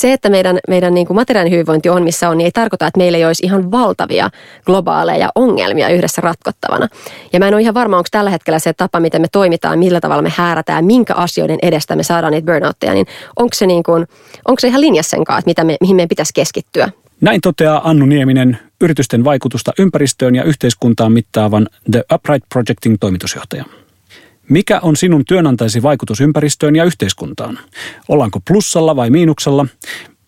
se, 0.00 0.12
että 0.12 0.30
meidän, 0.30 0.58
meidän 0.68 0.94
niin 0.94 1.06
kuin 1.06 1.14
materiaalinen 1.14 1.52
hyvinvointi 1.52 1.88
on 1.88 2.02
missä 2.02 2.28
on, 2.28 2.38
niin 2.38 2.44
ei 2.44 2.50
tarkoita, 2.50 2.86
että 2.86 2.98
meillä 2.98 3.18
ei 3.18 3.24
olisi 3.24 3.46
ihan 3.46 3.70
valtavia 3.70 4.30
globaaleja 4.66 5.28
ongelmia 5.34 5.88
yhdessä 5.88 6.20
ratkottavana. 6.20 6.88
Ja 7.32 7.38
mä 7.38 7.48
en 7.48 7.54
ole 7.54 7.62
ihan 7.62 7.74
varma, 7.74 7.96
onko 7.96 8.08
tällä 8.10 8.30
hetkellä 8.30 8.58
se 8.58 8.72
tapa, 8.72 9.00
miten 9.00 9.20
me 9.20 9.28
toimitaan, 9.32 9.78
millä 9.78 10.00
tavalla 10.00 10.22
me 10.22 10.32
häärätään, 10.36 10.84
minkä 10.84 11.14
asioiden 11.14 11.58
edestä 11.62 11.96
me 11.96 12.02
saadaan 12.02 12.32
niitä 12.32 12.46
burnoutteja, 12.52 12.94
niin 12.94 13.06
onko 13.36 13.54
se, 13.54 13.66
niin 13.66 13.82
kuin, 13.82 14.06
onko 14.44 14.60
se 14.60 14.68
ihan 14.68 14.80
linjassa 14.80 15.10
sen 15.10 15.24
kanssa, 15.24 15.38
että 15.38 15.50
mitä 15.50 15.64
me, 15.64 15.76
mihin 15.80 15.96
meidän 15.96 16.08
pitäisi 16.08 16.32
keskittyä. 16.34 16.88
Näin 17.20 17.40
toteaa 17.40 17.88
Annu 17.88 18.06
Nieminen, 18.06 18.58
yritysten 18.80 19.24
vaikutusta 19.24 19.72
ympäristöön 19.78 20.34
ja 20.34 20.44
yhteiskuntaan 20.44 21.12
mittaavan 21.12 21.66
The 21.90 22.04
Upright 22.14 22.44
Projecting 22.48 22.96
toimitusjohtaja. 23.00 23.64
Mikä 24.48 24.80
on 24.82 24.96
sinun 24.96 25.24
työnantaisi 25.24 25.82
vaikutus 25.82 26.20
ympäristöön 26.20 26.76
ja 26.76 26.84
yhteiskuntaan? 26.84 27.58
Ollaanko 28.08 28.40
plussalla 28.48 28.96
vai 28.96 29.10
miinuksella? 29.10 29.66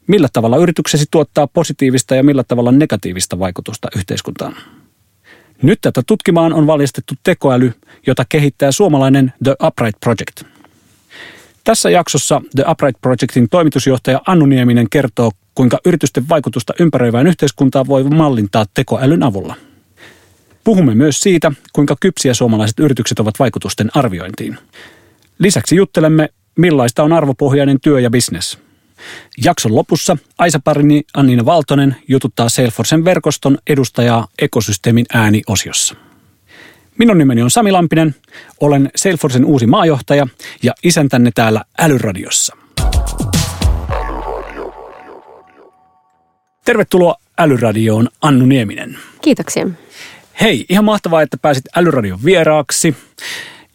Millä 0.06 0.28
tavalla 0.32 0.56
yrityksesi 0.56 1.04
tuottaa 1.10 1.46
positiivista 1.46 2.14
ja 2.14 2.22
millä 2.22 2.44
tavalla 2.48 2.72
negatiivista 2.72 3.38
vaikutusta 3.38 3.88
yhteiskuntaan? 3.96 4.56
Nyt 5.62 5.78
tätä 5.82 6.02
tutkimaan 6.06 6.52
on 6.52 6.66
valjastettu 6.66 7.14
tekoäly, 7.22 7.72
jota 8.06 8.24
kehittää 8.28 8.72
suomalainen 8.72 9.32
The 9.44 9.54
Upright 9.66 10.00
Project. 10.00 10.42
Tässä 11.64 11.90
jaksossa 11.90 12.40
The 12.56 12.64
Upright 12.70 13.00
Projectin 13.00 13.48
toimitusjohtaja 13.48 14.20
Annu 14.26 14.46
Nieminen 14.46 14.86
kertoo, 14.90 15.30
kuinka 15.54 15.78
yritysten 15.86 16.28
vaikutusta 16.28 16.72
ympäröivään 16.80 17.26
yhteiskuntaan 17.26 17.86
voi 17.86 18.04
mallintaa 18.04 18.66
tekoälyn 18.74 19.22
avulla– 19.22 19.54
Puhumme 20.64 20.94
myös 20.94 21.20
siitä, 21.20 21.52
kuinka 21.72 21.96
kypsiä 22.00 22.34
suomalaiset 22.34 22.80
yritykset 22.80 23.20
ovat 23.20 23.38
vaikutusten 23.38 23.90
arviointiin. 23.94 24.58
Lisäksi 25.38 25.76
juttelemme, 25.76 26.28
millaista 26.56 27.02
on 27.02 27.12
arvopohjainen 27.12 27.80
työ 27.80 28.00
ja 28.00 28.10
bisnes. 28.10 28.58
Jakson 29.44 29.74
lopussa 29.74 30.16
Aisa 30.38 30.60
Parini 30.64 31.02
Annina 31.14 31.44
Valtonen 31.44 31.96
jututtaa 32.08 32.48
Salesforcen 32.48 33.04
verkoston 33.04 33.58
edustajaa 33.66 34.28
ekosysteemin 34.38 35.06
ääni-osiossa. 35.14 35.94
Minun 36.98 37.18
nimeni 37.18 37.42
on 37.42 37.50
Sami 37.50 37.72
Lampinen, 37.72 38.14
olen 38.60 38.90
Salesforcen 38.96 39.44
uusi 39.44 39.66
maajohtaja 39.66 40.26
ja 40.62 40.72
isäntänne 40.82 41.30
täällä 41.34 41.64
Älyradiossa. 41.78 42.56
Tervetuloa 46.64 47.14
Älyradioon 47.38 48.08
Annu 48.22 48.46
Nieminen. 48.46 48.98
Kiitoksia. 49.20 49.66
Hei, 50.40 50.64
ihan 50.68 50.84
mahtavaa, 50.84 51.22
että 51.22 51.36
pääsit 51.42 51.64
Älyradion 51.76 52.18
vieraaksi. 52.24 52.96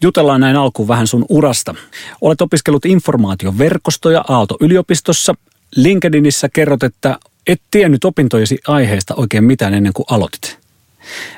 Jutellaan 0.02 0.40
näin 0.40 0.56
alkuun 0.56 0.88
vähän 0.88 1.06
sun 1.06 1.24
urasta. 1.28 1.74
Olet 2.20 2.40
opiskellut 2.40 2.84
informaatioverkostoja 2.84 4.24
Aalto-yliopistossa. 4.28 5.34
LinkedInissä 5.76 6.48
kerrot, 6.52 6.82
että 6.82 7.18
et 7.46 7.60
tiennyt 7.70 8.04
opintojesi 8.04 8.58
aiheesta 8.68 9.14
oikein 9.14 9.44
mitään 9.44 9.74
ennen 9.74 9.92
kuin 9.92 10.06
aloitit. 10.10 10.58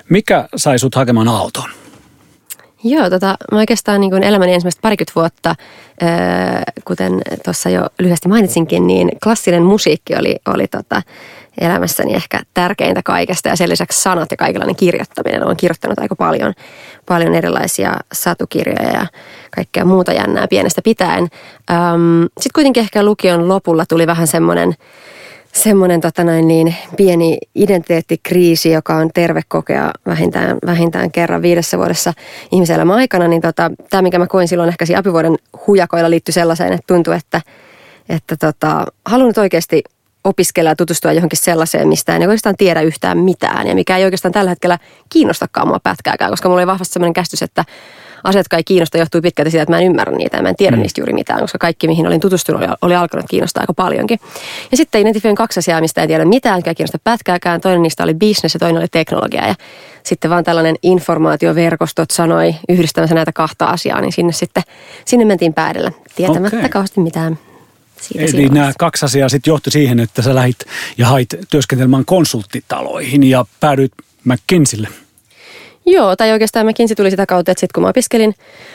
Mikä 0.08 0.48
sai 0.56 0.78
sut 0.78 0.94
hakemaan 0.94 1.28
Aaltoon? 1.28 1.70
Joo, 2.84 3.10
tota, 3.10 3.36
mä 3.52 3.58
oikeastaan 3.58 4.00
niin 4.00 4.22
elämäni 4.22 4.54
ensimmäistä 4.54 4.82
parikymmentä 4.82 5.12
vuotta, 5.14 5.54
ää, 6.00 6.62
kuten 6.84 7.22
tuossa 7.44 7.70
jo 7.70 7.86
lyhyesti 7.98 8.28
mainitsinkin, 8.28 8.86
niin 8.86 9.10
klassinen 9.22 9.62
musiikki 9.62 10.16
oli, 10.16 10.36
oli 10.46 10.68
tota, 10.68 11.02
elämässäni 11.60 12.14
ehkä 12.14 12.40
tärkeintä 12.54 13.02
kaikesta 13.04 13.48
ja 13.48 13.56
sen 13.56 13.68
lisäksi 13.68 14.02
sanat 14.02 14.30
ja 14.30 14.36
kaikenlainen 14.36 14.76
kirjoittaminen. 14.76 15.44
Olen 15.44 15.56
kirjoittanut 15.56 15.98
aika 15.98 16.16
paljon, 16.16 16.54
paljon 17.06 17.34
erilaisia 17.34 17.94
satukirjoja 18.12 18.90
ja 18.90 19.06
kaikkea 19.50 19.84
muuta 19.84 20.12
jännää 20.12 20.48
pienestä 20.48 20.82
pitäen. 20.82 21.22
Sitten 22.40 22.52
kuitenkin 22.54 22.82
ehkä 22.82 23.02
lukion 23.02 23.48
lopulla 23.48 23.86
tuli 23.86 24.06
vähän 24.06 24.26
semmoinen 24.26 24.74
semmoinen 25.52 26.00
tota 26.00 26.24
näin, 26.24 26.48
niin, 26.48 26.74
pieni 26.96 27.38
identiteettikriisi, 27.54 28.70
joka 28.70 28.96
on 28.96 29.10
terve 29.14 29.40
kokea 29.48 29.90
vähintään, 30.06 30.58
vähintään 30.66 31.10
kerran 31.10 31.42
viidessä 31.42 31.78
vuodessa 31.78 32.12
ihmiselämän 32.52 32.96
aikana, 32.96 33.28
niin 33.28 33.42
tota, 33.42 33.70
tämä, 33.90 34.02
mikä 34.02 34.18
mä 34.18 34.26
koin 34.26 34.48
silloin 34.48 34.68
ehkä 34.68 34.86
siinä 34.86 35.00
apivuoden 35.00 35.36
hujakoilla 35.66 36.10
liittyi 36.10 36.32
sellaiseen, 36.32 36.72
että 36.72 36.86
tuntui, 36.86 37.16
että, 37.16 37.40
että 38.08 38.36
tota, 38.36 38.86
haluan 39.04 39.28
nyt 39.28 39.38
oikeasti 39.38 39.82
opiskella 40.24 40.70
ja 40.70 40.76
tutustua 40.76 41.12
johonkin 41.12 41.38
sellaiseen, 41.38 41.88
mistä 41.88 42.16
en 42.16 42.22
oikeastaan 42.22 42.56
tiedä 42.58 42.80
yhtään 42.80 43.18
mitään 43.18 43.66
ja 43.66 43.74
mikä 43.74 43.96
ei 43.96 44.04
oikeastaan 44.04 44.32
tällä 44.32 44.50
hetkellä 44.50 44.78
kiinnostakaan 45.08 45.68
mua 45.68 45.80
pätkääkään, 45.82 46.30
koska 46.30 46.48
mulla 46.48 46.60
oli 46.60 46.66
vahvasti 46.66 46.92
sellainen 46.92 47.14
käsitys, 47.14 47.42
että 47.42 47.64
asiat, 48.24 48.40
jotka 48.40 48.56
ei 48.56 48.64
kiinnosta, 48.64 48.98
johtuu 48.98 49.20
pitkälti 49.20 49.50
siitä, 49.50 49.62
että 49.62 49.72
mä 49.72 49.78
en 49.78 49.86
ymmärrä 49.86 50.16
niitä 50.16 50.36
ja 50.36 50.42
mä 50.42 50.48
en 50.48 50.56
tiedä 50.56 50.76
mm. 50.76 50.82
niistä 50.82 51.00
juuri 51.00 51.12
mitään, 51.12 51.40
koska 51.40 51.58
kaikki, 51.58 51.86
mihin 51.86 52.06
olin 52.06 52.20
tutustunut, 52.20 52.62
oli, 52.62 52.70
oli 52.82 52.94
alkanut 52.94 53.26
kiinnostaa 53.30 53.60
aika 53.60 53.74
paljonkin. 53.74 54.20
Ja 54.70 54.76
sitten 54.76 55.00
identifioin 55.00 55.36
kaksi 55.36 55.60
asiaa, 55.60 55.80
mistä 55.80 56.02
en 56.02 56.08
tiedä 56.08 56.24
mitään, 56.24 56.56
mikä 56.56 56.70
ei 56.70 56.74
kiinnosta 56.74 56.98
pätkääkään. 57.04 57.60
Toinen 57.60 57.82
niistä 57.82 58.02
oli 58.02 58.14
business 58.14 58.54
ja 58.54 58.60
toinen 58.60 58.78
oli 58.78 58.88
teknologia. 58.88 59.48
Ja 59.48 59.54
sitten 60.02 60.30
vaan 60.30 60.44
tällainen 60.44 60.76
informaatioverkostot 60.82 62.10
sanoi 62.10 62.54
yhdistämässä 62.68 63.14
näitä 63.14 63.32
kahta 63.32 63.66
asiaa, 63.66 64.00
niin 64.00 64.12
sinne 64.12 64.32
sitten 64.32 64.62
sinne 65.04 65.24
mentiin 65.24 65.54
päädellä 65.54 65.92
tietämättä 66.14 66.56
okay. 66.56 66.68
kauheasti 66.68 67.00
mitään 67.00 67.38
siitä 68.00 68.22
Eli 68.22 68.30
silloin. 68.30 68.54
nämä 68.54 68.72
kaksi 68.78 69.04
asiaa 69.04 69.28
sitten 69.28 69.50
johti 69.50 69.70
siihen, 69.70 70.00
että 70.00 70.22
sä 70.22 70.34
lähit 70.34 70.56
ja 70.98 71.06
hait 71.06 71.34
työskentelemään 71.50 72.04
konsulttitaloihin 72.04 73.22
ja 73.22 73.44
päädyit 73.60 73.92
McKinseylle. 74.24 74.88
Joo, 75.86 76.16
tai 76.16 76.32
oikeastaan 76.32 76.66
McKinsey 76.66 76.94
tuli 76.94 77.10
sitä 77.10 77.26
kautta, 77.26 77.52
että 77.52 77.60
sitten 77.60 77.74
kun 77.74 77.82
mä 77.82 77.88
opiskelin 77.88 78.34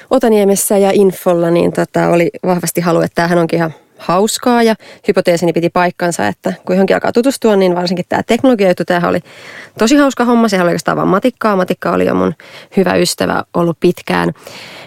Otaniemessä 0.10 0.78
ja 0.78 0.92
Infolla, 0.94 1.50
niin 1.52 1.74
tota, 1.74 2.08
oli 2.10 2.30
vahvasti 2.46 2.82
halu, 2.82 3.02
että 3.02 3.16
tämähän 3.16 3.38
onkin 3.38 3.58
ihan 3.58 3.74
hauskaa 3.98 4.64
ja 4.64 4.76
hypoteesini 5.08 5.54
piti 5.54 5.70
paikkansa, 5.70 6.28
että 6.28 6.54
kun 6.66 6.76
johonkin 6.76 6.96
alkaa 6.96 7.12
tutustua, 7.12 7.56
niin 7.56 7.76
varsinkin 7.76 8.06
tämä 8.10 8.24
teknologia 8.24 8.68
juttu, 8.68 8.86
tämähän 8.86 9.10
oli 9.10 9.20
tosi 9.78 9.96
hauska 9.96 10.26
homma. 10.26 10.48
Sehän 10.48 10.64
oli 10.64 10.70
oikeastaan 10.70 10.98
vain 10.98 11.10
matikkaa. 11.10 11.56
Matikka 11.56 11.92
oli 11.92 12.06
jo 12.06 12.16
mun 12.16 12.34
hyvä 12.78 12.96
ystävä 12.96 13.44
ollut 13.54 13.78
pitkään. 13.80 14.34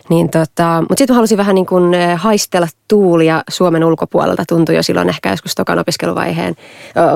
Niin 0.08 0.30
tota, 0.30 0.80
mutta 0.80 0.98
sitten 0.98 1.16
halusin 1.16 1.38
vähän 1.38 1.54
niin 1.54 1.66
kuin 1.66 1.94
eh, 1.94 2.20
haistella 2.20 2.68
tuulia 2.88 3.42
Suomen 3.50 3.84
ulkopuolelta. 3.84 4.44
Tuntui 4.48 4.76
jo 4.76 4.82
silloin 4.82 5.08
ehkä 5.08 5.30
joskus 5.30 5.54
tokan 5.54 5.78
opiskeluvaiheen 5.78 6.56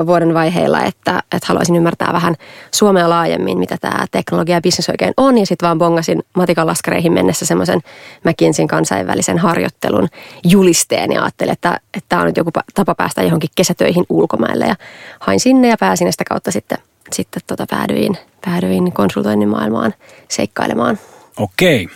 vuoden 0.05 0.33
vaiheilla, 0.33 0.83
että, 0.83 1.23
että 1.31 1.47
haluaisin 1.47 1.75
ymmärtää 1.75 2.13
vähän 2.13 2.35
Suomea 2.71 3.09
laajemmin, 3.09 3.59
mitä 3.59 3.77
tämä 3.81 4.05
teknologia 4.11 4.55
ja 4.55 4.61
bisnes 4.61 4.89
oikein 4.89 5.13
on. 5.17 5.37
Ja 5.37 5.45
sitten 5.45 5.67
vaan 5.67 5.77
bongasin 5.77 6.23
matikan 6.35 6.67
laskareihin 6.67 7.13
mennessä 7.13 7.45
semmoisen 7.45 7.79
McKinseyn 8.23 8.67
kansainvälisen 8.67 9.37
harjoittelun 9.37 10.07
julisteen 10.43 11.11
ja 11.11 11.21
ajattelin, 11.21 11.53
että 11.53 11.79
tämä 12.09 12.21
on 12.21 12.27
nyt 12.27 12.37
joku 12.37 12.51
tapa 12.73 12.95
päästä 12.95 13.23
johonkin 13.23 13.49
kesätöihin 13.55 14.05
ulkomaille. 14.09 14.65
Ja 14.65 14.75
hain 15.19 15.39
sinne 15.39 15.67
ja 15.67 15.77
pääsin 15.79 16.11
sitä 16.11 16.23
kautta 16.29 16.51
sitten, 16.51 16.77
sitten 17.11 17.41
tota 17.47 17.65
päädyin, 17.69 18.17
päädyin 18.45 18.91
konsultoinnin 18.91 19.49
maailmaan 19.49 19.93
seikkailemaan. 20.27 20.99
Okei. 21.37 21.87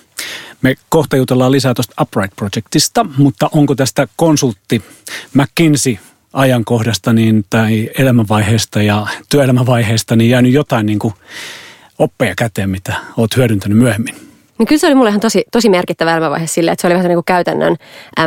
Me 0.61 0.75
kohta 0.89 1.15
jutellaan 1.15 1.51
lisää 1.51 1.73
tuosta 1.73 2.01
Upright 2.01 2.35
Projectista, 2.35 3.05
mutta 3.17 3.49
onko 3.53 3.75
tästä 3.75 4.07
konsultti 4.15 4.83
McKinsey 5.33 5.97
ajankohdasta 6.33 7.13
niin, 7.13 7.45
tai 7.49 7.89
elämänvaiheesta 7.97 8.81
ja 8.81 9.07
työelämänvaiheesta 9.29 10.15
niin 10.15 10.29
jäänyt 10.29 10.53
jotain 10.53 10.85
niin 10.85 10.99
kuin 10.99 11.13
oppeja 11.99 12.33
käteen, 12.37 12.69
mitä 12.69 12.93
olet 13.17 13.37
hyödyntänyt 13.37 13.77
myöhemmin? 13.77 14.24
Niin 14.57 14.67
kyllä 14.67 14.79
se 14.79 14.87
oli 14.87 14.95
mulle 14.95 15.09
ihan 15.09 15.21
tosi, 15.21 15.43
tosi 15.51 15.69
merkittävä 15.69 16.11
elämänvaihe 16.11 16.47
sille, 16.47 16.71
että 16.71 16.81
se 16.81 16.87
oli 16.87 16.93
vähän 16.95 17.07
niin 17.07 17.15
kuin 17.15 17.25
käytännön 17.25 17.75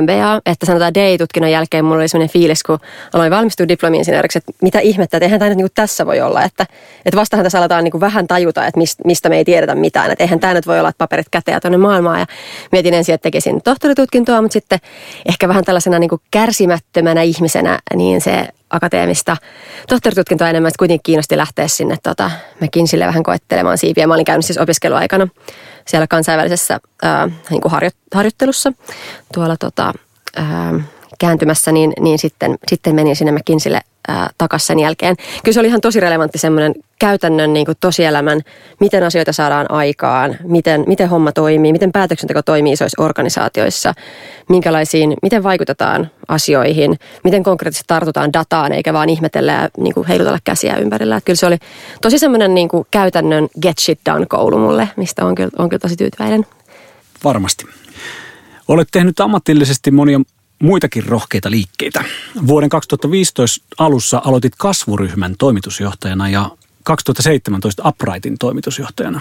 MBA. 0.00 0.40
Että 0.46 0.66
sanotaan 0.66 0.94
DEI-tutkinnon 0.94 1.50
jälkeen 1.50 1.84
mulla 1.84 1.96
oli 1.96 2.08
sellainen 2.08 2.32
fiilis, 2.32 2.62
kun 2.62 2.78
aloin 3.12 3.30
valmistua 3.30 3.68
diplomi-insinööriksi, 3.68 4.38
että 4.38 4.52
mitä 4.62 4.80
ihmettä, 4.80 5.16
että 5.16 5.24
eihän 5.24 5.38
tämä 5.38 5.48
nyt 5.48 5.56
niin 5.56 5.64
kuin 5.64 5.74
tässä 5.74 6.06
voi 6.06 6.20
olla. 6.20 6.42
Että, 6.42 6.66
että 7.06 7.16
vastahan 7.16 7.44
tässä 7.44 7.58
aletaan 7.58 7.84
niin 7.84 7.92
kuin 7.92 8.00
vähän 8.00 8.26
tajuta, 8.26 8.66
että 8.66 8.80
mistä 9.04 9.28
me 9.28 9.36
ei 9.36 9.44
tiedetä 9.44 9.74
mitään. 9.74 10.10
Että 10.10 10.24
eihän 10.24 10.40
tämä 10.40 10.54
nyt 10.54 10.66
voi 10.66 10.78
olla, 10.78 10.88
että 10.88 10.98
paperit 10.98 11.26
käteen 11.30 11.60
tuonne 11.60 11.78
maailmaan. 11.78 12.20
Ja 12.20 12.26
mietin 12.72 12.94
ensin, 12.94 13.14
että 13.14 13.22
tekisin 13.22 13.62
tohtoritutkintoa, 13.62 14.42
mutta 14.42 14.52
sitten 14.52 14.78
ehkä 15.26 15.48
vähän 15.48 15.64
tällaisena 15.64 15.98
niin 15.98 16.10
kuin 16.10 16.20
kärsimättömänä 16.30 17.22
ihmisenä, 17.22 17.78
niin 17.94 18.20
se 18.20 18.48
akateemista 18.70 19.36
tohtoritutkintoa 19.88 20.50
enemmän, 20.50 20.68
että 20.68 20.78
kuitenkin 20.78 21.02
kiinnosti 21.02 21.36
lähteä 21.36 21.68
sinne 21.68 21.96
tota, 22.02 22.30
McKinseylle 22.60 23.06
vähän 23.06 23.22
koettelemaan 23.22 23.78
siipiä. 23.78 24.06
Mä 24.06 24.14
olin 24.14 24.24
käynyt 24.24 24.46
siis 24.46 24.58
opiskeluaikana 24.58 25.28
siellä 25.88 26.06
kansainvälisessä 26.06 26.80
ää, 27.02 27.28
niin 27.50 27.60
kuin 27.60 27.72
harjo, 27.72 27.90
harjoittelussa 28.14 28.72
tuolla 29.34 29.56
tota, 29.56 29.92
ää, 30.36 30.74
kääntymässä, 31.18 31.72
niin, 31.72 31.92
niin 32.00 32.18
sitten, 32.18 32.58
sitten 32.68 32.94
menin 32.94 33.16
sinne 33.16 33.32
McKinseylle 33.32 33.80
takaisin 34.38 34.66
sen 34.66 34.78
jälkeen. 34.78 35.16
Kyllä 35.44 35.54
se 35.54 35.60
oli 35.60 35.68
ihan 35.68 35.80
tosi 35.80 36.00
relevantti 36.00 36.38
semmoinen 36.38 36.74
käytännön 36.98 37.52
niin 37.52 37.66
kuin 37.66 37.76
tosielämän, 37.80 38.40
miten 38.80 39.02
asioita 39.02 39.32
saadaan 39.32 39.70
aikaan, 39.70 40.36
miten, 40.44 40.84
miten 40.86 41.08
homma 41.08 41.32
toimii, 41.32 41.72
miten 41.72 41.92
päätöksenteko 41.92 42.42
toimii 42.42 42.72
isoissa 42.72 43.02
organisaatioissa, 43.02 43.94
minkälaisiin, 44.48 45.14
miten 45.22 45.42
vaikutetaan 45.42 46.10
asioihin, 46.28 46.98
miten 47.24 47.42
konkreettisesti 47.42 47.88
tartutaan 47.88 48.32
dataan 48.32 48.72
eikä 48.72 48.92
vaan 48.92 49.08
ihmetellä 49.08 49.52
ja 49.52 49.68
niin 49.76 49.94
kuin 49.94 50.06
heilutella 50.06 50.38
käsiä 50.44 50.76
ympärillä. 50.76 51.16
Että 51.16 51.26
kyllä 51.26 51.36
se 51.36 51.46
oli 51.46 51.56
tosi 52.02 52.18
semmoinen 52.18 52.54
niin 52.54 52.68
kuin 52.68 52.86
käytännön 52.90 53.48
get 53.62 53.78
shit 53.78 54.00
done 54.10 54.26
koulu 54.26 54.58
mulle, 54.58 54.88
mistä 54.96 55.24
on 55.24 55.34
kyllä, 55.34 55.50
on 55.58 55.68
kyllä 55.68 55.80
tosi 55.80 55.96
tyytyväinen. 55.96 56.46
Varmasti. 57.24 57.64
Olet 58.68 58.88
tehnyt 58.92 59.20
ammatillisesti 59.20 59.90
monia 59.90 60.20
muitakin 60.62 61.06
rohkeita 61.06 61.50
liikkeitä. 61.50 62.04
Vuoden 62.46 62.68
2015 62.68 63.66
alussa 63.78 64.22
aloitit 64.24 64.52
kasvuryhmän 64.58 65.34
toimitusjohtajana 65.38 66.28
ja 66.28 66.50
2017 66.84 67.88
Uprightin 67.88 68.38
toimitusjohtajana. 68.38 69.20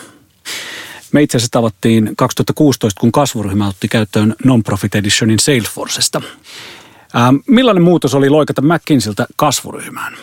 Me 1.11 1.21
itse 1.21 1.37
asiassa 1.37 1.51
tavattiin 1.51 2.11
2016, 2.17 2.99
kun 2.99 3.11
kasvuryhmä 3.11 3.67
otti 3.67 3.87
käyttöön 3.87 4.35
Non-Profit 4.43 4.95
Editionin 4.95 5.39
Salesforcesta. 5.39 6.21
Ähm, 7.15 7.35
millainen 7.47 7.83
muutos 7.83 8.15
oli 8.15 8.29
loikata 8.29 8.61
McKinseyltä 8.61 9.25
kasvuryhmään? 9.35 10.13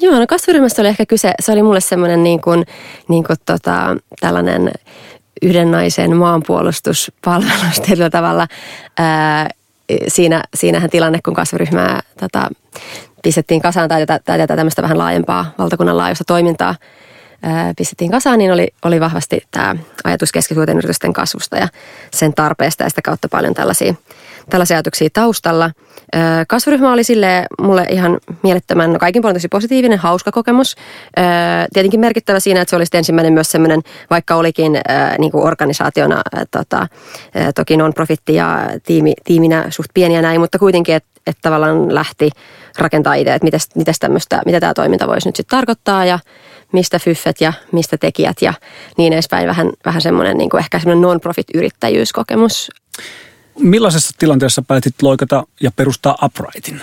Joo, 0.00 0.18
no 0.18 0.26
kasvuryhmästä 0.26 0.82
oli 0.82 0.88
ehkä 0.88 1.06
kyse, 1.06 1.34
se 1.40 1.52
oli 1.52 1.62
mulle 1.62 1.80
semmoinen 1.80 2.22
niin 2.22 2.40
kuin, 2.40 2.66
niin 3.08 3.24
kuin 3.24 3.36
tota, 3.46 3.96
tällainen 4.20 4.72
yhden 5.42 5.70
naisen 5.70 6.16
maanpuolustuspalvelus 6.16 7.80
tietyllä 7.86 8.10
tavalla. 8.18 8.46
Ää, 8.98 9.48
siinä, 10.08 10.42
siinähän 10.54 10.90
tilanne, 10.90 11.18
kun 11.24 11.34
kasvuryhmää 11.34 12.00
tota, 12.20 12.48
pistettiin 13.22 13.62
kasaan 13.62 13.88
tai 13.88 14.06
tätä, 14.06 14.56
tämmöistä 14.56 14.82
vähän 14.82 14.98
laajempaa 14.98 15.54
valtakunnan 15.58 15.96
laajuista 15.96 16.24
toimintaa 16.24 16.74
ää, 17.42 17.72
pistettiin 17.76 18.10
kasaan, 18.10 18.38
niin 18.38 18.52
oli, 18.52 18.68
oli 18.84 19.00
vahvasti 19.00 19.40
tämä 19.50 19.76
ajatus 20.04 20.32
keskisuurten 20.32 20.78
yritysten 20.78 21.12
kasvusta 21.12 21.56
ja 21.56 21.68
sen 22.10 22.34
tarpeesta 22.34 22.82
ja 22.84 22.88
sitä 22.88 23.02
kautta 23.02 23.28
paljon 23.28 23.54
tällaisia 23.54 23.94
tällaisia 24.50 24.76
ajatuksia 24.76 25.08
taustalla. 25.12 25.70
Kasvuryhmä 26.48 26.92
oli 26.92 27.04
sille 27.04 27.46
mulle 27.60 27.86
ihan 27.90 28.18
mielettömän, 28.42 28.92
no 28.92 28.98
kaikin 28.98 29.22
puolin 29.22 29.36
tosi 29.36 29.48
positiivinen, 29.48 29.98
hauska 29.98 30.32
kokemus. 30.32 30.76
Tietenkin 31.72 32.00
merkittävä 32.00 32.40
siinä, 32.40 32.60
että 32.60 32.70
se 32.70 32.76
olisi 32.76 32.96
ensimmäinen 32.96 33.32
myös 33.32 33.50
semmoinen, 33.50 33.80
vaikka 34.10 34.34
olikin 34.34 34.80
niin 35.18 35.32
kuin 35.32 35.44
organisaationa, 35.44 36.22
tota, 36.50 36.86
toki 37.54 37.76
non-profitti 37.76 38.34
ja 38.34 38.70
tiimi, 38.84 39.14
tiiminä 39.24 39.64
suht 39.70 39.90
pieniä 39.94 40.22
näin, 40.22 40.40
mutta 40.40 40.58
kuitenkin, 40.58 40.94
että 40.94 41.08
et 41.26 41.36
tavallaan 41.42 41.94
lähti 41.94 42.30
rakentaa 42.78 43.14
ideaa, 43.14 43.36
että 43.36 43.68
mitäs 43.74 43.98
tämmöistä, 43.98 44.42
mitä 44.46 44.60
tämä 44.60 44.74
toiminta 44.74 45.06
voisi 45.06 45.28
nyt 45.28 45.36
sitten 45.36 45.56
tarkoittaa 45.56 46.04
ja 46.04 46.18
mistä 46.72 46.98
fyffet 46.98 47.40
ja 47.40 47.52
mistä 47.72 47.96
tekijät 47.96 48.42
ja 48.42 48.54
niin 48.96 49.12
edespäin. 49.12 49.48
Vähän, 49.48 49.70
vähän 49.84 50.02
semmoinen 50.02 50.38
niin 50.38 50.58
ehkä 50.58 50.78
semmoinen 50.78 51.02
non-profit-yrittäjyyskokemus 51.02 52.70
Millaisessa 53.58 54.14
tilanteessa 54.18 54.62
päätit 54.62 54.94
loikata 55.02 55.44
ja 55.60 55.70
perustaa 55.76 56.18
Uprightin? 56.24 56.80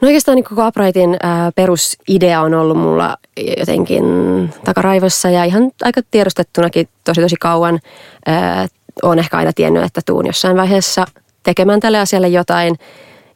No 0.00 0.08
oikeastaan 0.08 0.36
niin 0.36 0.44
koko 0.44 0.68
Uprightin 0.68 1.16
ää, 1.22 1.52
perusidea 1.52 2.40
on 2.40 2.54
ollut 2.54 2.76
mulla 2.76 3.16
jotenkin 3.58 4.04
takaraivossa 4.64 5.30
ja 5.30 5.44
ihan 5.44 5.70
aika 5.82 6.00
tiedostettunakin 6.10 6.88
tosi 7.04 7.20
tosi 7.20 7.36
kauan. 7.40 7.80
Olen 9.02 9.18
ehkä 9.18 9.36
aina 9.36 9.52
tiennyt, 9.52 9.84
että 9.84 10.00
tuun 10.06 10.26
jossain 10.26 10.56
vaiheessa 10.56 11.06
tekemään 11.42 11.80
tälle 11.80 11.98
asialle 11.98 12.28
jotain. 12.28 12.78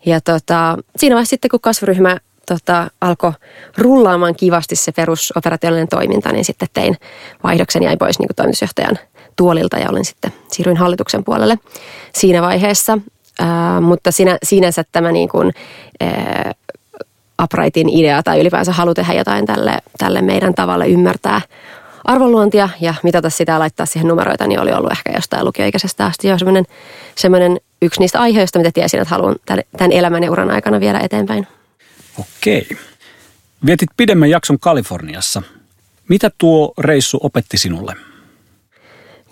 Ja 0.06 0.20
tota, 0.20 0.78
siinä 0.96 1.14
vaiheessa 1.14 1.30
sitten, 1.30 1.50
kun 1.50 1.60
kasvuryhmä 1.60 2.16
tota, 2.46 2.90
alkoi 3.00 3.32
rullaamaan 3.78 4.34
kivasti 4.36 4.76
se 4.76 4.92
perusoperationaalinen 4.92 5.88
toiminta, 5.88 6.32
niin 6.32 6.44
sitten 6.44 6.68
tein 6.74 6.96
vaihdoksen 7.42 7.82
ja 7.82 7.88
jäin 7.88 7.98
pois 7.98 8.18
niin 8.18 8.28
toimitusjohtajan 8.36 8.98
tuolilta 9.36 9.78
ja 9.78 9.90
olen 9.90 10.04
sitten 10.04 10.32
siirryin 10.52 10.76
hallituksen 10.76 11.24
puolelle 11.24 11.58
siinä 12.14 12.42
vaiheessa. 12.42 12.98
Ää, 13.38 13.80
mutta 13.80 14.12
siinä, 14.12 14.38
sinänsä 14.42 14.84
tämä 14.92 15.12
niin 15.12 15.28
kuin, 15.28 15.52
ää, 16.00 16.52
Uprightin 17.42 17.88
idea 17.88 18.22
tai 18.22 18.40
ylipäänsä 18.40 18.72
halu 18.72 18.94
tehdä 18.94 19.12
jotain 19.12 19.46
tälle, 19.46 19.78
tälle 19.98 20.22
meidän 20.22 20.54
tavalle 20.54 20.86
ymmärtää 20.86 21.40
arvonluontia 22.04 22.68
ja 22.80 22.94
mitata 23.02 23.30
sitä 23.30 23.52
ja 23.52 23.58
laittaa 23.58 23.86
siihen 23.86 24.08
numeroita, 24.08 24.46
niin 24.46 24.60
oli 24.60 24.72
ollut 24.72 24.92
ehkä 24.92 25.12
jostain 25.14 25.44
lukioikäisestä 25.44 26.06
asti 26.06 26.28
jo 26.28 26.38
semmoinen, 26.38 26.64
semmoinen 27.14 27.60
yksi 27.82 28.00
niistä 28.00 28.20
aiheista, 28.20 28.58
mitä 28.58 28.70
tiesin, 28.74 29.00
että 29.00 29.14
haluan 29.14 29.36
tämän, 29.46 29.64
tämän 29.76 29.92
elämän 29.92 30.22
ja 30.22 30.30
uran 30.30 30.50
aikana 30.50 30.80
viedä 30.80 31.00
eteenpäin. 31.02 31.46
Okei. 32.20 32.68
Vietit 33.66 33.88
pidemmän 33.96 34.30
jakson 34.30 34.58
Kaliforniassa. 34.58 35.42
Mitä 36.08 36.30
tuo 36.38 36.72
reissu 36.78 37.18
opetti 37.22 37.58
sinulle? 37.58 38.05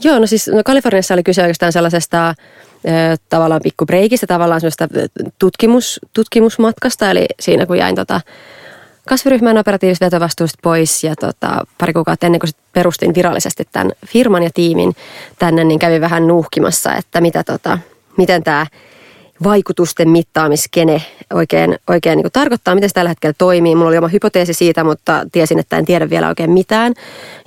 Joo, 0.02 0.18
no 0.18 0.26
siis 0.26 0.48
no 0.48 0.62
Kaliforniassa 0.64 1.14
oli 1.14 1.22
kyse 1.22 1.42
oikeastaan 1.42 1.72
sellaisesta 1.72 2.34
tavallaan 3.28 3.60
breikistä, 3.86 4.26
tavallaan 4.26 4.60
sellaista 4.60 4.88
tutkimus, 5.38 6.00
tutkimusmatkasta, 6.12 7.10
eli 7.10 7.26
siinä 7.40 7.66
kun 7.66 7.78
jäin 7.78 7.94
tota, 7.94 8.20
kasviryhmän 9.08 9.58
operatiivisesta 9.58 10.04
vetovastuusta 10.04 10.58
pois 10.62 11.04
ja 11.04 11.16
tota, 11.16 11.66
pari 11.78 11.92
kuukautta 11.92 12.26
ennen 12.26 12.40
kuin 12.40 12.50
perustin 12.72 13.14
virallisesti 13.14 13.68
tämän 13.72 13.92
firman 14.06 14.42
ja 14.42 14.50
tiimin 14.54 14.92
tänne, 15.38 15.64
niin 15.64 15.78
kävin 15.78 16.00
vähän 16.00 16.26
nuuhkimassa, 16.26 16.94
että 16.94 17.20
mitä 17.20 17.44
tota, 17.44 17.78
miten 18.16 18.44
tämä 18.44 18.66
vaikutusten 19.42 20.08
mittaamiskene 20.08 21.02
oikein, 21.32 21.78
oikein 21.88 22.16
niin 22.16 22.32
tarkoittaa, 22.32 22.74
miten 22.74 22.90
se 22.90 22.94
tällä 22.94 23.08
hetkellä 23.08 23.34
toimii. 23.38 23.74
Mulla 23.74 23.88
oli 23.88 23.98
oma 23.98 24.08
hypoteesi 24.08 24.54
siitä, 24.54 24.84
mutta 24.84 25.26
tiesin, 25.32 25.58
että 25.58 25.78
en 25.78 25.84
tiedä 25.84 26.10
vielä 26.10 26.28
oikein 26.28 26.50
mitään. 26.50 26.94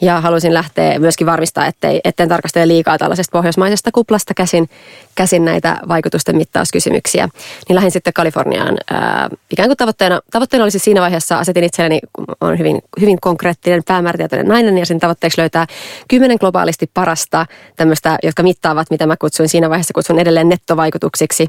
Ja 0.01 0.21
halusin 0.21 0.53
lähteä 0.53 0.99
myöskin 0.99 1.27
varmistaa, 1.27 1.65
ettei, 1.65 2.01
etten 2.03 2.29
tarkastele 2.29 2.67
liikaa 2.67 2.97
tällaisesta 2.97 3.31
pohjoismaisesta 3.31 3.91
kuplasta 3.93 4.33
käsin, 4.33 4.69
käsin 5.17 5.45
näitä 5.45 5.79
vaikutusten 5.87 6.35
mittauskysymyksiä. 6.35 7.29
Niin 7.67 7.75
lähdin 7.75 7.91
sitten 7.91 8.13
Kaliforniaan 8.13 8.77
ää, 8.91 9.29
ikään 9.51 9.69
kuin 9.69 9.77
tavoitteena, 9.77 10.19
tavoitteena 10.31 10.63
olisi 10.63 10.79
siinä 10.79 11.01
vaiheessa, 11.01 11.37
asetin 11.37 11.63
itselleni, 11.63 11.99
on 12.41 12.59
hyvin, 12.59 12.81
hyvin 13.01 13.17
konkreettinen 13.21 13.81
päämäärätietoinen 13.87 14.47
nainen 14.47 14.77
ja 14.77 14.85
sen 14.85 14.99
tavoitteeksi 14.99 15.41
löytää 15.41 15.67
kymmenen 16.07 16.37
globaalisti 16.39 16.91
parasta 16.93 17.45
tämmöistä, 17.75 18.17
jotka 18.23 18.43
mittaavat, 18.43 18.87
mitä 18.89 19.07
mä 19.07 19.15
kutsuin 19.17 19.49
siinä 19.49 19.69
vaiheessa, 19.69 19.93
kutsun 19.93 20.19
edelleen 20.19 20.49
nettovaikutuksiksi 20.49 21.47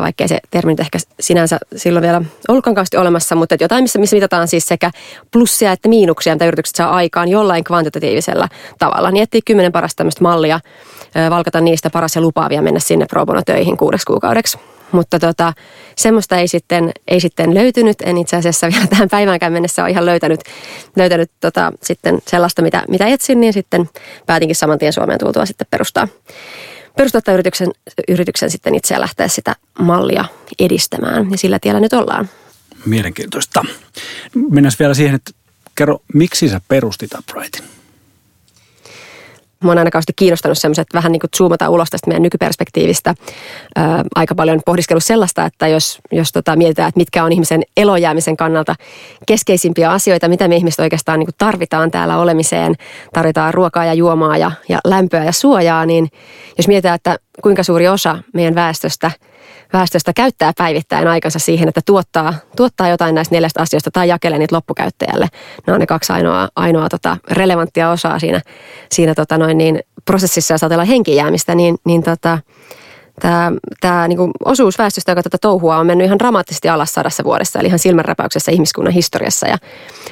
vaikkei 0.00 0.28
se 0.28 0.38
termi 0.50 0.72
nyt 0.72 0.80
ehkä 0.80 0.98
sinänsä 1.20 1.58
silloin 1.76 2.02
vielä 2.02 2.22
ollutkaan 2.48 2.74
kauheasti 2.74 2.96
olemassa, 2.96 3.34
mutta 3.34 3.56
jotain, 3.60 3.84
missä, 3.84 3.98
missä 3.98 4.16
mitataan 4.16 4.48
siis 4.48 4.66
sekä 4.66 4.90
plussia 5.32 5.72
että 5.72 5.88
miinuksia, 5.88 6.34
mitä 6.34 6.46
yritykset 6.46 6.76
saa 6.76 6.90
aikaan 6.90 7.28
jollain 7.28 7.64
kvantitatiivisella 7.64 8.48
tavalla. 8.78 9.10
Niin 9.10 9.22
etsiä 9.22 9.40
kymmenen 9.44 9.72
parasta 9.72 9.96
tämmöistä 9.96 10.22
mallia, 10.22 10.60
valkata 11.30 11.60
niistä 11.60 11.90
paras 11.90 12.16
ja 12.16 12.22
lupaavia 12.22 12.62
mennä 12.62 12.80
sinne 12.88 13.06
pro 13.06 13.24
töihin 13.46 13.76
kuudeksi 13.76 14.06
kuukaudeksi. 14.06 14.58
Mutta 14.92 15.18
tota, 15.18 15.52
semmoista 15.96 16.36
ei 16.36 16.48
sitten, 16.48 16.92
ei 17.08 17.20
sitten 17.20 17.54
löytynyt. 17.54 17.96
En 18.02 18.18
itse 18.18 18.36
asiassa 18.36 18.68
vielä 18.68 18.86
tähän 18.90 19.08
päiväänkään 19.08 19.52
mennessä 19.52 19.82
ole 19.82 19.90
ihan 19.90 20.06
löytänyt, 20.06 20.40
löytänyt 20.96 21.30
tota, 21.40 21.72
sitten 21.82 22.18
sellaista, 22.26 22.62
mitä, 22.62 22.84
mitä 22.88 23.06
etsin, 23.06 23.40
niin 23.40 23.52
sitten 23.52 23.90
päätinkin 24.26 24.56
saman 24.56 24.78
tien 24.78 24.92
Suomeen 24.92 25.18
tultua 25.18 25.46
sitten 25.46 25.66
perustaa 25.70 26.08
perustaa 26.96 27.34
yrityksen, 27.34 27.70
yrityksen 28.08 28.50
sitten 28.50 28.74
itse 28.74 28.94
ja 28.94 29.00
lähteä 29.00 29.28
sitä 29.28 29.56
mallia 29.78 30.24
edistämään. 30.58 31.30
Ja 31.30 31.38
sillä 31.38 31.58
tiellä 31.58 31.80
nyt 31.80 31.92
ollaan. 31.92 32.28
Mielenkiintoista. 32.86 33.64
Mennään 34.50 34.72
vielä 34.78 34.94
siihen, 34.94 35.14
että 35.14 35.30
kerro, 35.74 35.98
miksi 36.14 36.48
sä 36.48 36.60
perustit 36.68 37.14
Uprightin? 37.14 37.77
Mua 39.62 39.72
on 39.72 39.78
aina 39.78 39.90
kauheasti 39.90 40.12
kiinnostanut 40.16 40.58
semmoiset, 40.58 40.82
että 40.82 40.96
vähän 40.96 41.12
niin 41.12 41.20
kuin 41.20 41.30
zoomataan 41.36 41.70
ulos 41.70 41.90
tästä 41.90 42.08
meidän 42.08 42.22
nykyperspektiivistä. 42.22 43.14
Ää, 43.76 44.04
aika 44.14 44.34
paljon 44.34 44.60
pohdiskellut 44.66 45.04
sellaista, 45.04 45.44
että 45.44 45.68
jos, 45.68 45.98
jos 46.12 46.32
tota, 46.32 46.56
mietitään, 46.56 46.88
että 46.88 47.00
mitkä 47.00 47.24
on 47.24 47.32
ihmisen 47.32 47.62
elojäämisen 47.76 48.36
kannalta 48.36 48.74
keskeisimpiä 49.26 49.90
asioita, 49.90 50.28
mitä 50.28 50.48
me 50.48 50.56
ihmiset 50.56 50.80
oikeastaan 50.80 51.18
niin 51.18 51.26
kuin 51.26 51.34
tarvitaan 51.38 51.90
täällä 51.90 52.18
olemiseen, 52.18 52.74
tarvitaan 53.12 53.54
ruokaa 53.54 53.84
ja 53.84 53.94
juomaa 53.94 54.36
ja, 54.36 54.50
ja 54.68 54.78
lämpöä 54.84 55.24
ja 55.24 55.32
suojaa, 55.32 55.86
niin 55.86 56.08
jos 56.58 56.68
mietitään, 56.68 56.94
että 56.94 57.18
kuinka 57.42 57.62
suuri 57.62 57.88
osa 57.88 58.18
meidän 58.34 58.54
väestöstä– 58.54 59.10
väestöstä 59.72 60.12
käyttää 60.12 60.52
päivittäin 60.58 61.08
aikansa 61.08 61.38
siihen, 61.38 61.68
että 61.68 61.80
tuottaa, 61.86 62.34
tuottaa 62.56 62.88
jotain 62.88 63.14
näistä 63.14 63.34
neljästä 63.34 63.62
asioista 63.62 63.90
tai 63.90 64.08
jakelee 64.08 64.38
niitä 64.38 64.56
loppukäyttäjälle. 64.56 65.28
Ne 65.66 65.72
on 65.72 65.80
ne 65.80 65.86
kaksi 65.86 66.12
ainoa, 66.12 66.48
ainoa 66.56 66.88
tota, 66.88 67.16
relevanttia 67.30 67.90
osaa 67.90 68.18
siinä, 68.18 68.40
siinä 68.90 69.14
tota 69.14 69.38
noin 69.38 69.58
niin, 69.58 69.80
prosessissa, 70.04 70.54
jos 70.54 70.62
ajatellaan 70.62 70.88
henkijäämistä, 70.88 71.54
niin, 71.54 71.76
niin 71.84 72.02
tota, 72.02 72.38
tämä, 73.20 73.52
tämä 73.80 74.08
niin 74.08 74.16
kuin 74.16 74.30
osuus 74.44 74.78
väestöstä, 74.78 75.12
joka 75.12 75.22
tätä 75.22 75.38
touhua 75.40 75.78
on 75.78 75.86
mennyt 75.86 76.04
ihan 76.04 76.18
dramaattisesti 76.18 76.68
alas 76.68 76.94
sadassa 76.94 77.24
vuodessa, 77.24 77.58
eli 77.58 77.66
ihan 77.68 77.78
silmänräpäyksessä 77.78 78.52
ihmiskunnan 78.52 78.92
historiassa. 78.94 79.46
Ja 79.46 79.56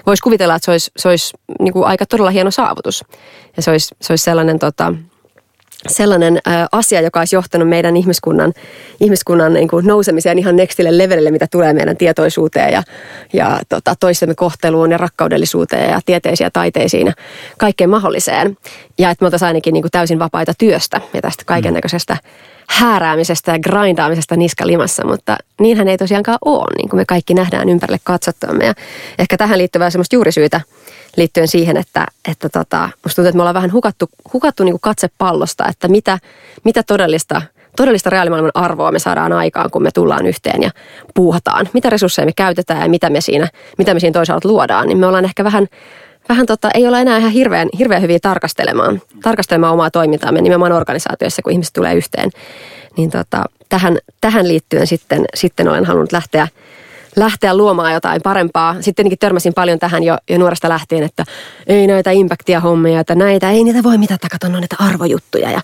voisi 0.06 0.22
kuvitella, 0.22 0.54
että 0.54 0.64
se 0.64 0.70
olisi, 0.70 0.90
se 0.96 1.08
olisi 1.08 1.34
niin 1.60 1.72
kuin 1.72 1.86
aika 1.86 2.06
todella 2.06 2.30
hieno 2.30 2.50
saavutus. 2.50 3.04
Ja 3.56 3.62
se 3.62 3.70
olisi, 3.70 3.94
se 4.00 4.12
olisi 4.12 4.24
sellainen 4.24 4.58
tota, 4.58 4.94
sellainen 5.88 6.38
asia, 6.72 7.00
joka 7.00 7.18
olisi 7.18 7.36
johtanut 7.36 7.68
meidän 7.68 7.96
ihmiskunnan, 7.96 8.52
ihmiskunnan 9.00 9.52
niin 9.52 9.68
kuin 9.68 9.86
nousemiseen 9.86 10.38
ihan 10.38 10.56
nextille 10.56 10.98
levelille, 10.98 11.30
mitä 11.30 11.46
tulee 11.50 11.72
meidän 11.72 11.96
tietoisuuteen 11.96 12.72
ja, 12.72 12.82
ja 13.32 13.60
tota, 13.68 13.94
toistemme 14.00 14.34
kohteluun 14.34 14.90
ja 14.90 14.98
rakkaudellisuuteen 14.98 15.90
ja 15.90 16.00
tieteisiin 16.06 16.44
ja 16.44 16.50
taiteisiin 16.50 17.06
ja 17.06 17.12
kaikkeen 17.58 17.90
mahdolliseen. 17.90 18.56
Ja 18.98 19.10
että 19.10 19.22
me 19.22 19.26
oltaisiin 19.26 19.46
ainakin 19.46 19.72
niin 19.72 19.82
kuin 19.82 19.90
täysin 19.90 20.18
vapaita 20.18 20.52
työstä 20.58 21.00
ja 21.14 21.22
tästä 21.22 21.42
kaiken 21.46 21.74
näköisestä 21.74 22.16
hääräämisestä 22.68 23.52
ja 23.52 23.58
grindaamisesta 23.58 24.36
niskalimassa, 24.36 25.06
mutta 25.06 25.36
niinhän 25.60 25.88
ei 25.88 25.96
tosiaankaan 25.96 26.38
ole, 26.44 26.74
niin 26.78 26.88
kuin 26.88 27.00
me 27.00 27.04
kaikki 27.04 27.34
nähdään 27.34 27.68
ympärille 27.68 28.00
katsottamme. 28.04 28.66
Ja 28.66 28.74
ehkä 29.18 29.36
tähän 29.36 29.58
liittyvää 29.58 29.90
semmoista 29.90 30.16
juurisyytä 30.16 30.60
liittyen 31.16 31.48
siihen, 31.48 31.76
että, 31.76 32.06
että 32.28 32.48
tota, 32.48 32.88
musta 33.04 33.16
tuntuu, 33.16 33.28
että 33.28 33.36
me 33.36 33.42
ollaan 33.42 33.54
vähän 33.54 33.72
hukattu, 33.72 34.10
hukattu 34.32 34.64
niin 34.64 34.72
kuin 34.72 34.80
katse 34.80 35.08
pallosta, 35.18 35.64
että 35.68 35.88
mitä, 35.88 36.18
mitä 36.64 36.82
todellista 36.82 37.42
todellista 37.76 38.10
reaalimaailman 38.10 38.50
arvoa 38.54 38.92
me 38.92 38.98
saadaan 38.98 39.32
aikaan, 39.32 39.70
kun 39.70 39.82
me 39.82 39.90
tullaan 39.94 40.26
yhteen 40.26 40.62
ja 40.62 40.70
puuhataan. 41.14 41.68
Mitä 41.72 41.90
resursseja 41.90 42.26
me 42.26 42.32
käytetään 42.36 42.82
ja 42.82 42.88
mitä 42.88 43.10
me 43.10 43.20
siinä, 43.20 43.48
mitä 43.78 43.94
me 43.94 44.00
siinä 44.00 44.12
toisaalta 44.12 44.48
luodaan, 44.48 44.86
niin 44.86 44.98
me 44.98 45.06
ollaan 45.06 45.24
ehkä 45.24 45.44
vähän 45.44 45.66
vähän 46.28 46.46
tota, 46.46 46.70
ei 46.74 46.88
ole 46.88 47.00
enää 47.00 47.18
ihan 47.18 47.30
hirveän, 47.30 47.68
hirveän 47.78 48.02
hyviä 48.02 48.18
tarkastelemaan, 48.22 49.02
tarkastelemaan 49.22 49.72
omaa 49.72 49.90
toimintaamme 49.90 50.40
nimenomaan 50.40 50.72
organisaatioissa, 50.72 51.42
kun 51.42 51.52
ihmiset 51.52 51.72
tulee 51.72 51.94
yhteen. 51.94 52.30
Niin 52.96 53.10
tota, 53.10 53.44
tähän, 53.68 53.98
tähän 54.20 54.48
liittyen 54.48 54.86
sitten, 54.86 55.24
sitten 55.34 55.68
olen 55.68 55.84
halunnut 55.84 56.12
lähteä 56.12 56.48
lähteä 57.16 57.56
luomaan 57.56 57.92
jotain 57.92 58.22
parempaa. 58.22 58.76
Sitten 58.80 59.06
törmäsin 59.20 59.54
paljon 59.54 59.78
tähän 59.78 60.02
jo, 60.02 60.16
jo 60.30 60.38
nuoresta 60.38 60.68
lähtien, 60.68 61.02
että 61.02 61.24
ei 61.66 61.86
näitä 61.86 62.10
impactia 62.10 62.60
hommia, 62.60 63.00
että 63.00 63.14
näitä 63.14 63.50
ei 63.50 63.64
niitä 63.64 63.82
voi 63.82 63.98
mitata, 63.98 64.28
kato 64.28 64.48
näitä 64.48 64.76
arvojuttuja. 64.78 65.50
Ja 65.50 65.60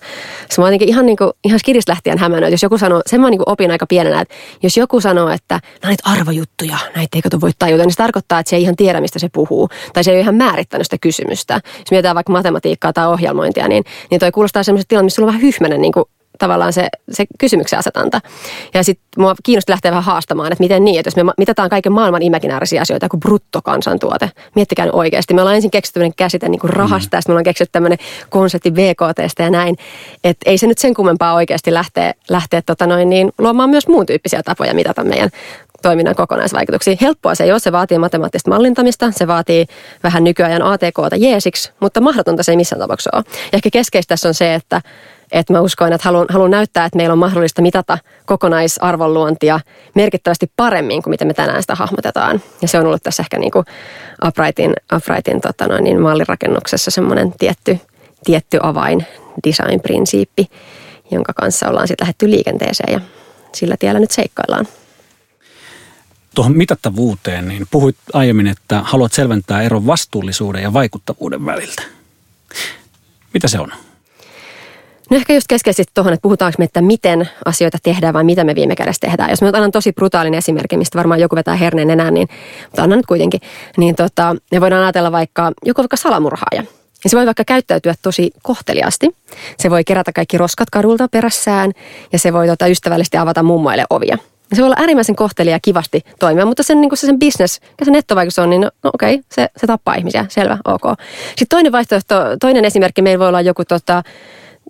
se 0.49 0.61
mä 0.61 0.67
jotenkin 0.67 0.89
ihan, 0.89 1.05
niin 1.05 1.17
kuin, 1.17 1.31
ihan 1.43 1.59
skidistä 1.59 1.91
lähtien 1.91 2.17
hämännyt, 2.17 2.47
että 2.47 2.53
jos 2.53 2.63
joku 2.63 2.77
sanoo, 2.77 3.01
sen 3.05 3.21
mä 3.21 3.29
niin 3.29 3.41
opin 3.45 3.71
aika 3.71 3.85
pienenä, 3.85 4.21
että 4.21 4.35
jos 4.63 4.77
joku 4.77 5.01
sanoo, 5.01 5.29
että 5.29 5.59
no 5.83 5.87
näitä 5.87 6.09
arvojuttuja, 6.09 6.77
näitä 6.95 7.17
ei 7.17 7.21
kato 7.21 7.41
voi 7.41 7.51
tajuta, 7.59 7.83
niin 7.83 7.91
se 7.91 7.97
tarkoittaa, 7.97 8.39
että 8.39 8.49
se 8.49 8.55
ei 8.55 8.61
ihan 8.61 8.75
tiedä, 8.75 9.01
mistä 9.01 9.19
se 9.19 9.29
puhuu. 9.33 9.69
Tai 9.93 10.03
se 10.03 10.11
ei 10.11 10.15
ole 10.15 10.21
ihan 10.21 10.35
määrittänyt 10.35 10.87
sitä 10.87 10.97
kysymystä. 11.01 11.53
Jos 11.53 11.91
mietitään 11.91 12.15
vaikka 12.15 12.33
matematiikkaa 12.33 12.93
tai 12.93 13.07
ohjelmointia, 13.07 13.67
niin, 13.67 13.83
niin 14.09 14.19
toi 14.19 14.31
kuulostaa 14.31 14.63
semmoiselta 14.63 14.89
tilanteelta, 14.89 15.05
missä 15.05 15.15
sulla 15.15 15.27
on 15.27 15.33
vähän 15.33 15.41
hyhmänen 15.41 15.81
niin 15.81 15.93
kuin 15.93 16.05
tavallaan 16.39 16.73
se, 16.73 16.87
se 17.11 17.25
kysymyksen 17.39 17.79
asetanta. 17.79 18.21
Ja 18.73 18.83
sitten 18.83 19.05
mua 19.17 19.35
kiinnosti 19.43 19.71
lähteä 19.71 19.91
vähän 19.91 20.03
haastamaan, 20.03 20.51
että 20.51 20.63
miten 20.63 20.85
niin, 20.85 20.99
että 20.99 21.07
jos 21.07 21.15
me 21.15 21.33
mitataan 21.37 21.69
kaiken 21.69 21.91
maailman 21.91 22.21
imaginäärisiä 22.21 22.81
asioita 22.81 23.09
kuin 23.09 23.19
bruttokansantuote, 23.19 24.31
miettikää 24.55 24.85
nyt 24.85 24.95
oikeasti. 24.95 25.33
Me 25.33 25.41
ollaan 25.41 25.55
ensin 25.55 25.71
keksitty 25.71 25.99
tämmöinen 25.99 26.15
käsite 26.17 26.49
niin 26.49 26.59
kuin 26.59 26.73
rahasta, 26.73 27.15
mm. 27.15 27.17
ja 27.17 27.21
sitten 27.21 27.31
me 27.31 27.33
ollaan 27.33 27.43
keksitty 27.43 27.71
tämmöinen 27.71 27.97
konsepti 28.29 28.71
BKTstä 28.71 29.43
ja 29.43 29.49
näin. 29.49 29.75
Että 30.23 30.49
ei 30.49 30.57
se 30.57 30.67
nyt 30.67 30.77
sen 30.77 30.93
kummempaa 30.93 31.33
oikeasti 31.33 31.73
lähteä, 31.73 32.13
lähteä 32.29 32.61
tota 32.65 32.87
noin, 32.87 33.09
niin, 33.09 33.31
luomaan 33.37 33.69
myös 33.69 33.87
muun 33.87 34.05
tyyppisiä 34.05 34.43
tapoja 34.43 34.73
mitata 34.73 35.03
meidän 35.03 35.29
toiminnan 35.83 36.15
kokonaisvaikutuksia. 36.15 36.97
Helppoa 37.01 37.35
se 37.35 37.43
ei 37.43 37.51
ole, 37.51 37.59
se 37.59 37.71
vaatii 37.71 37.97
matemaattista 37.97 38.49
mallintamista, 38.49 39.11
se 39.11 39.27
vaatii 39.27 39.65
vähän 40.03 40.23
nykyajan 40.23 40.61
ATKta 40.61 41.15
jeesiksi, 41.17 41.71
mutta 41.79 42.01
mahdotonta 42.01 42.43
se 42.43 42.51
ei 42.51 42.57
missään 42.57 42.79
tapauksessa 42.79 43.09
ole. 43.13 43.23
Ja 43.27 43.49
ehkä 43.53 43.69
keskeistä 43.73 44.09
tässä 44.09 44.27
on 44.27 44.33
se, 44.33 44.53
että 44.53 44.81
että 45.33 45.53
mä 45.53 45.61
uskoin, 45.61 45.93
että 45.93 46.05
haluan, 46.05 46.25
haluan 46.29 46.51
näyttää, 46.51 46.85
että 46.85 46.97
meillä 46.97 47.13
on 47.13 47.19
mahdollista 47.19 47.61
mitata 47.61 47.97
kokonaisarvonluontia 48.25 49.59
merkittävästi 49.95 50.51
paremmin 50.55 51.03
kuin 51.03 51.11
miten 51.11 51.27
me 51.27 51.33
tänään 51.33 51.63
sitä 51.63 51.75
hahmotetaan. 51.75 52.41
Ja 52.61 52.67
se 52.67 52.79
on 52.79 52.85
ollut 52.85 53.03
tässä 53.03 53.23
ehkä 53.23 53.39
niin 53.39 53.51
kuin 53.51 53.65
Uprightin, 54.27 54.73
Uprightin 54.95 55.41
tota 55.41 55.67
noin, 55.67 55.83
niin 55.83 56.01
mallirakennuksessa 56.01 56.91
semmoinen 56.91 57.33
tietty, 57.39 57.79
tietty 58.23 58.59
avain 58.63 59.05
design-prinsiippi, 59.47 60.49
jonka 61.11 61.33
kanssa 61.33 61.69
ollaan 61.69 61.87
sitten 61.87 62.05
lähdetty 62.05 62.29
liikenteeseen 62.29 62.93
ja 62.93 63.01
sillä 63.55 63.75
tiellä 63.79 63.99
nyt 63.99 64.11
seikkaillaan. 64.11 64.67
Tuohon 66.35 66.57
mitattavuuteen, 66.57 67.47
niin 67.47 67.67
puhuit 67.71 67.97
aiemmin, 68.13 68.47
että 68.47 68.81
haluat 68.83 69.13
selventää 69.13 69.61
eron 69.61 69.87
vastuullisuuden 69.87 70.63
ja 70.63 70.73
vaikuttavuuden 70.73 71.45
väliltä. 71.45 71.83
Mitä 73.33 73.47
se 73.47 73.59
on? 73.59 73.71
No 75.13 75.17
ehkä 75.17 75.33
just 75.33 75.47
keskeisesti 75.49 75.91
tuohon, 75.93 76.13
että 76.13 76.21
puhutaanko 76.21 76.55
me, 76.59 76.65
että 76.65 76.81
miten 76.81 77.29
asioita 77.45 77.77
tehdään 77.83 78.13
vai 78.13 78.23
mitä 78.23 78.43
me 78.43 78.55
viime 78.55 78.75
kädessä 78.75 78.99
tehdään. 78.99 79.29
Jos 79.29 79.41
mä 79.41 79.47
annan 79.53 79.71
tosi 79.71 79.93
brutaalin 79.93 80.33
esimerkin, 80.33 80.79
mistä 80.79 80.97
varmaan 80.97 81.19
joku 81.19 81.35
vetää 81.35 81.55
herneen 81.55 81.89
enää, 81.89 82.11
niin, 82.11 82.27
mutta 82.65 82.83
annan 82.83 82.99
nyt 82.99 83.05
kuitenkin, 83.05 83.41
niin 83.77 83.95
tota, 83.95 84.35
me 84.51 84.61
voidaan 84.61 84.83
ajatella 84.83 85.11
vaikka 85.11 85.51
joku 85.65 85.81
vaikka 85.81 85.97
salamurhaaja. 85.97 86.63
Ja 87.03 87.09
se 87.09 87.17
voi 87.17 87.25
vaikka 87.25 87.43
käyttäytyä 87.45 87.93
tosi 88.01 88.31
kohteliasti. 88.43 89.09
Se 89.57 89.69
voi 89.69 89.83
kerätä 89.83 90.11
kaikki 90.13 90.37
roskat 90.37 90.69
kadulta 90.69 91.07
perässään 91.07 91.71
ja 92.13 92.19
se 92.19 92.33
voi 92.33 92.47
tota, 92.47 92.67
ystävällisesti 92.67 93.17
avata 93.17 93.43
mummoille 93.43 93.85
ovia. 93.89 94.17
Se 94.53 94.61
voi 94.61 94.65
olla 94.65 94.79
äärimmäisen 94.79 95.15
kohtelia 95.15 95.53
ja 95.53 95.59
kivasti 95.61 96.01
toimia, 96.19 96.45
mutta 96.45 96.63
sen, 96.63 96.81
niin 96.81 96.97
se 96.97 97.07
sen 97.07 97.19
business 97.19 97.59
ja 97.79 97.85
se 97.85 97.91
nettovaikutus 97.91 98.39
on, 98.39 98.49
niin 98.49 98.61
no, 98.61 98.69
no 98.83 98.91
okei, 98.93 99.13
okay, 99.13 99.23
se, 99.31 99.47
se 99.57 99.67
tappaa 99.67 99.95
ihmisiä, 99.95 100.25
selvä, 100.29 100.57
ok. 100.65 100.83
Sitten 101.27 101.47
toinen 101.49 101.71
vaihtoehto, 101.71 102.15
toinen 102.39 102.65
esimerkki, 102.65 103.01
meillä 103.01 103.19
voi 103.19 103.27
olla 103.27 103.41
joku 103.41 103.65
tota, 103.65 104.03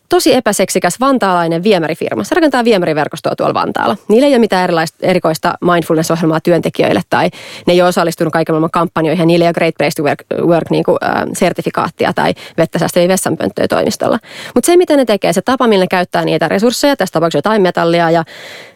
tosi 0.10 0.34
epäseksikäs 0.34 1.00
vantaalainen 1.00 1.64
viemärifirma. 1.64 2.24
Se 2.24 2.36
rakentaa 2.36 2.64
viemäriverkostoa 2.64 3.36
tuolla 3.36 3.54
Vantaalla. 3.54 3.98
Niillä 4.08 4.28
ei 4.28 4.34
ole 4.34 4.40
mitään 4.40 4.64
erilaista, 4.64 4.98
erikoista 5.02 5.54
mindfulness-ohjelmaa 5.62 6.40
työntekijöille 6.40 7.02
tai 7.10 7.30
ne 7.68 7.74
ei 7.74 7.82
ole 7.82 7.90
osallistunut 7.90 8.34
kaiken 8.34 8.54
maailman 8.54 8.72
kampanjoihin 8.72 9.22
ja 9.22 9.26
niillä 9.26 9.44
ei 9.44 9.48
ole 9.48 9.54
Great 9.54 9.76
Place 9.78 9.96
to 9.96 10.04
Work, 10.04 10.48
work 10.48 10.70
niin 10.70 10.84
kuin, 10.84 10.98
äh, 11.04 11.24
sertifikaattia 11.34 12.14
tai 12.14 12.34
vettä 12.58 12.80
säästäviä 12.80 13.08
vessanpönttöjä 13.08 13.68
toimistolla. 13.68 14.20
Mutta 14.56 14.66
se, 14.66 14.78
mitä 14.78 14.98
ne 14.98 15.06
tekee, 15.06 15.34
se 15.34 15.42
tapa, 15.42 15.68
millä 15.68 15.84
ne 15.84 15.88
käyttää 15.88 16.26
niitä 16.26 16.48
resursseja, 16.48 16.96
tässä 16.96 17.14
tapauksessa 17.14 17.38
jotain 17.38 17.62
metallia 17.62 18.12
ja 18.12 18.24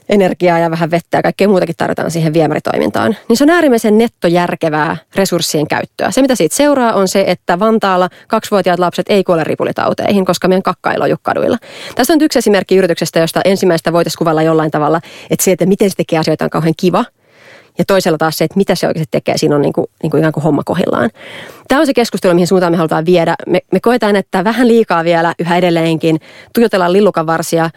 energiaa 0.10 0.60
ja 0.60 0.72
vähän 0.72 0.92
vettä 0.92 1.18
ja 1.18 1.22
kaikkea 1.22 1.48
muutakin 1.48 1.76
tarvitaan 1.78 2.12
siihen 2.12 2.34
viemäritoimintaan, 2.34 3.16
niin 3.30 3.38
se 3.38 3.44
on 3.44 3.50
äärimmäisen 3.50 3.98
nettojärkevää 3.98 4.98
resurssien 5.16 5.68
käyttöä. 5.68 6.12
Se, 6.12 6.22
mitä 6.22 6.36
siitä 6.36 6.56
seuraa, 6.56 6.94
on 6.94 7.08
se, 7.08 7.24
että 7.28 7.60
Vantaalla 7.60 8.10
kaksivuotiaat 8.28 8.80
lapset 8.80 9.06
ei 9.10 9.24
kuole 9.24 9.44
ripulitauteihin, 9.44 10.26
koska 10.26 10.48
meidän 10.48 10.64
kakka 10.64 10.92
ei 10.92 10.98
kaduilla. 11.22 11.58
Tässä 11.96 12.14
on 12.14 12.22
yksi 12.22 12.40
esimerkki 12.40 12.76
yrityksestä, 12.76 13.20
josta 13.20 13.42
ensimmäistä 13.46 13.94
voitaisiin 13.94 14.18
kuvalla 14.18 14.42
jollain 14.42 14.72
tavalla, 14.72 15.02
että 15.30 15.44
se, 15.44 15.52
että 15.52 15.66
miten 15.66 15.90
se 15.90 15.96
tekee 15.96 16.20
asioita 16.20 16.46
on 16.46 16.50
kauhean 16.50 16.74
kiva, 16.78 17.06
ja 17.78 17.86
toisella 17.86 18.18
taas 18.18 18.38
se, 18.38 18.46
että 18.46 18.58
mitä 18.58 18.76
se 18.76 18.88
oikeasti 18.88 19.12
tekee, 19.12 19.38
siinä 19.38 19.56
on 19.56 19.62
niin 19.62 19.74
kuin, 19.74 19.88
niin 20.04 20.12
kuin 20.12 20.20
ikään 20.20 20.34
kuin 20.34 20.44
homma 20.44 20.62
kohillaan. 20.66 21.10
Tämä 21.68 21.82
on 21.82 21.86
se 21.86 21.94
keskustelu, 21.94 22.34
mihin 22.34 22.48
suuntaan 22.48 22.74
me 22.74 22.78
halutaan 22.78 23.06
viedä. 23.06 23.36
Me, 23.48 23.60
me 23.72 23.80
koetaan, 23.80 24.16
että 24.16 24.44
vähän 24.44 24.68
liikaa 24.68 25.04
vielä 25.04 25.34
yhä 25.40 25.58
edelleenkin 25.58 26.20
tuijotellaan 26.54 26.94
lillukanvarsia 26.94 27.70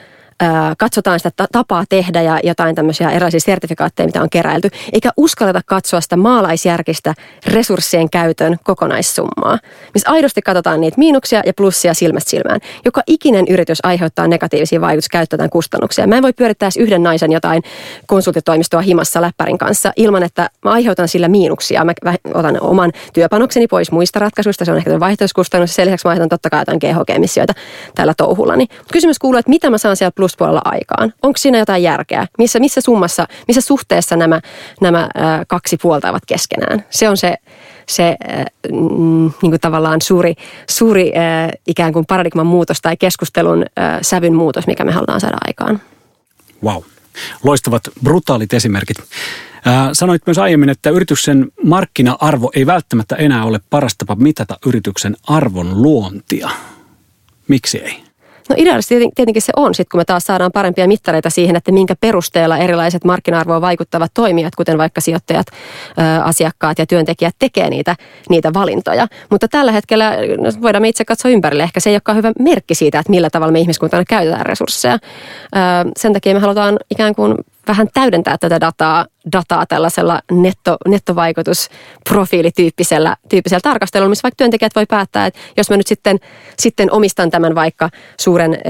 katsotaan 0.78 1.20
sitä 1.20 1.46
tapaa 1.52 1.84
tehdä 1.88 2.22
ja 2.22 2.40
jotain 2.44 2.74
tämmöisiä 2.74 3.10
erilaisia 3.10 3.40
sertifikaatteja, 3.40 4.06
mitä 4.06 4.22
on 4.22 4.30
keräilty, 4.30 4.70
eikä 4.92 5.10
uskalleta 5.16 5.60
katsoa 5.66 6.00
sitä 6.00 6.16
maalaisjärkistä 6.16 7.14
resurssien 7.46 8.10
käytön 8.10 8.56
kokonaissummaa, 8.64 9.58
missä 9.94 10.10
aidosti 10.10 10.42
katsotaan 10.42 10.80
niitä 10.80 10.98
miinuksia 10.98 11.42
ja 11.46 11.52
plussia 11.56 11.94
silmästä 11.94 12.30
silmään. 12.30 12.60
Joka 12.84 13.02
ikinen 13.06 13.44
yritys 13.48 13.78
aiheuttaa 13.82 14.28
negatiivisia 14.28 14.80
vaikutuksia, 14.80 15.10
käyttää 15.12 15.48
kustannuksia. 15.48 16.06
Mä 16.06 16.16
en 16.16 16.22
voi 16.22 16.32
pyörittää 16.32 16.68
yhden 16.78 17.02
naisen 17.02 17.32
jotain 17.32 17.62
konsultitoimistoa 18.06 18.80
himassa 18.80 19.20
läppärin 19.20 19.58
kanssa 19.58 19.92
ilman, 19.96 20.22
että 20.22 20.50
mä 20.64 20.70
aiheutan 20.70 21.08
sillä 21.08 21.28
miinuksia. 21.28 21.84
Mä 21.84 22.14
otan 22.34 22.58
oman 22.60 22.92
työpanokseni 23.12 23.66
pois 23.66 23.92
muista 23.92 24.18
ratkaisuista, 24.18 24.64
se 24.64 24.70
on 24.70 24.76
ehkä 24.76 25.00
vaihtoehtoiskustannus, 25.00 25.74
sen 25.74 25.86
lisäksi 25.86 26.06
mä 26.06 26.10
aiheutan 26.10 26.28
totta 26.28 26.50
kai 26.50 26.60
jotain 26.60 26.78
GHG-emissioita 26.78 27.54
tällä 27.94 28.14
touhullani. 28.16 28.66
Kysymys 28.92 29.18
kuuluu, 29.18 29.38
että 29.38 29.50
mitä 29.50 29.70
mä 29.70 29.78
saan 29.78 29.96
siellä 29.96 30.12
plus 30.16 30.29
pluspuolella 30.30 30.62
aikaan? 30.64 31.14
Onko 31.22 31.36
siinä 31.36 31.58
jotain 31.58 31.82
järkeä? 31.82 32.26
Missä, 32.38 32.60
missä 32.60 32.80
summassa, 32.80 33.26
missä 33.48 33.60
suhteessa 33.60 34.16
nämä, 34.16 34.40
nämä 34.80 35.08
kaksi 35.48 35.76
puolta 35.82 36.10
ovat 36.10 36.22
keskenään? 36.26 36.84
Se 36.90 37.08
on 37.08 37.16
se, 37.16 37.34
se 37.88 38.16
niin 38.72 39.32
kuin 39.40 39.60
tavallaan 39.60 40.02
suuri, 40.02 40.34
suuri 40.70 41.12
ikään 41.66 41.92
kuin 41.92 42.06
paradigman 42.06 42.46
muutos 42.46 42.80
tai 42.80 42.96
keskustelun 42.96 43.64
sävyn 44.02 44.34
muutos, 44.34 44.66
mikä 44.66 44.84
me 44.84 44.92
halutaan 44.92 45.20
saada 45.20 45.38
aikaan. 45.46 45.80
Wow. 46.64 46.82
Loistavat 47.44 47.82
brutaalit 48.02 48.54
esimerkit. 48.54 48.96
Sanoit 49.92 50.22
myös 50.26 50.38
aiemmin, 50.38 50.68
että 50.68 50.90
yrityksen 50.90 51.48
markkina-arvo 51.64 52.50
ei 52.54 52.66
välttämättä 52.66 53.16
enää 53.16 53.44
ole 53.44 53.60
paras 53.70 53.96
tapa 53.98 54.14
mitata 54.14 54.58
yrityksen 54.66 55.16
arvon 55.26 55.82
luontia. 55.82 56.50
Miksi 57.48 57.78
ei? 57.78 58.09
No 58.50 58.56
ideaalisesti 58.58 59.08
tietenkin 59.14 59.42
se 59.42 59.52
on, 59.56 59.74
sit 59.74 59.88
kun 59.88 60.00
me 60.00 60.04
taas 60.04 60.24
saadaan 60.24 60.52
parempia 60.52 60.88
mittareita 60.88 61.30
siihen, 61.30 61.56
että 61.56 61.72
minkä 61.72 61.94
perusteella 62.00 62.58
erilaiset 62.58 63.04
markkina-arvoon 63.04 63.60
vaikuttavat 63.60 64.10
toimijat, 64.14 64.56
kuten 64.56 64.78
vaikka 64.78 65.00
sijoittajat, 65.00 65.46
asiakkaat 66.24 66.78
ja 66.78 66.86
työntekijät 66.86 67.34
tekee 67.38 67.70
niitä, 67.70 67.96
niitä 68.28 68.50
valintoja. 68.54 69.06
Mutta 69.30 69.48
tällä 69.48 69.72
hetkellä 69.72 70.12
no, 70.38 70.62
voidaan 70.62 70.82
me 70.82 70.88
itse 70.88 71.04
katsoa 71.04 71.30
ympärille. 71.30 71.62
Ehkä 71.62 71.80
se 71.80 71.90
ei 71.90 71.94
olekaan 71.94 72.16
hyvä 72.16 72.32
merkki 72.38 72.74
siitä, 72.74 72.98
että 72.98 73.10
millä 73.10 73.30
tavalla 73.30 73.52
me 73.52 73.60
ihmiskuntana 73.60 74.04
käytetään 74.08 74.46
resursseja. 74.46 74.98
Sen 75.96 76.12
takia 76.12 76.34
me 76.34 76.40
halutaan 76.40 76.78
ikään 76.90 77.14
kuin 77.14 77.34
vähän 77.68 77.88
täydentää 77.94 78.38
tätä 78.38 78.60
dataa, 78.60 79.06
dataa 79.32 79.66
tällaisella 79.66 80.20
netto, 80.30 80.76
nettovaikutusprofiilityyppisellä 80.88 83.16
tyyppisellä 83.28 83.60
tarkastelulla, 83.60 84.08
missä 84.08 84.22
vaikka 84.22 84.36
työntekijät 84.36 84.76
voi 84.76 84.86
päättää, 84.86 85.26
että 85.26 85.40
jos 85.56 85.70
mä 85.70 85.76
nyt 85.76 85.86
sitten, 85.86 86.18
sitten 86.58 86.92
omistan 86.92 87.30
tämän 87.30 87.54
vaikka 87.54 87.90
suuren 88.20 88.54
eh, 88.54 88.60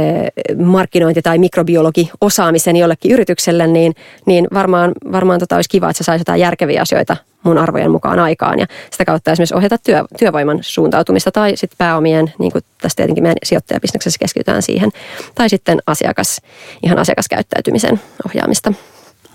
markkinointi- 0.58 1.22
tai 1.22 1.38
mikrobiologi-osaamisen 1.38 2.76
jollekin 2.76 3.12
yritykselle, 3.12 3.66
niin, 3.66 3.94
niin 4.26 4.46
varmaan, 4.54 4.92
varmaan 5.12 5.40
tota 5.40 5.56
olisi 5.56 5.70
kiva, 5.70 5.90
että 5.90 5.98
se 5.98 6.04
saisi 6.04 6.20
jotain 6.20 6.40
järkeviä 6.40 6.82
asioita 6.82 7.16
mun 7.42 7.58
arvojen 7.58 7.90
mukaan 7.90 8.18
aikaan 8.18 8.58
ja 8.58 8.66
sitä 8.90 9.04
kautta 9.04 9.32
esimerkiksi 9.32 9.54
ohjata 9.54 9.78
työ, 9.78 10.04
työvoiman 10.18 10.58
suuntautumista 10.60 11.32
tai 11.32 11.56
sitten 11.56 11.78
pääomien, 11.78 12.32
niin 12.38 12.52
kuin 12.52 12.64
tässä 12.80 12.96
tietenkin 12.96 13.24
meidän 13.24 13.38
sijoittajabisneksessä 13.42 14.18
keskitytään 14.18 14.62
siihen, 14.62 14.90
tai 15.34 15.48
sitten 15.48 15.78
asiakas, 15.86 16.40
ihan 16.82 16.98
asiakaskäyttäytymisen 16.98 18.00
ohjaamista. 18.26 18.72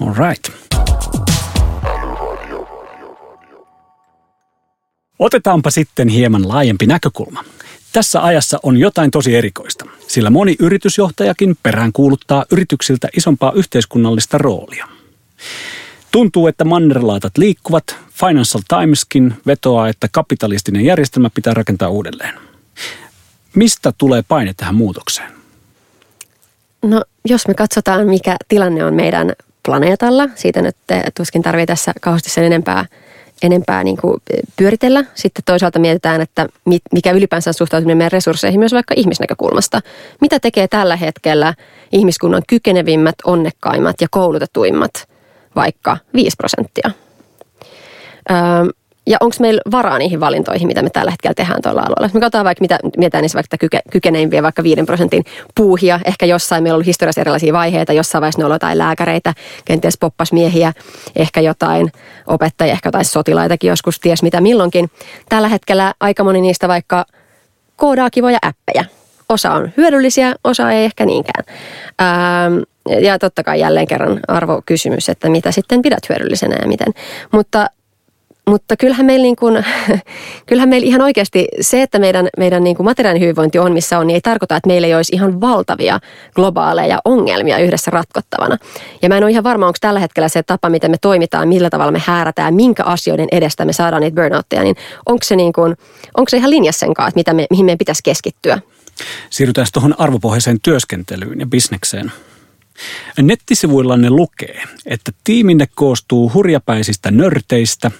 All 0.01 0.13
right. 0.29 0.64
Otetaanpa 5.19 5.69
sitten 5.69 6.07
hieman 6.07 6.47
laajempi 6.47 6.85
näkökulma. 6.85 7.43
Tässä 7.93 8.23
ajassa 8.23 8.59
on 8.63 8.77
jotain 8.77 9.11
tosi 9.11 9.35
erikoista, 9.35 9.85
sillä 10.07 10.29
moni 10.29 10.55
yritysjohtajakin 10.59 11.57
perään 11.63 11.93
kuuluttaa 11.93 12.45
yrityksiltä 12.51 13.07
isompaa 13.17 13.51
yhteiskunnallista 13.51 14.37
roolia. 14.37 14.87
Tuntuu, 16.11 16.47
että 16.47 16.65
mannerlaatat 16.65 17.37
liikkuvat. 17.37 17.83
Financial 18.09 18.61
Timeskin 18.67 19.33
vetoaa, 19.47 19.89
että 19.89 20.07
kapitalistinen 20.11 20.85
järjestelmä 20.85 21.29
pitää 21.33 21.53
rakentaa 21.53 21.89
uudelleen. 21.89 22.33
Mistä 23.55 23.93
tulee 23.97 24.23
paine 24.27 24.53
tähän 24.57 24.75
muutokseen? 24.75 25.31
No, 26.81 27.03
jos 27.25 27.47
me 27.47 27.53
katsotaan, 27.53 28.07
mikä 28.07 28.35
tilanne 28.47 28.85
on 28.85 28.93
meidän 28.93 29.33
planeetalla, 29.65 30.29
siitä 30.35 30.61
nyt 30.61 30.75
tuskin 31.17 31.41
tarvitsee 31.41 31.65
tässä 31.65 31.93
kauheasti 32.01 32.29
sen 32.29 32.43
enempää, 32.43 32.85
enempää 33.43 33.83
niin 33.83 33.97
kuin 33.97 34.21
pyöritellä. 34.57 35.05
Sitten 35.15 35.43
toisaalta 35.45 35.79
mietitään, 35.79 36.21
että 36.21 36.47
mikä 36.93 37.11
ylipäänsä 37.11 37.53
suhtautuminen 37.53 37.97
meidän 37.97 38.11
resursseihin 38.11 38.59
myös 38.59 38.73
vaikka 38.73 38.93
ihmisnäkökulmasta. 38.97 39.81
Mitä 40.21 40.39
tekee 40.39 40.67
tällä 40.67 40.95
hetkellä 40.95 41.53
ihmiskunnan 41.91 42.41
kykenevimmät, 42.47 43.15
onnekkaimmat 43.25 44.01
ja 44.01 44.07
koulutetuimmat– 44.11 44.91
vaikka 45.55 45.97
5 46.13 46.35
prosenttia. 46.37 46.91
Öö, 48.31 48.37
ja 49.07 49.17
onko 49.19 49.35
meillä 49.39 49.61
varaa 49.71 49.97
niihin 49.97 50.19
valintoihin, 50.19 50.67
mitä 50.67 50.81
me 50.81 50.89
tällä 50.89 51.11
hetkellä 51.11 51.33
tehdään 51.33 51.61
tuolla 51.61 51.81
alueella? 51.81 52.09
me 52.13 52.19
katsotaan 52.19 52.45
vaikka, 52.45 52.61
mitä 52.61 52.79
mietitään 52.97 53.21
niissä 53.21 53.35
vaikka 53.35 53.57
kyke, 53.57 53.79
kykeneimpiä 53.91 54.43
vaikka 54.43 54.63
5 54.63 54.83
prosentin 54.83 55.23
puuhia. 55.55 55.99
Ehkä 56.05 56.25
jossain 56.25 56.63
meillä 56.63 56.73
on 56.73 56.77
ollut 56.77 56.87
historiassa 56.87 57.21
erilaisia 57.21 57.53
vaiheita. 57.53 57.93
Jossain 57.93 58.21
vaiheessa 58.21 58.41
ne 58.41 58.45
on 58.45 58.51
jotain 58.51 58.77
lääkäreitä, 58.77 59.33
kenties 59.65 59.97
poppasmiehiä, 59.97 60.73
ehkä 61.15 61.41
jotain 61.41 61.91
opettajia, 62.27 62.73
ehkä 62.73 62.87
jotain 62.87 63.05
sotilaitakin 63.05 63.67
joskus, 63.67 63.99
ties 63.99 64.23
mitä 64.23 64.41
milloinkin. 64.41 64.89
Tällä 65.29 65.47
hetkellä 65.47 65.93
aika 65.99 66.23
moni 66.23 66.41
niistä 66.41 66.67
vaikka 66.67 67.05
koodaa 67.75 68.09
kivoja 68.09 68.39
appeja. 68.41 68.85
Osa 69.29 69.53
on 69.53 69.71
hyödyllisiä, 69.77 70.35
osa 70.43 70.71
ei 70.71 70.85
ehkä 70.85 71.05
niinkään. 71.05 71.43
Öö, 72.01 72.61
ja 73.01 73.19
totta 73.19 73.43
kai 73.43 73.59
jälleen 73.59 73.87
kerran 73.87 74.19
arvokysymys, 74.27 75.09
että 75.09 75.29
mitä 75.29 75.51
sitten 75.51 75.81
pidät 75.81 76.09
hyödyllisenä 76.09 76.55
ja 76.61 76.67
miten. 76.67 76.93
Mutta 77.31 77.67
mutta 78.47 78.77
kyllähän 78.77 79.05
meillä, 79.05 79.23
niin 79.23 79.35
kuin, 79.35 79.65
kyllähän 80.47 80.69
meillä 80.69 80.87
ihan 80.87 81.01
oikeasti 81.01 81.47
se, 81.61 81.81
että 81.81 81.99
meidän, 81.99 82.27
meidän 82.37 82.63
niin 82.63 82.75
kuin 82.75 82.85
materiaalinen 82.85 83.21
hyvinvointi 83.21 83.59
on 83.59 83.73
missä 83.73 83.99
on, 83.99 84.07
niin 84.07 84.15
ei 84.15 84.21
tarkoita, 84.21 84.55
että 84.55 84.67
meillä 84.67 84.87
ei 84.87 84.95
olisi 84.95 85.15
ihan 85.15 85.41
valtavia 85.41 85.99
globaaleja 86.35 86.99
ongelmia 87.05 87.57
yhdessä 87.57 87.91
ratkottavana. 87.91 88.57
Ja 89.01 89.09
mä 89.09 89.17
en 89.17 89.23
ole 89.23 89.31
ihan 89.31 89.43
varma, 89.43 89.67
onko 89.67 89.77
tällä 89.81 89.99
hetkellä 89.99 90.29
se 90.29 90.43
tapa, 90.43 90.69
miten 90.69 90.91
me 90.91 90.97
toimitaan, 91.01 91.47
millä 91.47 91.69
tavalla 91.69 91.91
me 91.91 92.01
häärätään, 92.05 92.53
minkä 92.53 92.83
asioiden 92.83 93.27
edestä 93.31 93.65
me 93.65 93.73
saadaan 93.73 94.01
niitä 94.01 94.21
burnoutteja, 94.21 94.63
niin 94.63 94.75
onko 95.05 95.23
se, 95.23 95.35
niin 95.35 95.53
kuin, 95.53 95.75
onko 96.17 96.29
se 96.29 96.37
ihan 96.37 96.49
linjassa 96.49 96.79
sen 96.79 96.93
kanssa, 96.93 97.07
että 97.07 97.19
mitä 97.19 97.33
me, 97.33 97.47
mihin 97.49 97.65
meidän 97.65 97.77
pitäisi 97.77 98.03
keskittyä? 98.03 98.59
Siirrytään 99.29 99.67
tuohon 99.73 99.95
arvopohjaiseen 99.97 100.61
työskentelyyn 100.61 101.39
ja 101.39 101.45
bisnekseen. 101.45 102.11
Nettisivuillanne 103.21 104.09
lukee, 104.09 104.63
että 104.85 105.11
tiiminne 105.23 105.67
koostuu 105.75 106.31
hurjapäisistä 106.33 107.11
nörteistä. 107.11 107.91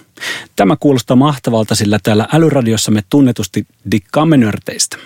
Tämä 0.56 0.76
kuulostaa 0.80 1.16
mahtavalta, 1.16 1.74
sillä 1.74 1.98
täällä 2.02 2.28
älyradiossa 2.32 2.90
me 2.90 3.02
tunnetusti 3.10 3.66
dikkaamme 3.90 4.36
nörteistä. 4.36 4.96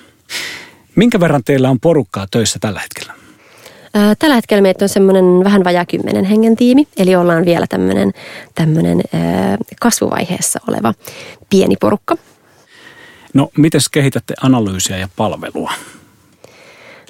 Minkä 0.96 1.20
verran 1.20 1.44
teillä 1.44 1.70
on 1.70 1.80
porukkaa 1.80 2.26
töissä 2.30 2.58
tällä 2.58 2.80
hetkellä? 2.80 3.12
Tällä 4.18 4.34
hetkellä 4.34 4.62
meitä 4.62 4.84
on 4.84 4.88
semmoinen 4.88 5.24
vähän 5.44 5.64
vajaa 5.64 5.86
kymmenen 5.86 6.24
hengen 6.24 6.56
tiimi, 6.56 6.88
eli 6.96 7.16
ollaan 7.16 7.44
vielä 7.44 7.66
tämmöinen, 7.66 8.12
tämmöinen 8.54 9.00
kasvuvaiheessa 9.80 10.60
oleva 10.68 10.94
pieni 11.50 11.76
porukka. 11.80 12.16
No, 13.34 13.50
miten 13.56 13.80
kehitätte 13.92 14.34
analyysiä 14.42 14.98
ja 14.98 15.08
palvelua? 15.16 15.72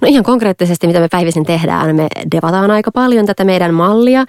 No 0.01 0.09
ihan 0.09 0.25
konkreettisesti, 0.25 0.87
mitä 0.87 1.01
me 1.01 1.09
päivisin 1.09 1.47
tehdään, 1.47 1.97
me 1.97 2.07
devataan 2.35 2.71
aika 2.71 2.91
paljon 2.93 3.27
tätä 3.27 3.45
meidän 3.45 3.75
mallia. 3.75 4.25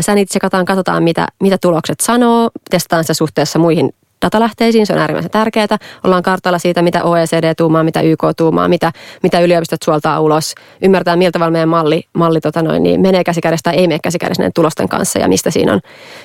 Sanitsekataan, 0.00 0.64
katsotaan 0.64 1.02
mitä, 1.02 1.26
mitä 1.42 1.58
tulokset 1.60 2.00
sanoo, 2.00 2.50
testataan 2.70 3.04
sitä 3.04 3.14
suhteessa 3.14 3.58
muihin 3.58 3.90
datalähteisiin, 4.22 4.86
se 4.86 4.92
on 4.92 4.98
äärimmäisen 4.98 5.30
tärkeää. 5.30 5.76
Ollaan 6.04 6.22
kartalla 6.22 6.58
siitä, 6.58 6.82
mitä 6.82 7.04
OECD 7.04 7.54
tuumaa, 7.54 7.84
mitä 7.84 8.00
YK 8.00 8.24
tuumaa, 8.36 8.68
mitä, 8.68 8.92
mitä 9.22 9.40
yliopistot 9.40 9.82
suoltaa 9.82 10.20
ulos. 10.20 10.54
Ymmärtää, 10.82 11.16
miltä 11.16 11.50
meidän 11.50 11.68
malli, 11.68 12.02
malli 12.12 12.40
tota 12.40 12.62
noin, 12.62 12.82
niin 12.82 13.00
menee 13.00 13.24
käsikädessä 13.24 13.62
tai 13.62 13.74
ei 13.74 13.88
mene 13.88 13.98
käsikädessä 14.02 14.42
näiden 14.42 14.52
tulosten 14.54 14.88
kanssa 14.88 15.18
ja 15.18 15.28
mistä 15.28 15.50
siinä 15.50 15.72
on, 15.72 15.80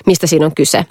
mistä 0.05 0.27
siinä 0.27 0.45
on 0.45 0.55
kyse. 0.55 0.85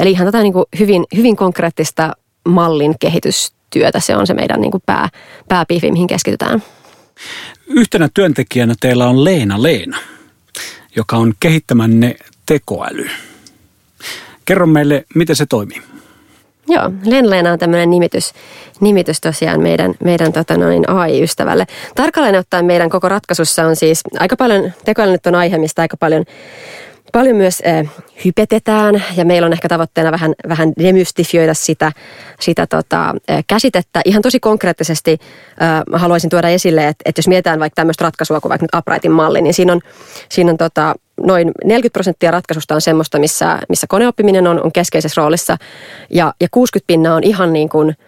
Eli 0.00 0.10
ihan 0.10 0.26
tätä 0.26 0.42
niin 0.42 0.52
kuin 0.52 0.64
hyvin, 0.78 1.04
hyvin 1.16 1.36
konkreettista 1.36 2.12
mallin 2.48 2.94
kehitystyötä, 3.00 4.00
se 4.00 4.16
on 4.16 4.26
se 4.26 4.34
meidän 4.34 4.60
niin 4.60 4.70
kuin 4.70 4.82
pää, 4.86 5.08
pääpiivi, 5.48 5.90
mihin 5.90 6.06
keskitytään. 6.06 6.62
Yhtenä 7.66 8.08
työntekijänä 8.14 8.74
teillä 8.80 9.08
on 9.08 9.24
Leena 9.24 9.62
Leena, 9.62 9.98
joka 10.96 11.16
on 11.16 11.32
kehittämänne 11.40 12.16
tekoäly. 12.46 13.08
Kerro 14.44 14.66
meille, 14.66 15.04
miten 15.14 15.36
se 15.36 15.46
toimii. 15.46 15.82
Joo, 16.68 16.90
Leena 17.22 17.52
on 17.52 17.58
tämmöinen 17.58 17.90
nimitys, 17.90 18.32
nimitys 18.80 19.20
tosiaan 19.20 19.62
meidän, 19.62 19.94
meidän 20.04 20.32
tota 20.32 20.56
noin 20.56 20.90
AI-ystävälle. 20.90 21.66
Tarkalleen 21.94 22.38
ottaen 22.38 22.64
meidän 22.64 22.90
koko 22.90 23.08
ratkaisussa 23.08 23.66
on 23.66 23.76
siis 23.76 24.00
aika 24.18 24.36
paljon, 24.36 24.72
tekoäly 24.84 25.12
nyt 25.12 25.26
on 25.26 25.34
aihe, 25.34 25.58
mistä 25.58 25.82
aika 25.82 25.96
paljon 25.96 26.24
paljon 27.14 27.36
myös 27.36 27.62
äh, 27.66 28.04
hypetetään 28.24 29.02
ja 29.16 29.24
meillä 29.24 29.46
on 29.46 29.52
ehkä 29.52 29.68
tavoitteena 29.68 30.10
vähän, 30.10 30.32
vähän 30.48 30.72
demystifioida 30.78 31.54
sitä, 31.54 31.92
sitä 32.40 32.66
tota, 32.66 33.14
äh, 33.30 33.44
käsitettä. 33.46 34.00
Ihan 34.04 34.22
tosi 34.22 34.40
konkreettisesti 34.40 35.18
äh, 35.62 36.00
haluaisin 36.00 36.30
tuoda 36.30 36.48
esille, 36.48 36.88
että, 36.88 37.02
että 37.04 37.18
jos 37.18 37.28
mietitään 37.28 37.60
vaikka 37.60 37.74
tämmöistä 37.74 38.04
ratkaisua 38.04 38.40
kuin 38.40 38.50
vaikka 38.50 38.64
nyt 38.64 38.74
Uprightin 38.78 39.12
malli, 39.12 39.42
niin 39.42 39.54
siinä 39.54 39.72
on, 39.72 39.80
siinä 40.28 40.50
on 40.50 40.56
tota, 40.56 40.94
noin 41.20 41.52
40 41.64 41.92
prosenttia 41.92 42.30
ratkaisusta 42.30 42.74
on 42.74 42.80
semmoista, 42.80 43.18
missä, 43.18 43.58
missä 43.68 43.86
koneoppiminen 43.86 44.46
on, 44.46 44.64
on 44.64 44.72
keskeisessä 44.72 45.20
roolissa 45.20 45.56
ja, 46.10 46.34
ja 46.40 46.48
60 46.50 46.86
pinnaa 46.86 47.14
on 47.14 47.24
ihan 47.24 47.52
niin 47.52 47.68
kuin– 47.68 47.94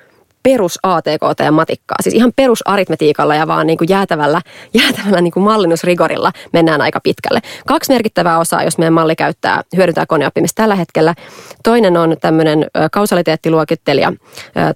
perus 0.47 0.79
ATKT 0.83 1.41
ja 1.45 1.53
matikkaa. 1.53 1.97
Siis 2.01 2.15
ihan 2.15 2.33
perusaritmetiikalla 2.37 3.35
ja 3.35 3.47
vaan 3.47 3.67
niin 3.67 3.79
kuin 3.79 3.89
jäätävällä, 3.89 4.41
jäätävällä 4.83 5.21
niin 5.21 5.33
kuin 5.33 5.45
mallinnusrigorilla 5.45 6.33
mennään 6.53 6.81
aika 6.81 7.01
pitkälle. 7.01 7.41
Kaksi 7.67 7.93
merkittävää 7.93 8.39
osaa, 8.39 8.63
jos 8.63 8.79
meidän 8.79 8.93
malli 8.93 9.17
käyttää, 9.17 9.63
hyödyntää 9.77 10.07
koneoppimista 10.07 10.63
tällä 10.63 10.75
hetkellä. 10.75 11.15
Toinen 11.63 11.97
on 11.97 12.17
tämmöinen 12.21 12.67
kausaliteettiluokittelija 12.93 14.13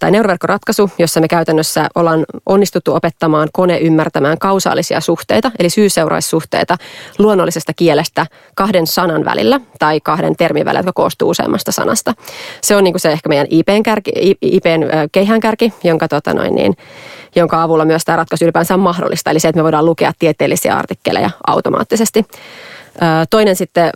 tai 0.00 0.11
neuroverkkoratkaisu, 0.11 0.90
jossa 0.98 1.20
me 1.20 1.28
käytännössä 1.28 1.88
ollaan 1.94 2.24
onnistuttu 2.46 2.94
opettamaan 2.94 3.48
kone 3.52 3.78
ymmärtämään 3.78 4.38
kausaalisia 4.38 5.00
suhteita, 5.00 5.50
eli 5.59 5.70
syy-seuraissuhteita 5.70 6.76
luonnollisesta 7.18 7.72
kielestä 7.74 8.26
kahden 8.54 8.87
sanan 8.87 9.24
välillä 9.24 9.61
tai 9.78 10.00
kahden 10.00 10.37
termin 10.37 10.64
välillä, 10.64 10.78
jotka 10.78 10.92
koostuu 10.92 11.30
useammasta 11.30 11.72
sanasta. 11.72 12.14
Se 12.62 12.76
on 12.76 12.85
niin 12.85 12.92
kuin 12.92 13.00
se 13.00 13.12
ehkä 13.12 13.28
meidän 13.28 13.46
IPn, 13.50 13.83
kärki, 13.83 14.11
IPn 14.42 14.80
keihään 15.12 15.40
kärki, 15.40 15.59
kärki, 15.60 15.88
jonka, 15.88 16.08
tota 16.08 16.34
noin, 16.34 16.54
niin, 16.54 16.76
jonka 17.36 17.62
avulla 17.62 17.84
myös 17.84 18.04
tämä 18.04 18.16
ratkaisu 18.16 18.44
ylipäänsä 18.44 18.74
on 18.74 18.80
mahdollista. 18.80 19.30
Eli 19.30 19.40
se, 19.40 19.48
että 19.48 19.58
me 19.58 19.64
voidaan 19.64 19.86
lukea 19.86 20.12
tieteellisiä 20.18 20.76
artikkeleja 20.76 21.30
automaattisesti. 21.46 22.24
Toinen 23.30 23.56
sitten 23.56 23.90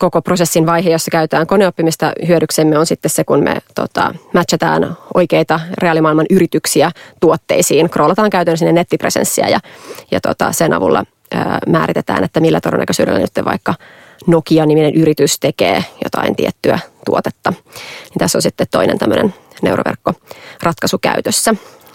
koko 0.00 0.22
prosessin 0.22 0.66
vaihe, 0.66 0.90
jossa 0.90 1.10
käytetään 1.10 1.46
koneoppimista 1.46 2.12
hyödyksemme, 2.28 2.78
on 2.78 2.86
sitten 2.86 3.10
se, 3.10 3.24
kun 3.24 3.44
me 3.44 3.56
tota, 3.74 4.14
matchataan 4.34 4.96
oikeita 5.14 5.60
reaalimaailman 5.82 6.26
yrityksiä 6.30 6.90
tuotteisiin. 7.20 7.90
Kroolataan 7.90 8.30
käytännössä 8.30 8.66
sinne 8.66 8.80
nettipresenssiä 8.80 9.48
ja, 9.48 9.60
ja 10.10 10.20
tota, 10.20 10.52
sen 10.52 10.72
avulla 10.72 11.04
ää, 11.34 11.58
määritetään, 11.66 12.24
että 12.24 12.40
millä 12.40 12.60
todennäköisyydellä 12.60 13.18
nyt 13.18 13.44
vaikka 13.44 13.74
Nokia-niminen 14.26 14.94
yritys 14.94 15.40
tekee 15.40 15.84
jotain 16.04 16.36
tiettyä 16.36 16.78
tuotetta. 17.06 17.50
Niin 17.50 18.18
tässä 18.18 18.38
on 18.38 18.42
sitten 18.42 18.66
toinen 18.70 18.98
tämmöinen 18.98 19.34
neuroverkkoratkaisu 19.62 20.98
käytössä. 20.98 21.54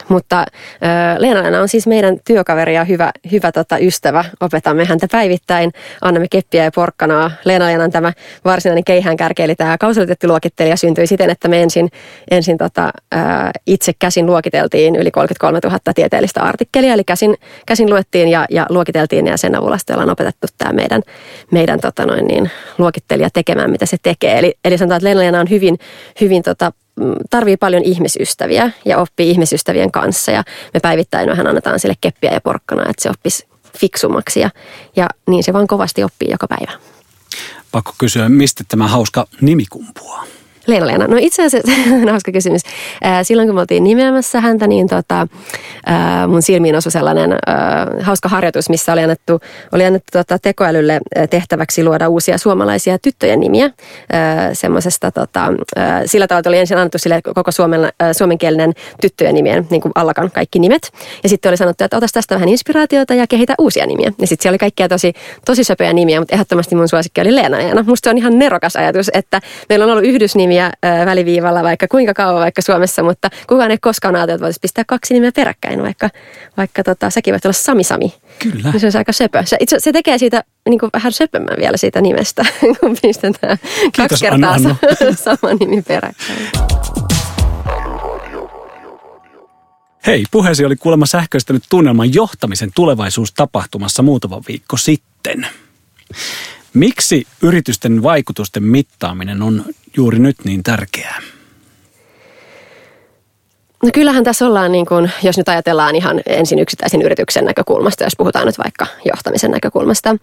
Mutta 0.09 0.39
äh, 0.39 1.17
Leena 1.17 1.61
on 1.61 1.67
siis 1.67 1.87
meidän 1.87 2.17
työkaveri 2.27 2.75
ja 2.75 2.83
hyvä, 2.83 3.11
hyvä 3.31 3.51
tota, 3.51 3.77
ystävä. 3.77 4.25
Opetamme 4.39 4.85
häntä 4.85 5.07
päivittäin, 5.11 5.71
annamme 6.01 6.27
keppiä 6.31 6.63
ja 6.63 6.71
porkkanaa. 6.75 7.31
Leena 7.45 7.89
tämä 7.89 8.13
varsinainen 8.45 8.83
keihäänkärki, 8.83 9.43
eli 9.43 9.55
tämä 9.55 9.77
kausaliteettiluokittelija 9.77 10.77
syntyi 10.77 11.07
siten, 11.07 11.29
että 11.29 11.47
me 11.47 11.63
ensin, 11.63 11.89
ensin 12.31 12.57
tota, 12.57 12.91
äh, 13.15 13.23
itse 13.67 13.91
käsin 13.99 14.25
luokiteltiin 14.25 14.95
yli 14.95 15.11
33 15.11 15.59
000 15.63 15.79
tieteellistä 15.95 16.41
artikkelia, 16.41 16.93
eli 16.93 17.03
käsin, 17.03 17.35
käsin 17.65 17.89
luettiin 17.89 18.27
ja, 18.27 18.45
ja 18.49 18.65
luokiteltiin 18.69 19.27
ja 19.27 19.37
sen 19.37 19.55
avulla 19.55 19.77
sitten 19.77 19.95
ollaan 19.95 20.09
opetettu 20.09 20.47
tämä 20.57 20.73
meidän, 20.73 21.01
meidän 21.51 21.79
tota 21.79 22.05
noin 22.05 22.27
niin, 22.27 22.51
luokittelija 22.77 23.29
tekemään, 23.33 23.71
mitä 23.71 23.85
se 23.85 23.97
tekee. 24.03 24.39
Eli, 24.39 24.53
eli 24.65 24.77
sanotaan, 24.77 24.97
että 24.97 25.19
Leena 25.19 25.39
on 25.39 25.49
hyvin, 25.49 25.77
hyvin 26.21 26.43
tota, 26.43 26.71
tarvii 27.29 27.57
paljon 27.57 27.83
ihmisystäviä 27.83 28.71
ja 28.85 28.97
oppii 28.97 29.29
ihmisystävien 29.29 29.91
kanssa. 29.91 30.31
Ja 30.31 30.43
me 30.73 30.79
päivittäin 30.79 31.29
vähän 31.29 31.47
annetaan 31.47 31.79
sille 31.79 31.95
keppiä 32.01 32.31
ja 32.31 32.41
porkkana, 32.41 32.89
että 32.89 33.03
se 33.03 33.09
oppisi 33.09 33.47
fiksummaksi 33.77 34.39
ja, 34.39 34.49
ja 34.95 35.07
niin 35.27 35.43
se 35.43 35.53
vaan 35.53 35.67
kovasti 35.67 36.03
oppii 36.03 36.31
joka 36.31 36.47
päivä. 36.47 36.71
Pakko 37.71 37.93
kysyä, 37.97 38.29
mistä 38.29 38.63
tämä 38.67 38.87
hauska 38.87 39.27
nimi 39.41 39.65
kumpuaa? 39.69 40.25
Leena-Leena. 40.67 41.07
No 41.07 41.17
itse 41.19 41.45
asiassa, 41.45 41.71
hauska 42.11 42.31
kysymys. 42.31 42.61
Silloin 43.23 43.47
kun 43.47 43.55
me 43.55 43.61
oltiin 43.61 43.83
nimeämässä 43.83 44.41
häntä, 44.41 44.67
niin 44.67 44.87
tota, 44.87 45.27
mun 46.27 46.41
silmiin 46.41 46.75
osui 46.75 46.91
sellainen 46.91 47.35
hauska 48.01 48.29
harjoitus, 48.29 48.69
missä 48.69 48.93
oli 48.93 49.01
annettu, 49.01 49.39
oli 49.71 49.85
annettu 49.85 50.09
tota, 50.11 50.39
tekoälylle 50.39 50.99
tehtäväksi 51.29 51.83
luoda 51.83 52.09
uusia 52.09 52.37
suomalaisia 52.37 52.99
tyttöjen 52.99 53.39
nimiä. 53.39 53.69
Semmoisesta, 54.53 55.11
tota, 55.11 55.47
sillä 56.05 56.27
tavalla 56.27 56.47
oli 56.47 56.57
ensin 56.57 56.77
annettu 56.77 56.97
sille 56.97 57.21
koko 57.35 57.51
suomen, 57.51 57.89
suomenkielinen 58.11 58.73
tyttöjen 59.01 59.35
nimien, 59.35 59.67
niin 59.69 59.81
kuin 59.81 59.91
allakan 59.95 60.31
kaikki 60.31 60.59
nimet. 60.59 60.91
Ja 61.23 61.29
sitten 61.29 61.49
oli 61.49 61.57
sanottu, 61.57 61.83
että 61.83 61.97
otas 61.97 62.11
tästä 62.11 62.35
vähän 62.35 62.49
inspiraatiota 62.49 63.13
ja 63.13 63.27
kehitä 63.27 63.55
uusia 63.59 63.85
nimiä. 63.85 64.11
Ja 64.21 64.27
sitten 64.27 64.43
siellä 64.43 64.53
oli 64.53 64.59
kaikkia 64.59 64.89
tosi, 64.89 65.13
tosi 65.45 65.63
söpöjä 65.63 65.93
nimiä, 65.93 66.19
mutta 66.19 66.35
ehdottomasti 66.35 66.75
mun 66.75 66.87
suosikki 66.87 67.21
oli 67.21 67.35
Leena-Leena. 67.35 67.83
Musta 67.83 68.05
se 68.05 68.09
on 68.09 68.17
ihan 68.17 68.39
nerokas 68.39 68.75
ajatus, 68.75 69.11
että 69.13 69.41
meillä 69.69 69.85
on 69.85 69.91
ollut 69.91 70.05
yhdysnimi 70.05 70.52
nimiä 70.53 71.05
väliviivalla 71.05 71.63
vaikka 71.63 71.87
kuinka 71.87 72.13
kauan 72.13 72.41
vaikka 72.41 72.61
Suomessa, 72.61 73.03
mutta 73.03 73.29
kukaan 73.47 73.71
ei 73.71 73.77
koskaan 73.77 74.15
ajatellut, 74.15 74.35
että 74.35 74.43
voitaisiin 74.43 74.61
pistää 74.61 74.83
kaksi 74.87 75.13
nimeä 75.13 75.31
peräkkäin, 75.31 75.83
vaikka, 75.83 76.09
vaikka 76.57 76.83
tota, 76.83 77.09
säkin 77.09 77.33
voit 77.33 77.45
olla 77.45 77.53
Sami 77.53 77.83
Sami. 77.83 78.13
Kyllä. 78.39 78.73
Se 78.77 78.87
on 78.87 78.93
aika 78.97 79.11
söpö. 79.11 79.43
Se, 79.45 79.57
itse, 79.59 79.79
se 79.79 79.91
tekee 79.91 80.17
siitä 80.17 80.43
niin 80.69 80.79
kuin 80.79 80.89
vähän 80.93 81.11
söpömmän 81.11 81.57
vielä 81.59 81.77
siitä 81.77 82.01
nimestä, 82.01 82.45
kun 82.79 82.97
pistetään 83.01 83.57
Kiitos, 83.57 83.91
kaksi 83.97 84.25
kertaa 84.25 84.51
Anna, 84.51 84.69
Anna. 85.01 85.15
sama 85.15 85.53
nimi 85.59 85.81
peräkkäin. 85.81 86.49
Hei, 90.07 90.25
puheesi 90.31 90.65
oli 90.65 90.75
kuulemma 90.75 91.05
sähköistänyt 91.05 91.63
tunnelman 91.69 92.13
johtamisen 92.13 92.71
tulevaisuustapahtumassa 92.75 94.03
muutama 94.03 94.41
viikko 94.47 94.77
sitten. 94.77 95.47
Miksi 96.73 97.27
yritysten 97.41 98.03
vaikutusten 98.03 98.63
mittaaminen 98.63 99.41
on 99.41 99.65
juuri 99.97 100.19
nyt 100.19 100.35
niin 100.43 100.63
tärkeää? 100.63 101.21
No 103.83 103.89
kyllähän 103.93 104.23
tässä 104.23 104.45
ollaan, 104.45 104.71
niin 104.71 104.85
kuin, 104.85 105.11
jos 105.23 105.37
nyt 105.37 105.49
ajatellaan 105.49 105.95
ihan 105.95 106.21
ensin 106.25 106.59
yksittäisen 106.59 107.01
yrityksen 107.01 107.45
näkökulmasta, 107.45 108.03
jos 108.03 108.13
puhutaan 108.17 108.45
nyt 108.45 108.57
vaikka 108.57 108.85
johtamisen 109.05 109.51
näkökulmasta, 109.51 110.15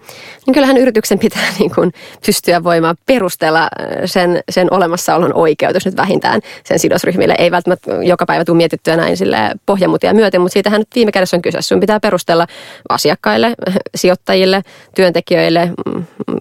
niin 0.47 0.55
kyllähän 0.55 0.77
yrityksen 0.77 1.19
pitää 1.19 1.43
niin 1.59 1.75
kuin 1.75 1.93
pystyä 2.27 2.65
voimaan 2.65 2.97
perustella 3.07 3.63
äh, 3.63 3.69
sen, 4.05 4.43
sen 4.51 4.69
olemassaolon 4.71 5.35
oikeutus 5.35 5.87
nyt 5.87 5.97
vähintään 5.97 6.41
sen 6.65 6.79
sidosryhmille. 6.79 7.35
Ei 7.39 7.51
välttämättä 7.51 7.95
joka 7.95 8.27
päivä 8.27 8.45
tule 8.45 8.57
mietittyä 8.57 8.97
näin 8.97 9.17
sille 9.17 9.37
pohjamutia 9.67 10.15
myöten, 10.15 10.41
mutta 10.41 10.53
siitähän 10.53 10.81
nyt 10.81 10.89
viime 10.95 11.13
kädessä 11.13 11.37
on 11.37 11.43
kyse. 11.43 11.63
Sun 11.63 11.81
pitää 11.81 12.01
perustella 12.01 12.47
asiakkaille, 12.89 13.55
sijoittajille, 13.95 14.63
työntekijöille, 14.97 15.71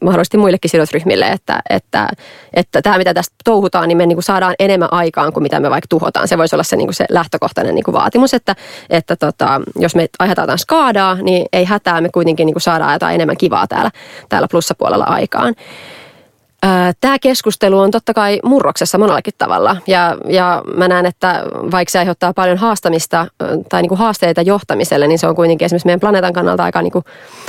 mahdollisesti 0.01 0.37
muillekin 0.37 0.71
sidosryhmille, 0.71 1.25
että, 1.25 1.61
että, 1.69 2.09
että 2.53 2.81
tämä 2.81 2.97
mitä 2.97 3.13
tästä 3.13 3.35
touhutaan, 3.43 3.87
niin 3.87 3.97
me 3.97 4.05
niin 4.05 4.15
kuin 4.15 4.23
saadaan 4.23 4.55
enemmän 4.59 4.93
aikaan 4.93 5.33
kuin 5.33 5.43
mitä 5.43 5.59
me 5.59 5.69
vaikka 5.69 5.87
tuhotaan. 5.89 6.27
Se 6.27 6.37
voisi 6.37 6.55
olla 6.55 6.63
se, 6.63 6.75
niin 6.75 6.87
kuin 6.87 6.95
se 6.95 7.05
lähtökohtainen 7.09 7.75
niin 7.75 7.83
kuin 7.83 7.93
vaatimus, 7.93 8.33
että, 8.33 8.55
että 8.89 9.15
tota, 9.15 9.61
jos 9.75 9.95
me 9.95 10.07
aiheutetaan 10.19 10.59
skaadaa, 10.59 11.15
niin 11.15 11.45
ei 11.53 11.65
hätää, 11.65 12.01
me 12.01 12.09
kuitenkin 12.09 12.45
niin 12.45 12.53
kuin 12.53 12.61
saadaan 12.61 12.93
jotain 12.93 13.15
enemmän 13.15 13.37
kivaa 13.37 13.67
täällä, 13.67 13.91
täällä 14.29 14.47
plussapuolella 14.51 15.05
aikaan. 15.05 15.55
Tämä 17.01 17.19
keskustelu 17.21 17.79
on 17.79 17.91
totta 17.91 18.13
kai 18.13 18.39
murroksessa 18.43 18.97
monellakin 18.97 19.33
tavalla 19.37 19.77
ja, 19.87 20.17
ja 20.27 20.63
mä 20.75 20.87
näen, 20.87 21.05
että 21.05 21.43
vaikka 21.71 21.91
se 21.91 21.99
aiheuttaa 21.99 22.33
paljon 22.33 22.57
haastamista 22.57 23.27
tai 23.69 23.81
niin 23.81 23.89
kuin 23.89 23.99
haasteita 23.99 24.41
johtamiselle, 24.41 25.07
niin 25.07 25.19
se 25.19 25.27
on 25.27 25.35
kuitenkin 25.35 25.65
esimerkiksi 25.65 25.85
meidän 25.85 25.99
planeetan 25.99 26.33
kannalta 26.33 26.63
aika, 26.63 26.81
niin 26.81 26.91
kuin, 26.91 27.05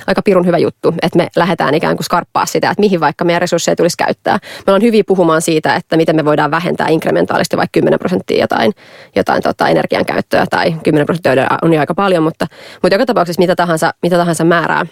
aika 0.06 0.22
pirun 0.22 0.46
hyvä 0.46 0.58
juttu, 0.58 0.94
että 1.02 1.16
me 1.16 1.28
lähdetään 1.36 1.74
ikään 1.74 1.96
kuin 1.96 2.04
skarppaa 2.04 2.46
sitä, 2.46 2.70
että 2.70 2.80
mihin 2.80 3.00
vaikka 3.00 3.24
meidän 3.24 3.40
resursseja 3.40 3.76
tulisi 3.76 3.96
käyttää. 3.96 4.38
Me 4.42 4.62
ollaan 4.66 4.82
hyviä 4.82 5.02
puhumaan 5.06 5.42
siitä, 5.42 5.74
että 5.74 5.96
miten 5.96 6.16
me 6.16 6.24
voidaan 6.24 6.50
vähentää 6.50 6.88
inkrementaalisti 6.88 7.56
vaikka 7.56 7.72
10 7.72 7.98
prosenttia 7.98 8.40
jotain, 8.40 8.72
jotain 9.16 9.42
tota 9.42 9.68
energian 9.68 10.04
käyttöä 10.04 10.46
tai 10.50 10.74
10 10.82 11.06
prosenttia 11.06 11.32
on 11.62 11.72
jo 11.72 11.80
aika 11.80 11.94
paljon, 11.94 12.22
mutta, 12.22 12.46
mutta 12.82 12.94
joka 12.94 13.06
tapauksessa 13.06 13.42
mitä 13.42 13.56
tahansa, 13.56 13.94
mitä 14.02 14.16
tahansa 14.16 14.44
määrää 14.44 14.86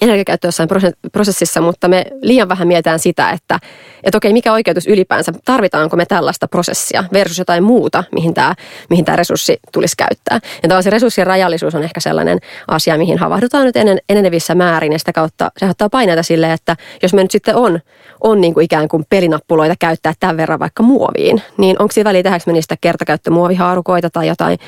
energiakäyttö 0.00 0.48
jossain 0.48 0.68
prosessissa, 1.12 1.60
mutta 1.60 1.88
me 1.88 2.04
liian 2.22 2.48
vähän 2.48 2.68
mietitään 2.68 2.98
sitä, 2.98 3.30
että, 3.30 3.58
että 4.04 4.16
okei, 4.16 4.32
mikä 4.32 4.52
oikeutus 4.52 4.86
ylipäänsä, 4.86 5.32
tarvitaanko 5.44 5.96
me 5.96 6.06
tällaista 6.06 6.48
prosessia 6.48 7.04
versus 7.12 7.38
jotain 7.38 7.64
muuta, 7.64 8.04
mihin 8.12 8.34
tämä, 8.34 8.54
mihin 8.90 9.04
tämä 9.04 9.16
resurssi 9.16 9.58
tulisi 9.72 9.96
käyttää. 9.96 10.40
Ja 10.68 10.82
se 10.82 10.90
resurssien 10.90 11.26
rajallisuus 11.26 11.74
on 11.74 11.82
ehkä 11.82 12.00
sellainen 12.00 12.38
asia, 12.68 12.98
mihin 12.98 13.18
havahdutaan 13.18 13.64
nyt 13.64 13.76
enen, 13.76 13.98
enenevissä 14.08 14.54
määrin 14.54 14.92
ja 14.92 14.98
sitä 14.98 15.12
kautta 15.12 15.50
se 15.56 15.68
ottaa 15.68 15.88
paineita 15.88 16.22
sille, 16.22 16.52
että 16.52 16.76
jos 17.02 17.14
me 17.14 17.22
nyt 17.22 17.30
sitten 17.30 17.56
on, 17.56 17.80
on 18.20 18.40
niin 18.40 18.54
kuin 18.54 18.64
ikään 18.64 18.88
kuin 18.88 19.04
pelinappuloita 19.10 19.74
käyttää 19.78 20.12
tämän 20.20 20.36
verran 20.36 20.58
vaikka 20.58 20.82
muoviin, 20.82 21.42
niin 21.56 21.76
onko 21.82 21.92
siinä 21.92 22.08
väliä 22.08 22.22
tehdäänkö 22.22 22.44
me 22.46 22.52
niistä 22.52 22.76
kertakäyttömuovihaarukoita 22.80 24.10
tai 24.10 24.28
jotain, 24.28 24.58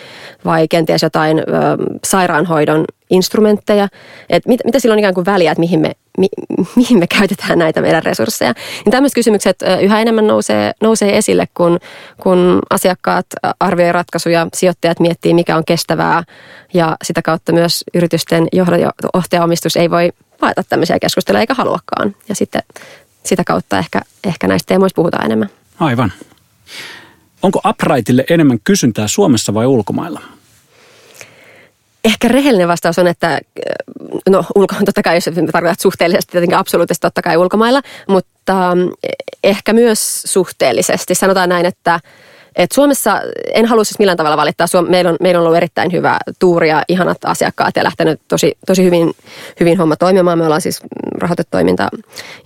vai 0.44 0.68
kenties 0.68 1.02
jotain 1.02 1.38
ö, 1.38 1.42
sairaanhoidon 2.04 2.84
instrumentteja, 3.14 3.88
että 4.30 4.48
mit, 4.48 4.60
mitä 4.64 4.78
silloin 4.78 4.98
ikään 4.98 5.14
kuin 5.14 5.26
väliä, 5.26 5.52
että 5.52 5.60
mihin 5.60 5.80
me, 5.80 5.92
mi, 6.18 6.28
mihin 6.76 6.98
me 6.98 7.06
käytetään 7.06 7.58
näitä 7.58 7.80
meidän 7.80 8.02
resursseja. 8.02 8.54
Niin 8.84 8.90
tämmöiset 8.90 9.14
kysymykset 9.14 9.56
yhä 9.82 10.00
enemmän 10.00 10.26
nousee, 10.26 10.72
nousee 10.80 11.16
esille, 11.16 11.48
kun, 11.54 11.78
kun 12.22 12.58
asiakkaat 12.70 13.26
arvioi 13.60 13.92
ratkaisuja, 13.92 14.46
sijoittajat 14.54 15.00
miettii, 15.00 15.34
mikä 15.34 15.56
on 15.56 15.64
kestävää 15.64 16.22
ja 16.74 16.96
sitä 17.04 17.22
kautta 17.22 17.52
myös 17.52 17.84
yritysten 17.94 18.48
johtajaomistus 19.14 19.76
ei 19.76 19.90
voi 19.90 20.12
vaata 20.42 20.62
tämmöisiä 20.68 20.98
keskusteluja 20.98 21.40
eikä 21.40 21.54
haluakaan. 21.54 22.16
Ja 22.28 22.34
sitten 22.34 22.62
sitä 23.24 23.44
kautta 23.44 23.78
ehkä, 23.78 24.00
ehkä 24.24 24.48
näistä 24.48 24.66
teemoista 24.66 24.96
puhutaan 24.96 25.24
enemmän. 25.24 25.50
Aivan. 25.80 26.12
Onko 27.42 27.60
Uprightille 27.68 28.24
enemmän 28.30 28.58
kysyntää 28.64 29.08
Suomessa 29.08 29.54
vai 29.54 29.66
ulkomailla? 29.66 30.20
Ehkä 32.04 32.28
rehellinen 32.28 32.68
vastaus 32.68 32.98
on, 32.98 33.06
että 33.06 33.40
no 34.28 34.44
ulko, 34.54 34.74
totta 34.84 35.02
kai 35.02 35.16
jos 35.16 35.24
tarkoitat 35.52 35.80
suhteellisesti, 35.80 36.32
tietenkin 36.32 36.58
absoluuttisesti 36.58 37.02
totta 37.02 37.22
kai 37.22 37.36
ulkomailla, 37.36 37.82
mutta 38.08 38.76
ehkä 39.44 39.72
myös 39.72 40.22
suhteellisesti. 40.22 41.14
Sanotaan 41.14 41.48
näin, 41.48 41.66
että 41.66 42.00
et 42.56 42.72
Suomessa 42.72 43.20
en 43.54 43.66
halua 43.66 43.84
siis 43.84 43.98
millään 43.98 44.16
tavalla 44.16 44.36
valittaa. 44.36 44.66
Suom- 44.66 44.90
meillä, 44.90 45.10
on, 45.10 45.16
meillä 45.20 45.40
on 45.40 45.46
ollut 45.46 45.56
erittäin 45.56 45.92
hyvä 45.92 46.18
tuuri 46.38 46.68
ja 46.68 46.82
ihanat 46.88 47.18
asiakkaat 47.24 47.76
ja 47.76 47.84
lähtenyt 47.84 48.20
tosi, 48.28 48.52
tosi 48.66 48.84
hyvin, 48.84 49.14
hyvin 49.60 49.78
homma 49.78 49.96
toimimaan. 49.96 50.38
Me 50.38 50.44
ollaan 50.44 50.60
siis 50.60 50.80
rahoitetoiminta 51.18 51.88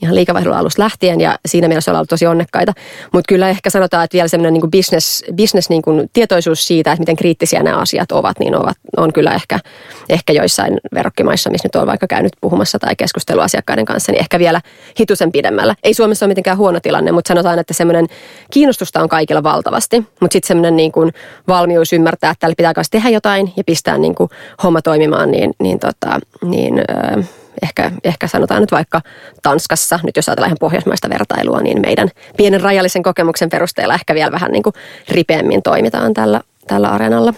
ihan 0.03 0.15
liikavaihdon 0.15 0.57
alusta 0.57 0.83
lähtien 0.83 1.21
ja 1.21 1.39
siinä 1.47 1.69
mielessä 1.69 1.91
ollaan 1.91 2.01
ollut 2.01 2.09
tosi 2.09 2.27
onnekkaita. 2.27 2.73
Mutta 3.13 3.29
kyllä 3.29 3.49
ehkä 3.49 3.71
sanotaan, 3.71 4.05
että 4.05 4.15
vielä 4.15 4.29
semmoinen 4.29 4.53
niin 4.53 4.71
business, 4.71 5.25
business 5.37 5.71
niin 5.71 5.83
kuin 5.83 6.11
tietoisuus 6.13 6.67
siitä, 6.67 6.93
että 6.93 7.03
miten 7.03 7.17
kriittisiä 7.17 7.63
nämä 7.63 7.77
asiat 7.77 8.13
ovat, 8.13 8.39
niin 8.39 8.57
ovat, 8.57 8.77
on 8.97 9.13
kyllä 9.13 9.35
ehkä, 9.35 9.61
ehkä 10.09 10.33
joissain 10.33 10.81
verrokkimaissa, 10.95 11.51
missä 11.51 11.67
nyt 11.67 11.83
on 11.83 11.87
vaikka 11.87 12.07
käynyt 12.07 12.33
puhumassa 12.41 12.79
tai 12.79 12.97
keskustelua 12.97 13.45
asiakkaiden 13.45 13.85
kanssa, 13.85 14.13
niin 14.13 14.21
ehkä 14.21 14.39
vielä 14.39 14.61
hitusen 15.01 15.33
pidemmällä. 15.33 15.75
Ei 15.83 15.95
Suomessa 15.95 16.27
ole 16.27 16.31
mitenkään 16.31 16.59
huono 16.59 16.81
tilanne, 16.81 17.13
mutta 17.13 17.29
sanotaan, 17.29 17.59
että 17.59 17.75
semmoinen 17.75 18.07
kiinnostusta 18.51 19.03
on 19.03 19.09
kaikilla 19.09 19.43
valtavasti 19.43 19.98
mutta 20.21 20.33
sitten 20.33 20.49
semmoinen 20.49 20.77
niin 20.77 20.93
kuin 20.93 21.13
valmius 21.49 21.93
ymmärtää, 21.93 22.31
että 22.31 22.41
täällä 22.41 22.55
pitää 22.57 22.75
kanssa 22.75 22.91
tehdä 22.91 23.09
jotain 23.09 23.53
ja 23.57 23.65
pistää 23.65 23.99
niin 23.99 24.15
kuin 24.15 24.31
homma 24.63 24.83
toimimaan, 24.83 25.31
niin, 25.31 25.55
niin, 25.59 25.79
tota, 25.79 26.19
niin 26.45 26.79
ö, 26.79 27.23
ehkä, 27.63 27.93
ehkä 28.05 28.27
sanotaan 28.27 28.61
nyt 28.61 28.73
vaikka 28.73 29.01
Tanskassa, 29.43 30.01
nyt 30.03 30.17
jos 30.17 30.29
ajatellaan 30.29 30.49
ihan 30.49 30.57
pohjoismaista 30.61 31.09
vertailua, 31.09 31.61
niin 31.61 31.81
meidän 31.81 32.09
pienen 32.37 32.61
rajallisen 32.61 33.03
kokemuksen 33.03 33.49
perusteella 33.49 33.95
ehkä 33.95 34.15
vielä 34.15 34.33
vähän 34.33 34.53
niin 34.53 34.63
kuin 34.63 34.75
ripeämmin 35.09 35.63
toimitaan 35.63 36.15
tällä, 36.15 36.41
tällä 36.67 36.89
areenalla. 36.89 37.35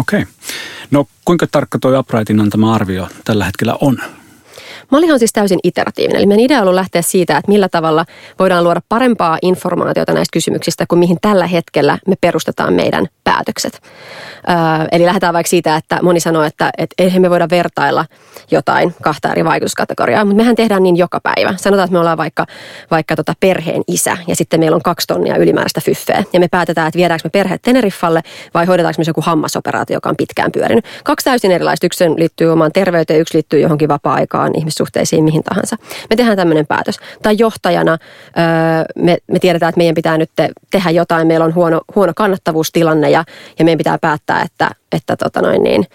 Okei. 0.00 0.24
No 0.90 1.06
kuinka 1.24 1.46
tarkka 1.46 1.78
tuo 1.78 1.98
Uprightin 1.98 2.40
antama 2.40 2.74
arvio 2.74 3.08
tällä 3.24 3.44
hetkellä 3.44 3.76
on? 3.80 3.98
Mallihan 4.94 5.14
on 5.14 5.18
siis 5.18 5.32
täysin 5.32 5.58
iteratiivinen. 5.64 6.18
Eli 6.18 6.26
meidän 6.26 6.44
idea 6.44 6.58
on 6.58 6.62
ollut 6.62 6.74
lähteä 6.74 7.02
siitä, 7.02 7.36
että 7.36 7.52
millä 7.52 7.68
tavalla 7.68 8.04
voidaan 8.38 8.64
luoda 8.64 8.80
parempaa 8.88 9.38
informaatiota 9.42 10.12
näistä 10.12 10.32
kysymyksistä 10.32 10.84
kuin 10.88 10.98
mihin 10.98 11.18
tällä 11.20 11.46
hetkellä 11.46 11.98
me 12.06 12.14
perustetaan 12.20 12.74
meidän 12.74 13.06
päätökset. 13.24 13.82
Öö, 14.48 14.86
eli 14.92 15.06
lähdetään 15.06 15.34
vaikka 15.34 15.50
siitä, 15.50 15.76
että 15.76 15.98
moni 16.02 16.20
sanoo, 16.20 16.42
että, 16.42 16.70
että 16.78 16.94
eihän 16.98 17.22
me 17.22 17.30
voida 17.30 17.48
vertailla 17.50 18.06
jotain 18.50 18.94
kahta 19.02 19.32
eri 19.32 19.44
vaikutuskategoriaa, 19.44 20.24
mutta 20.24 20.36
mehän 20.36 20.56
tehdään 20.56 20.82
niin 20.82 20.96
joka 20.96 21.20
päivä. 21.20 21.54
Sanotaan, 21.56 21.84
että 21.84 21.92
me 21.92 21.98
ollaan 21.98 22.18
vaikka, 22.18 22.46
vaikka 22.90 23.16
tota 23.16 23.34
perheen 23.40 23.82
isä 23.88 24.16
ja 24.26 24.36
sitten 24.36 24.60
meillä 24.60 24.74
on 24.74 24.82
kaksi 24.82 25.06
tonnia 25.06 25.36
ylimääräistä 25.36 25.80
fyffeä 25.80 26.24
ja 26.32 26.40
me 26.40 26.48
päätetään, 26.48 26.88
että 26.88 26.98
viedäänkö 26.98 27.20
me 27.24 27.30
perhe 27.30 27.58
Teneriffalle 27.58 28.20
vai 28.54 28.66
hoidetaanko 28.66 28.98
me 28.98 29.04
joku 29.06 29.20
hammasoperaatio, 29.20 29.96
joka 29.96 30.08
on 30.08 30.16
pitkään 30.16 30.52
pyörinyt. 30.52 30.84
Kaksi 31.04 31.24
täysin 31.24 31.50
erilaista. 31.50 31.86
Yksi 31.86 32.04
liittyy 32.04 32.52
omaan 32.52 32.72
terveyteen, 32.72 33.20
yksi 33.20 33.34
liittyy 33.34 33.60
johonkin 33.60 33.88
vapaa-aikaan, 33.88 34.52
ihmissuhteisiin, 34.54 35.24
mihin 35.24 35.42
tahansa. 35.42 35.76
Me 36.10 36.16
tehdään 36.16 36.36
tämmöinen 36.36 36.66
päätös. 36.66 36.98
Tai 37.22 37.34
johtajana 37.38 37.92
öö, 37.92 38.84
me, 38.96 39.16
me 39.26 39.38
tiedetään, 39.38 39.68
että 39.68 39.78
meidän 39.78 39.94
pitää 39.94 40.18
nyt 40.18 40.30
te, 40.36 40.48
tehdä 40.70 40.90
jotain, 40.90 41.26
meillä 41.26 41.44
on 41.44 41.54
huono, 41.54 41.80
huono 41.94 42.12
kannattavuustilanne 42.16 43.10
ja, 43.14 43.24
ja 43.58 43.64
meidän 43.64 43.78
pitää 43.78 43.98
päättää, 43.98 44.42
että, 44.42 44.70
että 44.92 45.16
tota 45.16 45.42
noin 45.42 45.62
niin, 45.62 45.86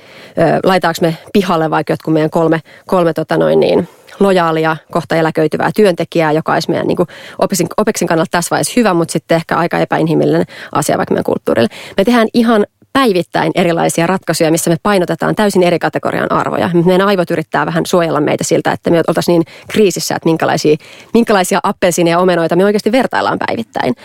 laitaanko 0.64 0.98
me 1.02 1.18
pihalle 1.34 1.70
vaikka 1.70 1.94
jotkut 1.94 2.14
meidän 2.14 2.30
kolme, 2.30 2.62
kolme 2.88 3.14
tota 3.14 3.38
noin 3.38 3.60
niin, 3.60 3.88
lojaalia, 4.20 4.78
kohta 4.92 5.16
eläköityvää 5.16 5.70
työntekijää, 5.76 6.32
joka 6.32 6.54
olisi 6.54 6.70
meidän 6.70 6.88
niin 6.88 6.98
kuin 6.98 7.08
OPEXin, 7.40 7.68
OPEXin 7.78 8.08
kannalta 8.08 8.32
tässä 8.32 8.50
vaiheessa 8.52 8.74
hyvä, 8.76 8.94
mutta 8.94 9.12
sitten 9.12 9.36
ehkä 9.36 9.58
aika 9.58 9.80
epäinhimillinen 9.80 10.46
asia 10.72 10.98
vaikka 10.98 11.14
meidän 11.14 11.24
kulttuurille. 11.24 11.70
Me 11.98 12.04
tehdään 12.04 12.28
ihan 12.34 12.66
päivittäin 12.94 13.52
erilaisia 13.56 14.08
ratkaisuja, 14.08 14.52
missä 14.52 14.70
me 14.70 14.78
painotetaan 14.84 15.36
täysin 15.36 15.64
eri 15.64 15.80
kategorian 15.80 16.32
arvoja. 16.32 16.70
Meidän 16.86 17.08
aivot 17.08 17.32
yrittää 17.32 17.66
vähän 17.66 17.86
suojella 17.86 18.22
meitä 18.22 18.44
siltä, 18.44 18.72
että 18.72 18.90
me 18.90 19.02
oltaisiin 19.08 19.34
niin 19.34 19.56
kriisissä, 19.72 20.16
että 20.16 20.30
minkälaisia, 20.30 20.76
minkälaisia 21.14 21.60
appelsiineja 21.64 22.14
ja 22.16 22.20
omenoita 22.20 22.56
me 22.56 22.66
oikeasti 22.66 22.92
vertaillaan 22.92 23.40
päivittäin. 23.48 23.96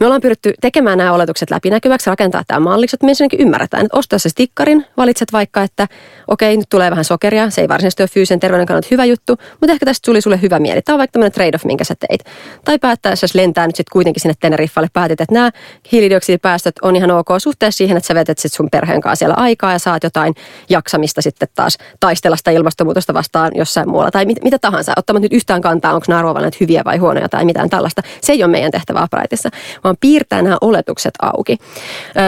Me 0.00 0.06
ollaan 0.06 0.20
pyritty 0.20 0.54
tekemään 0.60 0.98
nämä 0.98 1.12
oletukset 1.12 1.50
läpinäkyväksi, 1.50 2.10
rakentaa 2.10 2.42
tämä 2.46 2.60
malliksi, 2.60 2.96
että 2.96 3.06
me 3.06 3.10
ensinnäkin 3.10 3.40
ymmärretään, 3.40 3.86
että 3.86 3.98
ostaa 3.98 4.18
se 4.18 4.28
stikkarin, 4.28 4.86
valitset 4.96 5.32
vaikka, 5.32 5.62
että 5.62 5.88
okei, 6.28 6.56
nyt 6.56 6.68
tulee 6.70 6.90
vähän 6.90 7.04
sokeria, 7.04 7.50
se 7.50 7.60
ei 7.60 7.68
varsinaisesti 7.68 8.02
ole 8.02 8.08
fyysisen 8.08 8.40
terveyden 8.40 8.66
kannalta 8.66 8.88
hyvä 8.90 9.04
juttu, 9.04 9.36
mutta 9.60 9.72
ehkä 9.72 9.86
tästä 9.86 10.06
tuli 10.06 10.20
sulle 10.20 10.42
hyvä 10.42 10.58
mieli. 10.58 10.82
Tämä 10.82 10.94
on 10.94 10.98
vaikka 10.98 11.12
tämmöinen 11.12 11.32
trade-off, 11.32 11.64
minkä 11.64 11.84
sä 11.84 11.94
teit. 12.08 12.24
Tai 12.64 12.78
päättää, 12.78 13.12
jos 13.22 13.34
lentää 13.34 13.66
nyt 13.66 13.76
sitten 13.76 13.92
kuitenkin 13.92 14.20
sinne 14.20 14.34
Teneriffalle, 14.40 14.88
päätit, 14.92 15.20
että 15.20 15.34
nämä 15.34 15.50
hiilidioksidipäästöt 15.92 16.74
on 16.82 16.96
ihan 16.96 17.10
ok 17.10 17.28
suhteessa 17.38 17.78
siihen, 17.78 17.96
että 17.96 18.06
sä 18.06 18.14
vetet 18.14 18.31
sit 18.38 18.52
sun 18.52 18.68
perheen 18.70 19.00
kanssa 19.00 19.18
siellä 19.18 19.34
aikaa 19.34 19.72
ja 19.72 19.78
saat 19.78 20.02
jotain 20.02 20.34
jaksamista 20.68 21.22
sitten 21.22 21.48
taas 21.54 21.78
taistella 22.00 22.36
sitä 22.36 22.50
ilmastonmuutosta 22.50 23.14
vastaan 23.14 23.50
jossain 23.54 23.88
muualla 23.88 24.10
tai 24.10 24.24
mit, 24.24 24.44
mitä 24.44 24.58
tahansa. 24.58 24.92
Ottamatta 24.96 25.24
nyt 25.24 25.32
yhtään 25.32 25.60
kantaa, 25.60 25.94
onko 25.94 26.04
nämä 26.08 26.22
hyviä 26.60 26.82
vai 26.84 26.96
huonoja 26.96 27.28
tai 27.28 27.44
mitään 27.44 27.70
tällaista. 27.70 28.02
Se 28.20 28.32
ei 28.32 28.42
ole 28.42 28.50
meidän 28.50 28.70
tehtävä 28.70 29.04
Uprightissa, 29.04 29.48
vaan 29.84 29.96
piirtää 30.00 30.42
nämä 30.42 30.58
oletukset 30.60 31.14
auki. 31.22 31.58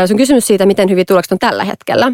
Sun 0.07 0.17
kysymys 0.17 0.47
siitä, 0.47 0.67
miten 0.67 0.91
hyvin 0.91 1.07
tulokset 1.07 1.33
on 1.33 1.39
tällä 1.39 1.65
hetkellä. 1.65 2.13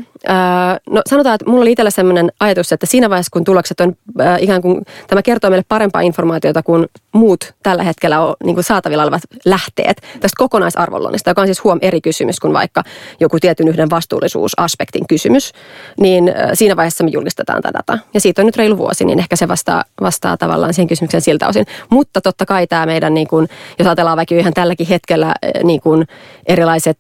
No 0.91 1.03
sanotaan, 1.09 1.35
että 1.35 1.51
mulla 1.51 1.63
oli 1.63 1.73
itsellä 1.73 1.91
sellainen 1.91 2.33
ajatus, 2.41 2.73
että 2.73 2.87
siinä 2.87 3.11
vaiheessa, 3.11 3.31
kun 3.33 3.45
tulokset 3.45 3.81
on 3.81 3.97
ikään 4.39 4.63
kuin, 4.63 4.83
tämä 5.07 5.23
kertoo 5.23 5.51
meille 5.51 5.65
parempaa 5.69 6.01
informaatiota 6.01 6.63
kuin 6.63 6.87
muut 7.13 7.55
tällä 7.63 7.83
hetkellä 7.83 8.21
on 8.21 8.35
niin 8.45 8.55
kuin 8.55 8.65
saatavilla 8.65 9.03
olevat 9.03 9.23
lähteet 9.45 10.01
tästä 10.01 10.37
kokonaisarvonlonnista, 10.39 11.31
joka 11.31 11.41
on 11.41 11.47
siis 11.47 11.65
huom 11.65 11.79
eri 11.83 12.01
kysymys 12.01 12.41
kuin 12.41 12.53
vaikka 12.53 12.83
joku 13.21 13.41
tietyn 13.41 13.69
yhden 13.69 13.91
vastuullisuusaspektin 13.91 15.07
kysymys, 15.09 15.53
niin 16.01 16.33
siinä 16.55 16.77
vaiheessa 16.77 17.05
me 17.05 17.11
julkistetaan 17.11 17.63
tätä 17.63 17.79
data. 17.79 17.99
Ja 18.15 18.21
siitä 18.21 18.43
on 18.43 18.47
nyt 18.47 18.57
reilu 18.57 18.79
vuosi, 18.79 19.05
niin 19.05 19.19
ehkä 19.19 19.37
se 19.37 19.49
vastaa, 19.49 19.85
vastaa 20.01 20.37
tavallaan 20.37 20.75
siihen 20.75 20.89
kysymykseen 20.89 21.21
siltä 21.21 21.49
osin. 21.49 21.67
Mutta 21.91 22.21
totta 22.21 22.47
kai 22.47 22.67
tämä 22.67 22.87
meidän, 22.87 23.15
niin 23.15 23.29
kuin, 23.29 23.49
jos 23.79 23.87
ajatellaan 23.87 24.17
vaikka 24.17 24.35
ihan 24.35 24.55
tälläkin 24.55 24.87
hetkellä 24.87 25.35
niin 25.65 25.81
kuin 25.81 26.07
erilaiset 26.47 26.99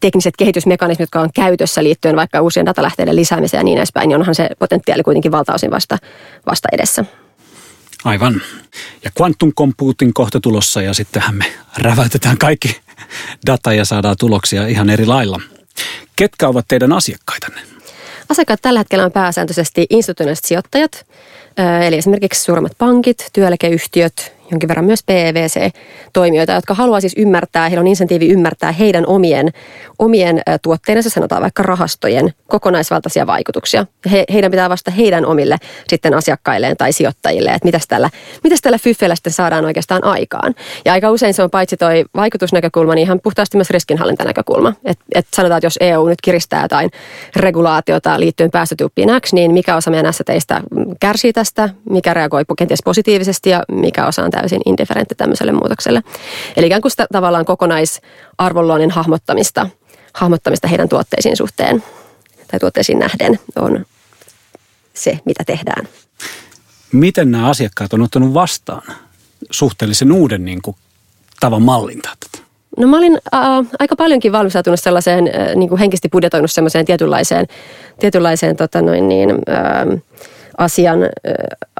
tekniset 0.00 0.34
kehitysmekanismit, 0.38 1.00
jotka 1.00 1.20
on 1.20 1.30
käytössä 1.34 1.82
liittyen 1.82 2.16
vaikka 2.16 2.40
uusien 2.40 2.66
datalähteiden 2.66 3.16
lisäämiseen 3.16 3.60
ja 3.60 3.64
niin 3.64 3.78
edespäin, 3.78 4.08
niin 4.08 4.18
onhan 4.18 4.34
se 4.34 4.48
potentiaali 4.58 5.02
kuitenkin 5.02 5.32
valtaosin 5.32 5.70
vasta, 5.70 5.98
vasta 6.46 6.68
edessä. 6.72 7.04
Aivan. 8.04 8.42
Ja 9.04 9.10
quantum 9.20 9.52
computing 9.52 10.12
kohta 10.14 10.40
tulossa 10.40 10.82
ja 10.82 10.94
sittenhän 10.94 11.34
me 11.34 11.44
räväytetään 11.78 12.38
kaikki 12.38 12.80
data 13.46 13.72
ja 13.72 13.84
saadaan 13.84 14.16
tuloksia 14.18 14.66
ihan 14.66 14.90
eri 14.90 15.06
lailla. 15.06 15.40
Ketkä 16.16 16.48
ovat 16.48 16.64
teidän 16.68 16.92
asiakkaitanne? 16.92 17.60
Asiakkaat 18.28 18.62
tällä 18.62 18.80
hetkellä 18.80 19.04
on 19.04 19.12
pääsääntöisesti 19.12 19.86
institutionaaliset 19.90 20.44
sijoittajat, 20.44 21.06
eli 21.86 21.96
esimerkiksi 21.96 22.44
suuremmat 22.44 22.72
pankit, 22.78 23.30
työeläkeyhtiöt, 23.32 24.35
jonkin 24.50 24.68
verran 24.68 24.84
myös 24.84 25.02
PVC-toimijoita, 25.02 26.52
jotka 26.52 26.74
haluaa 26.74 27.00
siis 27.00 27.14
ymmärtää, 27.16 27.68
heillä 27.68 27.80
on 27.80 27.86
insentiivi 27.86 28.28
ymmärtää 28.28 28.72
heidän 28.72 29.06
omien, 29.06 29.52
omien 29.98 30.42
tuotteidensa, 30.62 31.10
sanotaan 31.10 31.42
vaikka 31.42 31.62
rahastojen 31.62 32.32
kokonaisvaltaisia 32.46 33.26
vaikutuksia. 33.26 33.86
He, 34.10 34.24
heidän 34.32 34.50
pitää 34.50 34.70
vastata 34.70 34.96
heidän 34.96 35.26
omille 35.26 35.56
sitten 35.88 36.14
asiakkailleen 36.14 36.76
tai 36.76 36.92
sijoittajille, 36.92 37.50
että 37.50 37.66
mitäs 37.66 37.86
tällä, 37.88 38.10
mitäs 38.44 38.60
tällä 38.60 38.78
fyffellä 38.78 39.14
sitten 39.14 39.32
saadaan 39.32 39.64
oikeastaan 39.64 40.04
aikaan. 40.04 40.54
Ja 40.84 40.92
aika 40.92 41.10
usein 41.10 41.34
se 41.34 41.42
on 41.42 41.50
paitsi 41.50 41.76
toi 41.76 42.04
vaikutusnäkökulma, 42.16 42.94
niin 42.94 43.02
ihan 43.06 43.20
puhtaasti 43.22 43.56
myös 43.56 43.70
riskinhallintanäkökulma. 43.70 44.72
Että 44.84 45.04
et 45.14 45.26
sanotaan, 45.36 45.58
että 45.58 45.66
jos 45.66 45.78
EU 45.80 46.08
nyt 46.08 46.20
kiristää 46.22 46.62
jotain 46.62 46.90
regulaatiota 47.36 48.20
liittyen 48.20 48.50
päästötyyppiin 48.50 49.08
X, 49.26 49.32
niin 49.32 49.52
mikä 49.52 49.76
osa 49.76 49.90
meidän 49.90 50.12
teistä 50.26 50.60
kärsii 51.00 51.32
tästä, 51.32 51.68
mikä 51.90 52.14
reagoi 52.14 52.44
kenties 52.58 52.80
positiivisesti 52.84 53.50
ja 53.50 53.62
mikä 53.68 54.06
osa 54.06 54.24
on 54.24 54.30
täysin 54.36 54.62
indifferentti 54.66 55.14
tämmöiselle 55.14 55.52
muutokselle. 55.52 56.02
Eli 56.56 56.66
ikään 56.66 56.82
kuin 56.82 56.90
sitä 56.90 57.06
tavallaan 57.12 57.44
kokonaisarvonluonnin 57.44 58.90
hahmottamista, 58.90 59.68
hahmottamista 60.12 60.68
heidän 60.68 60.88
tuotteisiin 60.88 61.36
suhteen 61.36 61.82
tai 62.50 62.60
tuotteisiin 62.60 62.98
nähden 62.98 63.38
on 63.56 63.86
se, 64.94 65.20
mitä 65.24 65.44
tehdään. 65.46 65.88
Miten 66.92 67.30
nämä 67.30 67.48
asiakkaat 67.48 67.92
on 67.92 68.02
ottanut 68.02 68.34
vastaan 68.34 68.82
suhteellisen 69.50 70.12
uuden 70.12 70.44
niin 70.44 70.62
kuin, 70.62 70.76
tavan 71.40 71.62
mallintaa 71.62 72.12
tätä? 72.20 72.44
No 72.76 72.86
mä 72.86 72.96
olin 72.96 73.18
äh, 73.34 73.40
aika 73.78 73.96
paljonkin 73.96 74.32
valmistautunut 74.32 74.80
sellaiseen, 74.80 75.30
äh, 75.34 75.54
niin 75.54 75.68
kuin 75.68 75.78
henkisesti 75.78 76.08
budjetoinut 76.08 76.52
sellaiseen 76.52 76.84
tietynlaiseen, 76.84 77.46
tietynlaiseen 78.00 78.56
tota 78.56 78.82
noin 78.82 79.08
niin, 79.08 79.30
äh, 79.30 80.02
asian, 80.58 80.98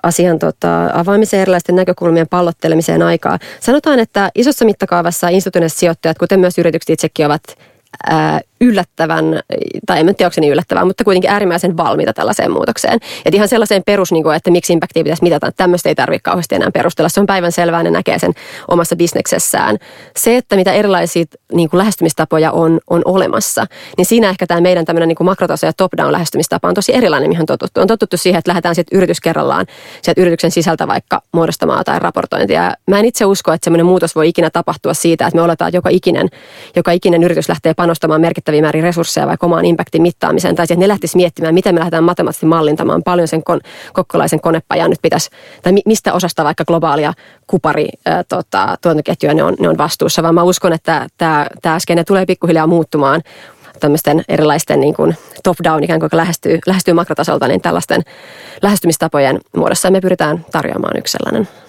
asian 0.03 0.39
tota, 0.39 0.91
avaamiseen 0.93 1.43
erilaisten 1.43 1.77
näkökulmien 1.77 2.29
pallottelemiseen 2.29 3.03
aikaa. 3.03 3.39
Sanotaan, 3.61 3.99
että 3.99 4.31
isossa 4.35 4.65
mittakaavassa 4.65 5.29
instituutioiden 5.29 5.71
sijoittajat, 5.71 6.19
kuten 6.19 6.41
myös 6.41 6.59
yritykset 6.59 6.91
itsekin, 6.91 7.27
ovat 7.27 7.43
yllättävän, 8.61 9.41
tai 9.87 10.01
en 10.01 10.07
tiedä 10.07 10.27
onko 10.27 10.35
se 10.35 10.41
niin 10.41 10.53
yllättävää, 10.53 10.85
mutta 10.85 11.05
kuitenkin 11.05 11.31
äärimmäisen 11.31 11.77
valmiita 11.77 12.13
tällaiseen 12.13 12.51
muutokseen. 12.51 12.99
Et 13.25 13.35
ihan 13.35 13.49
sellaiseen 13.49 13.83
perus, 13.87 14.13
niin 14.13 14.23
kuin, 14.23 14.37
että 14.37 14.51
miksi 14.51 14.73
impactia 14.73 15.05
pitäisi 15.05 15.23
mitata, 15.23 15.53
tämmöistä 15.53 15.89
ei 15.89 15.95
tarvitse 15.95 16.23
kauheasti 16.23 16.55
enää 16.55 16.71
perustella. 16.71 17.09
Se 17.09 17.21
on 17.21 17.27
päivän 17.27 17.53
selvää, 17.53 17.83
ne 17.83 17.91
näkee 17.91 18.19
sen 18.19 18.33
omassa 18.69 18.97
bisneksessään. 18.97 19.79
Se, 20.17 20.37
että 20.37 20.57
mitä 20.57 20.73
erilaisia 20.73 21.25
niin 21.53 21.71
kuin 21.71 21.79
lähestymistapoja 21.79 22.53
on, 22.53 22.81
on 22.91 23.03
olemassa, 23.05 23.67
niin 23.97 24.07
siinä 24.07 24.31
ehkä 24.31 24.47
tämä 24.47 24.61
meidän 24.61 24.85
tämmöinen 24.85 25.09
niin 25.09 25.17
makrotaso 25.21 25.67
ja 25.67 25.73
top-down 25.73 26.13
lähestymistapa 26.13 26.69
on 26.69 26.75
tosi 26.75 26.95
erilainen, 26.95 27.29
mihin 27.29 27.43
on 27.43 27.47
totuttu. 27.47 27.81
On 27.81 27.87
totuttu 27.87 28.17
siihen, 28.17 28.39
että 28.39 28.49
lähdetään 28.49 28.75
sitten 28.75 28.97
yritys 28.97 29.21
kerrallaan 29.21 29.67
sieltä 30.03 30.21
yrityksen 30.21 30.51
sisältä 30.51 30.89
vaikka 30.89 31.23
muodostamaan 31.33 31.85
tai 31.85 31.99
raportointia. 31.99 32.75
Mä 32.87 32.99
en 32.99 33.05
itse 33.05 33.25
usko, 33.25 33.53
että 33.53 33.65
semmoinen 33.65 33.87
muutos 33.87 34.15
voi 34.15 34.29
ikinä 34.29 34.51
tapahtua 34.51 34.95
siitä, 34.95 35.27
että 35.27 35.37
me 35.37 35.43
oletaan, 35.43 35.69
että 35.69 35.77
joka 35.79 35.89
ikinen, 35.89 36.29
joka 36.77 36.93
ikinen 36.93 37.23
yritys 37.23 37.49
lähtee 37.49 37.75
panostamaan 37.75 38.21
merkittäviä 38.47 38.63
määrin 38.63 38.83
resursseja 38.83 39.27
vaikka 39.27 39.47
omaan 39.47 39.65
impactin 39.65 40.03
mittaamiseen, 40.03 40.57
tai 40.57 40.65
että 40.65 40.77
ne 40.77 40.89
lähtisi 40.89 41.17
miettimään, 41.17 41.55
miten 41.55 41.75
me 41.75 41.79
lähdetään 41.79 42.05
matemaattisesti 42.05 42.47
mallintamaan 42.47 43.03
paljon 43.03 43.29
sen 43.29 43.43
kon, 43.43 43.61
kokkolaisen 43.93 44.41
konepajan 44.41 44.91
nyt 44.91 44.99
pitäisi, 45.03 45.31
tai 45.63 45.73
mistä 45.87 46.13
osasta 46.13 46.45
vaikka 46.45 46.65
globaalia 46.65 47.13
kupari 47.47 47.89
tota, 48.29 48.77
tuotantoketjuja 48.83 49.35
ne 49.35 49.43
on, 49.43 49.55
ne 49.61 49.69
on 49.69 49.79
vastuussa, 49.79 50.23
vaan 50.23 50.35
mä 50.35 50.43
uskon, 50.43 50.73
että 50.73 51.07
tämä 51.63 51.79
skene 51.79 52.05
tulee 52.05 52.27
pikkuhiljaa 52.27 52.67
muuttumaan 52.67 53.23
tämmöisten 53.81 54.23
erilaisten 54.29 54.81
niin 54.81 54.95
kuin 54.95 55.17
top-down 55.43 55.85
ikään 55.85 56.01
kuin 56.01 56.11
lähestyy, 56.13 56.59
lähestyy 56.67 56.95
makrotasolta, 56.95 57.49
niin 57.49 57.61
tällaisten 57.61 58.03
lähestymistapojen 58.63 59.41
muodossa 59.57 59.91
me 59.91 60.01
pyritään 60.01 60.45
tarjoamaan 60.53 60.99
yksi 60.99 61.13
sellainen. 61.13 61.66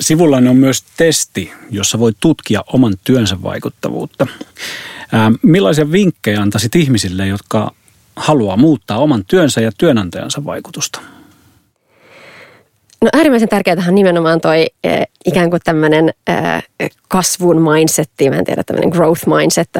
Sivullanne 0.00 0.50
on 0.50 0.56
myös 0.56 0.84
testi, 0.96 1.52
jossa 1.70 1.98
voi 1.98 2.12
tutkia 2.20 2.64
oman 2.72 2.94
työnsä 3.04 3.42
vaikuttavuutta. 3.42 4.26
Ää, 5.12 5.32
millaisia 5.42 5.92
vinkkejä 5.92 6.42
antaisit 6.42 6.76
ihmisille, 6.76 7.26
jotka 7.26 7.70
haluaa 8.16 8.56
muuttaa 8.56 8.98
oman 8.98 9.24
työnsä 9.26 9.60
ja 9.60 9.72
työnantajansa 9.78 10.44
vaikutusta? 10.44 11.00
No 13.02 13.08
äärimmäisen 13.12 13.48
tärkeää 13.48 13.84
on 13.88 13.94
nimenomaan 13.94 14.40
toi 14.40 14.66
äh, 14.86 15.06
ikään 15.24 15.50
kuin 15.50 15.62
tämmöinen 15.64 16.12
äh, 16.28 16.62
kasvun 17.08 17.62
mindset, 17.62 18.10
mä 18.30 18.36
en 18.36 18.44
tiedä, 18.44 18.62
tämmöinen 18.64 18.90
growth 18.90 19.26
mindset, 19.38 19.70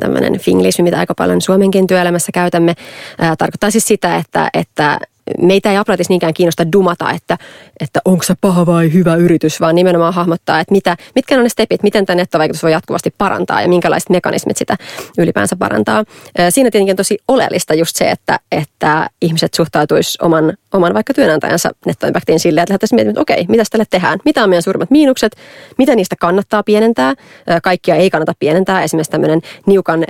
tämmöinen 0.00 0.38
finglish, 0.38 0.82
mitä 0.82 0.98
aika 0.98 1.14
paljon 1.14 1.40
Suomenkin 1.40 1.86
työelämässä 1.86 2.32
käytämme. 2.32 2.74
Äh, 3.22 3.36
tarkoittaa 3.38 3.70
siis 3.70 3.86
sitä, 3.86 4.16
että, 4.16 4.50
että 4.54 4.98
meitä 5.40 5.70
ei 5.70 5.76
Aplatissa 5.76 6.10
niinkään 6.10 6.34
kiinnosta 6.34 6.72
dumata, 6.72 7.10
että, 7.10 7.38
että 7.80 8.00
onko 8.04 8.22
se 8.22 8.34
paha 8.40 8.66
vai 8.66 8.92
hyvä 8.92 9.14
yritys, 9.14 9.60
vaan 9.60 9.74
nimenomaan 9.74 10.14
hahmottaa, 10.14 10.60
että 10.60 10.72
mitä, 10.72 10.96
mitkä 11.14 11.36
on 11.36 11.42
ne 11.42 11.48
stepit, 11.48 11.82
miten 11.82 12.06
tämä 12.06 12.14
nettovaikutus 12.14 12.62
voi 12.62 12.72
jatkuvasti 12.72 13.14
parantaa 13.18 13.62
ja 13.62 13.68
minkälaiset 13.68 14.10
mekanismit 14.10 14.56
sitä 14.56 14.76
ylipäänsä 15.18 15.56
parantaa. 15.56 16.04
Siinä 16.50 16.70
tietenkin 16.70 16.92
on 16.92 16.96
tosi 16.96 17.18
oleellista 17.28 17.74
just 17.74 17.96
se, 17.96 18.10
että, 18.10 18.40
että 18.52 19.10
ihmiset 19.22 19.54
suhtautuisi 19.54 20.18
oman, 20.22 20.52
oman 20.72 20.94
vaikka 20.94 21.14
työnantajansa 21.14 21.70
nettoimpaktiin 21.86 22.40
silleen, 22.40 22.62
että 22.62 22.72
lähdettäisiin 22.72 22.96
miettimään, 22.96 23.12
että 23.12 23.34
okei, 23.34 23.46
mitä 23.48 23.64
tälle 23.70 23.84
tehdään, 23.90 24.18
mitä 24.24 24.42
on 24.42 24.50
meidän 24.50 24.62
suurimmat 24.62 24.90
miinukset, 24.90 25.36
mitä 25.78 25.96
niistä 25.96 26.16
kannattaa 26.20 26.62
pienentää, 26.62 27.14
kaikkia 27.62 27.94
ei 27.94 28.10
kannata 28.10 28.32
pienentää, 28.38 28.82
esimerkiksi 28.82 29.10
tämmöinen 29.10 29.40
niukan 29.66 30.04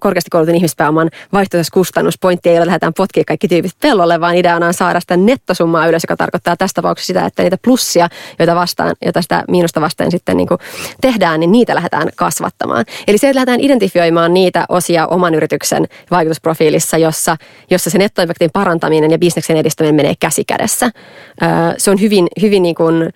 korkeasti 0.00 0.30
koulutun 0.30 0.54
ihmispääoman 0.54 1.10
vaihtoehtoiskustannuspointti 1.32 2.48
ei 2.48 2.56
ole, 2.58 2.66
lähdetään 2.66 2.94
potkia 2.96 3.24
kaikki 3.26 3.48
tyypit 3.48 3.72
pellolle, 3.82 4.20
vaan 4.20 4.29
vaan 4.30 4.38
ideana 4.38 4.66
on 4.66 4.74
saada 4.74 5.00
sitä 5.00 5.16
nettosummaa 5.16 5.86
ylös, 5.86 6.02
joka 6.02 6.16
tarkoittaa 6.16 6.56
tässä 6.56 6.74
tapauksessa 6.74 7.06
sitä, 7.06 7.26
että 7.26 7.42
niitä 7.42 7.56
plussia, 7.64 8.08
joita, 8.38 8.54
vastaan, 8.54 8.96
joita 9.02 9.22
sitä 9.22 9.44
miinusta 9.48 9.80
vastaan 9.80 10.10
sitten 10.10 10.36
niin 10.36 10.48
kuin 10.48 10.58
tehdään, 11.00 11.40
niin 11.40 11.52
niitä 11.52 11.74
lähdetään 11.74 12.08
kasvattamaan. 12.16 12.84
Eli 13.06 13.18
se, 13.18 13.28
että 13.28 13.34
lähdetään 13.34 13.60
identifioimaan 13.60 14.34
niitä 14.34 14.64
osia 14.68 15.06
oman 15.06 15.34
yrityksen 15.34 15.86
vaikutusprofiilissa, 16.10 16.98
jossa, 16.98 17.36
jossa 17.70 17.90
se 17.90 17.98
nettoinfektin 17.98 18.50
parantaminen 18.52 19.10
ja 19.10 19.18
bisneksen 19.18 19.56
edistäminen 19.56 19.94
menee 19.94 20.14
käsi 20.20 20.44
kädessä. 20.44 20.90
Se 21.78 21.90
on 21.90 22.00
hyvin, 22.00 22.28
hyvin 22.42 22.62
niin 22.62 22.74
kuin 22.74 23.12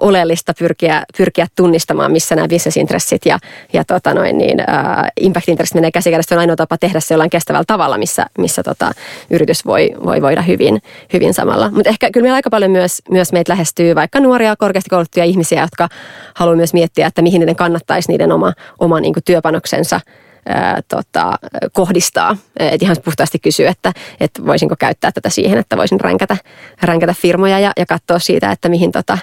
oleellista 0.00 0.52
pyrkiä, 0.58 1.02
pyrkiä 1.16 1.46
tunnistamaan, 1.56 2.12
missä 2.12 2.34
nämä 2.34 2.48
bisnesintressit 2.48 3.26
ja, 3.26 3.38
ja 3.72 3.84
tota 3.84 4.14
noin, 4.14 4.38
niin, 4.38 4.60
uh, 4.60 5.06
impact-intressit 5.20 5.74
menee 5.74 5.90
käsikädessä. 5.90 6.34
On 6.34 6.38
ainoa 6.38 6.56
tapa 6.56 6.78
tehdä 6.78 7.00
se 7.00 7.14
jollain 7.14 7.30
kestävällä 7.30 7.64
tavalla, 7.66 7.98
missä, 7.98 8.26
missä 8.38 8.62
tota, 8.62 8.92
yritys 9.30 9.66
voi, 9.66 9.90
voi 10.04 10.22
voida 10.22 10.42
hyvin, 10.42 10.82
hyvin 11.12 11.34
samalla. 11.34 11.70
Mutta 11.70 11.90
ehkä 11.90 12.10
kyllä 12.10 12.24
meillä 12.24 12.36
aika 12.36 12.50
paljon 12.50 12.70
myös, 12.70 13.02
myös 13.10 13.32
meitä 13.32 13.52
lähestyy 13.52 13.94
vaikka 13.94 14.20
nuoria, 14.20 14.56
korkeasti 14.56 14.90
kouluttuja 14.90 15.24
ihmisiä, 15.24 15.60
jotka 15.60 15.88
haluaa 16.34 16.56
myös 16.56 16.74
miettiä, 16.74 17.06
että 17.06 17.22
mihin 17.22 17.40
niiden 17.40 17.56
kannattaisi 17.56 18.08
niiden 18.12 18.32
oma, 18.32 18.52
oma 18.78 19.00
niin 19.00 19.14
työpanoksensa– 19.24 20.00
ää, 20.46 20.80
tota, 20.88 21.32
kohdistaa. 21.72 22.36
Et 22.56 22.82
ihan 22.82 22.96
puhtaasti 23.04 23.38
kysyä, 23.38 23.70
että, 23.70 23.92
että 24.20 24.46
voisinko 24.46 24.74
käyttää 24.78 25.12
tätä 25.12 25.30
siihen, 25.30 25.58
että 25.58 25.76
voisin 25.76 26.00
ränkätä, 26.00 26.36
ränkätä 26.82 27.14
firmoja 27.14 27.58
ja, 27.58 27.72
ja 27.76 27.86
katsoa 27.86 28.18
siitä, 28.18 28.52
että 28.52 28.68
mihin, 28.68 28.92
tota, 28.92 29.18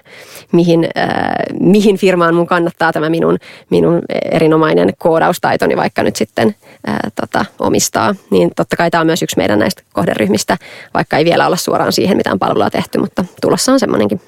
mihin, 0.52 0.88
ää, 0.96 1.36
mihin 1.60 1.98
firmaan 1.98 2.36
mun 2.36 2.48
kannattaa 2.48 2.94
tämä 2.94 3.10
minun, 3.10 3.38
minun 3.70 4.02
erinomainen 4.32 4.94
koodaustaitoni 4.98 5.78
vaikka 5.78 6.04
nyt 6.04 6.16
sitten 6.16 6.56
ää, 6.88 7.10
tota, 7.22 7.46
omistaa. 7.60 8.16
Niin 8.32 8.52
totta 8.56 8.76
kai 8.76 8.92
tämä 8.92 9.02
on 9.02 9.08
myös 9.08 9.22
yksi 9.22 9.38
meidän 9.38 9.60
näistä 9.60 9.84
kohderyhmistä, 9.94 10.58
vaikka 10.94 11.18
ei 11.18 11.26
vielä 11.26 11.46
olla 11.46 11.58
suoraan 11.58 11.94
siihen 11.94 12.18
mitään 12.18 12.40
palvelua 12.40 12.70
tehty, 12.70 12.98
mutta 12.98 13.26
tulossa 13.42 13.72
on 13.72 13.80
semmoinenkin. 13.80 14.22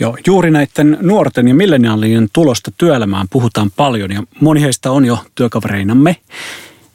Joo, 0.00 0.16
juuri 0.26 0.50
näiden 0.50 0.98
nuorten 1.00 1.48
ja 1.48 1.54
milleniaalien 1.54 2.28
tulosta 2.32 2.70
työelämään 2.78 3.26
puhutaan 3.30 3.70
paljon 3.70 4.12
ja 4.12 4.22
moni 4.40 4.62
heistä 4.62 4.90
on 4.90 5.04
jo 5.04 5.18
työkavereinamme. 5.34 6.16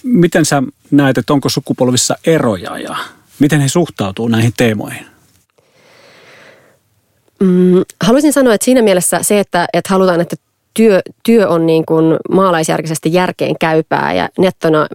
Miten 0.03 0.45
sä 0.45 0.63
näet, 0.91 1.17
että 1.17 1.33
onko 1.33 1.49
sukupolvissa 1.49 2.15
eroja 2.25 2.77
ja 2.77 2.95
miten 3.39 3.61
he 3.61 3.67
suhtautuu 3.67 4.27
näihin 4.27 4.53
teemoihin? 4.57 5.05
Mm, 7.39 7.83
haluaisin 8.03 8.33
sanoa, 8.33 8.53
että 8.53 8.65
siinä 8.65 8.81
mielessä 8.81 9.19
se, 9.21 9.39
että, 9.39 9.67
että 9.73 9.89
halutaan, 9.93 10.21
että 10.21 10.35
työ, 10.77 11.01
työ 11.23 11.47
on 11.47 11.65
niin 11.65 11.85
kuin 11.85 12.15
maalaisjärkisesti 12.31 13.13
järkeen 13.13 13.55
käypää 13.59 14.13
ja 14.13 14.29
nettona 14.37 14.87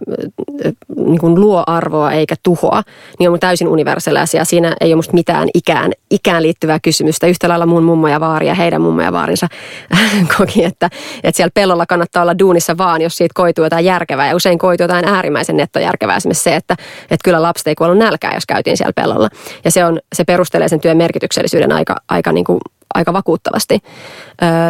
niin 0.95 1.19
kuin 1.19 1.39
luo 1.39 1.63
arvoa 1.67 2.11
eikä 2.11 2.35
tuhoa, 2.43 2.83
niin 3.19 3.29
on 3.29 3.39
täysin 3.39 3.67
universaali 3.67 4.19
asia. 4.19 4.45
Siinä 4.45 4.75
ei 4.81 4.89
ole 4.89 4.95
musta 4.95 5.13
mitään 5.13 5.49
ikään, 5.53 5.91
ikään 6.11 6.43
liittyvää 6.43 6.79
kysymystä. 6.79 7.27
Yhtä 7.27 7.49
lailla 7.49 7.65
mun 7.65 7.83
mummo 7.83 8.07
ja 8.07 8.19
vaari 8.19 8.47
ja 8.47 8.53
heidän 8.53 8.81
mummo 8.81 9.01
ja 9.01 9.11
vaarinsa 9.11 9.47
koki, 10.37 10.63
että, 10.63 10.89
että 11.23 11.37
siellä 11.37 11.51
pellolla 11.53 11.85
kannattaa 11.85 12.23
olla 12.23 12.39
duunissa 12.39 12.77
vaan, 12.77 13.01
jos 13.01 13.17
siitä 13.17 13.33
koituu 13.35 13.63
jotain 13.63 13.85
järkevää. 13.85 14.27
Ja 14.27 14.35
usein 14.35 14.57
koituu 14.57 14.83
jotain 14.83 15.05
äärimmäisen 15.05 15.57
nettojärkevää. 15.57 16.15
Esimerkiksi 16.15 16.43
se, 16.43 16.55
että, 16.55 16.73
että 17.03 17.23
kyllä 17.23 17.41
lapset 17.41 17.67
ei 17.67 17.75
kuollut 17.75 17.97
nälkää, 17.97 18.33
jos 18.33 18.45
käytiin 18.45 18.77
siellä 18.77 18.93
pellolla. 18.95 19.29
Ja 19.65 19.71
se, 19.71 19.85
on, 19.85 19.99
se 20.15 20.23
perustelee 20.23 20.67
sen 20.67 20.79
työn 20.79 20.97
merkityksellisyyden 20.97 21.71
aika, 21.71 21.95
aika 22.09 22.31
niin 22.31 22.45
kuin 22.45 22.59
aika 22.93 23.13
vakuuttavasti. 23.13 23.79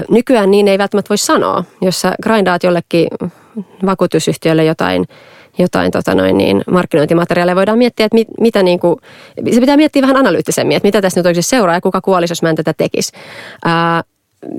Nykyään 0.10 0.52
niin 0.52 0.68
ei 0.68 0.78
välttämättä 0.78 1.10
voi 1.10 1.18
sanoa. 1.18 1.64
Jos 1.82 2.02
sä 2.02 2.16
grindaat 2.24 2.64
jollekin 2.64 3.08
vakuutusyhtiölle 3.86 4.66
jotain, 4.66 5.06
jotain 5.58 5.92
tota 5.92 6.16
noin 6.16 6.38
niin, 6.38 6.64
markkinointimateriaaleja, 6.72 7.56
voidaan 7.56 7.78
miettiä, 7.78 8.06
että 8.06 8.16
mit, 8.16 8.28
mitä 8.40 8.64
niin 8.64 8.80
kuin, 8.80 8.96
se 9.52 9.60
pitää 9.60 9.78
miettiä 9.78 10.02
vähän 10.02 10.18
analyyttisemmin, 10.18 10.78
että 10.78 10.88
mitä 10.88 11.02
tässä 11.02 11.20
nyt 11.20 11.26
oikeasti 11.26 11.50
seuraa 11.50 11.76
ja 11.76 11.82
kuka 11.82 12.02
kuolisi, 12.02 12.32
jos 12.32 12.42
mä 12.42 12.50
en 12.50 12.56
tätä 12.56 12.74
tekisi. 12.74 13.12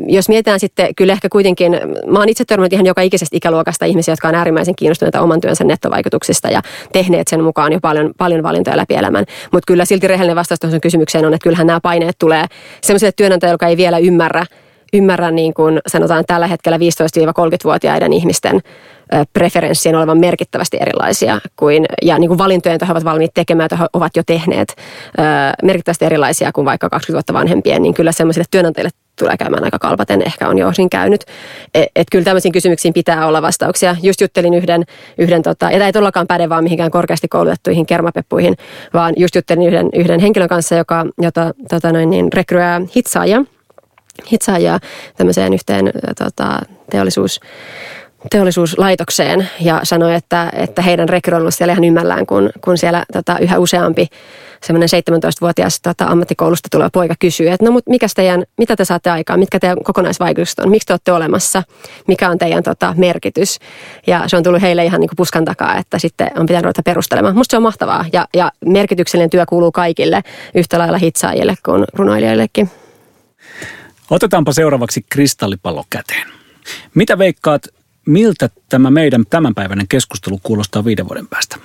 Jos 0.07 0.29
mietitään 0.29 0.61
sitten, 0.61 0.95
kyllä 0.95 1.13
ehkä 1.13 1.29
kuitenkin, 1.29 1.73
mä 2.07 2.19
oon 2.19 2.29
itse 2.29 2.45
törmännyt 2.45 2.73
ihan 2.73 2.87
joka 2.87 3.01
ikisestä 3.01 3.37
ikäluokasta 3.37 3.85
ihmisiä, 3.85 4.13
jotka 4.13 4.29
on 4.29 4.35
äärimmäisen 4.35 4.75
kiinnostuneita 4.75 5.21
oman 5.21 5.41
työnsä 5.41 5.65
nettovaikutuksista 5.65 6.49
ja 6.49 6.63
tehneet 6.93 7.29
sen 7.29 7.45
mukaan 7.45 7.73
jo 7.73 7.79
paljon, 7.83 8.11
paljon 8.19 8.43
valintoja 8.43 8.77
läpi 8.77 8.95
elämän. 8.95 9.25
Mutta 9.53 9.67
kyllä 9.67 9.85
silti 9.85 10.09
rehellinen 10.09 10.37
vastaus 10.37 10.61
tuohon 10.61 10.81
kysymykseen 10.81 11.27
on, 11.27 11.35
että 11.35 11.45
kyllähän 11.45 11.67
nämä 11.67 11.81
paineet 11.81 12.17
tulee 12.19 12.47
sellaiselle 12.83 13.13
työnantajalle, 13.17 13.55
joka 13.55 13.67
ei 13.67 13.77
vielä 13.77 13.99
ymmärrä, 13.99 14.47
ymmärrä 14.93 15.31
niin 15.31 15.55
kuin 15.55 15.81
sanotaan 15.87 16.25
tällä 16.27 16.47
hetkellä 16.47 16.79
15-30-vuotiaiden 16.79 18.13
ihmisten 18.13 18.61
preferenssien 19.33 19.97
olevan 19.97 20.19
merkittävästi 20.19 20.77
erilaisia 20.81 21.41
kuin, 21.57 21.87
ja 22.03 22.19
niin 22.19 22.29
kuin 22.29 22.39
valintojen, 22.39 22.75
joita 22.75 22.93
ovat 22.93 23.05
valmiit 23.05 23.35
tekemään, 23.35 23.69
joita 23.71 23.89
ovat 23.93 24.17
jo 24.17 24.23
tehneet, 24.27 24.77
merkittävästi 25.63 26.05
erilaisia 26.05 26.53
kuin 26.53 26.65
vaikka 26.65 26.89
20 26.91 27.13
vuotta 27.13 27.33
vanhempien, 27.33 27.83
niin 27.83 27.95
kyllä 27.95 28.13
semmoisille 28.13 28.45
työnantajille 28.51 28.91
tulee 29.19 29.37
käymään 29.37 29.65
aika 29.65 29.79
kalpaten, 29.79 30.23
ehkä 30.27 30.49
on 30.49 30.59
jo 30.59 30.69
osin 30.69 30.91
käynyt. 30.91 31.25
Et, 31.75 31.89
et 31.97 32.07
kyllä 32.13 32.25
tämmöisiin 32.25 32.53
kysymyksiin 32.53 32.95
pitää 32.95 33.27
olla 33.27 33.43
vastauksia. 33.43 33.97
Just 34.03 34.21
juttelin 34.21 34.55
yhden, 34.55 34.85
yhden 35.19 35.43
tota, 35.43 35.67
ja 35.67 35.73
tämä 35.73 35.87
ei 35.87 35.93
todellakaan 35.93 36.27
päde 36.27 36.49
vaan 36.49 36.65
mihinkään 36.65 36.91
korkeasti 36.91 37.29
koulutettuihin 37.29 37.87
kermapeppuihin, 37.87 38.55
vaan 38.95 39.15
just 39.17 39.35
juttelin 39.35 39.69
yhden, 39.69 39.89
yhden 39.95 40.21
henkilön 40.21 40.49
kanssa, 40.49 40.75
joka, 40.75 41.07
jota 41.23 41.55
tota 41.69 41.93
noin, 41.93 42.11
niin, 42.11 42.33
rekryää 42.33 42.81
hitsaajia, 42.97 43.45
hitsaajia 44.33 44.79
tämmöiseen 45.17 45.55
yhteen 45.55 45.93
tota, 46.19 46.59
teollisuus 46.91 47.41
teollisuuslaitokseen 48.31 49.49
ja 49.61 49.81
sanoi, 49.83 50.15
että, 50.15 50.53
että 50.53 50.83
heidän 50.83 51.09
rekrytoinnut 51.09 51.55
siellä 51.55 51.73
ihan 51.73 51.85
ymmällään, 51.85 52.27
kun, 52.27 52.51
kun 52.61 52.79
siellä 52.79 53.05
tota, 53.13 53.39
yhä 53.39 53.59
useampi 53.59 54.09
semmoinen 54.65 54.89
17-vuotias 54.89 55.81
tota, 55.81 56.05
ammattikoulusta 56.05 56.69
tuleva 56.73 56.91
poika 56.93 57.15
kysyy, 57.19 57.51
että 57.51 57.65
no 57.65 57.71
mutta 57.71 57.91
mikä 57.91 58.07
teidän, 58.17 58.45
mitä 58.59 58.77
te 58.77 58.85
saatte 58.85 59.11
aikaan, 59.11 59.39
mitkä 59.39 59.61
teidän 59.61 59.83
kokonaisvaikutukset 59.85 60.59
on, 60.59 60.71
miksi 60.71 60.87
te 60.87 60.93
olette 60.93 61.13
olemassa, 61.13 61.63
mikä 62.09 62.31
on 62.31 62.39
teidän 62.39 62.63
tota, 62.63 62.95
merkitys. 62.97 63.59
Ja 64.07 64.25
se 64.27 64.37
on 64.37 64.43
tullut 64.43 64.63
heille 64.63 64.85
ihan 64.85 65.01
niin 65.01 65.09
kuin 65.09 65.17
puskan 65.17 65.45
takaa, 65.45 65.77
että 65.77 65.99
sitten 65.99 66.31
on 66.37 66.47
pitänyt 66.47 66.65
ruveta 66.65 66.83
perustelemaan. 66.83 67.37
Musta 67.37 67.51
se 67.51 67.57
on 67.57 67.63
mahtavaa 67.63 68.05
ja, 68.13 68.29
ja 68.35 68.53
merkityksellinen 68.65 69.31
työ 69.31 69.45
kuuluu 69.49 69.73
kaikille 69.73 70.23
yhtä 70.55 70.79
lailla 70.79 70.99
hitsaajille 70.99 71.55
kuin 71.65 71.85
runoilijoillekin. 71.93 72.71
Otetaanpa 74.11 74.53
seuraavaksi 74.53 75.05
kristallipallo 75.11 75.85
käteen. 75.91 76.29
Mitä 76.95 77.19
veikkaat, 77.19 77.67
miltä 78.07 78.51
tämä 78.69 78.91
meidän 78.91 79.25
tämänpäiväinen 79.31 79.89
keskustelu 79.89 80.41
kuulostaa 80.43 80.85
viiden 80.85 81.09
vuoden 81.09 81.29
päästä? 81.29 81.57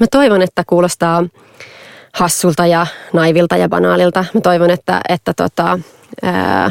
Mä 0.00 0.06
toivon, 0.10 0.42
että 0.42 0.62
kuulostaa 0.66 1.24
hassulta 2.14 2.66
ja 2.66 2.86
naivilta 3.12 3.56
ja 3.56 3.68
banaalilta. 3.68 4.24
Mä 4.34 4.40
toivon, 4.40 4.70
että, 4.70 5.00
että 5.08 5.34
tota, 5.34 5.78
ää, 6.22 6.70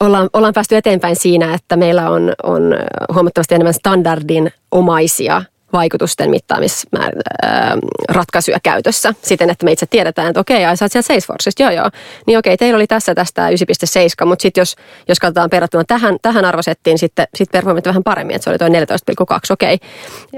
ollaan, 0.00 0.30
ollaan 0.32 0.54
päästy 0.54 0.76
eteenpäin 0.76 1.16
siinä, 1.16 1.54
että 1.54 1.76
meillä 1.76 2.10
on, 2.10 2.32
on 2.42 2.62
huomattavasti 3.14 3.54
enemmän 3.54 3.74
standardin 3.74 4.50
omaisia 4.70 5.42
vaikutusten 5.72 6.30
mittaamisratkaisuja 6.30 8.58
käytössä. 8.62 9.14
Siten, 9.22 9.50
että 9.50 9.64
me 9.64 9.72
itse 9.72 9.86
tiedetään, 9.86 10.28
että 10.28 10.40
okei, 10.40 10.64
ai 10.64 10.76
sä 10.76 10.84
oot 10.84 10.92
siellä 10.92 11.06
Salesforceista, 11.06 11.62
joo 11.62 11.70
joo, 11.70 11.90
niin 12.26 12.38
okei, 12.38 12.56
teillä 12.56 12.76
oli 12.76 12.86
tässä 12.86 13.14
tästä 13.14 13.48
9.7, 13.48 13.54
mutta 14.24 14.42
sitten 14.42 14.60
jos, 14.60 14.76
jos 15.08 15.18
katsotaan 15.18 15.48
verrattuna 15.52 15.84
tähän, 15.84 16.16
tähän 16.22 16.44
arvosettiin, 16.44 16.98
sitten 16.98 17.26
sit 17.34 17.50
performit 17.52 17.86
vähän 17.86 18.02
paremmin, 18.02 18.36
että 18.36 18.44
se 18.44 18.50
oli 18.50 18.58
tuo 18.58 18.68
14,2, 18.68 18.72
okei. 19.50 19.78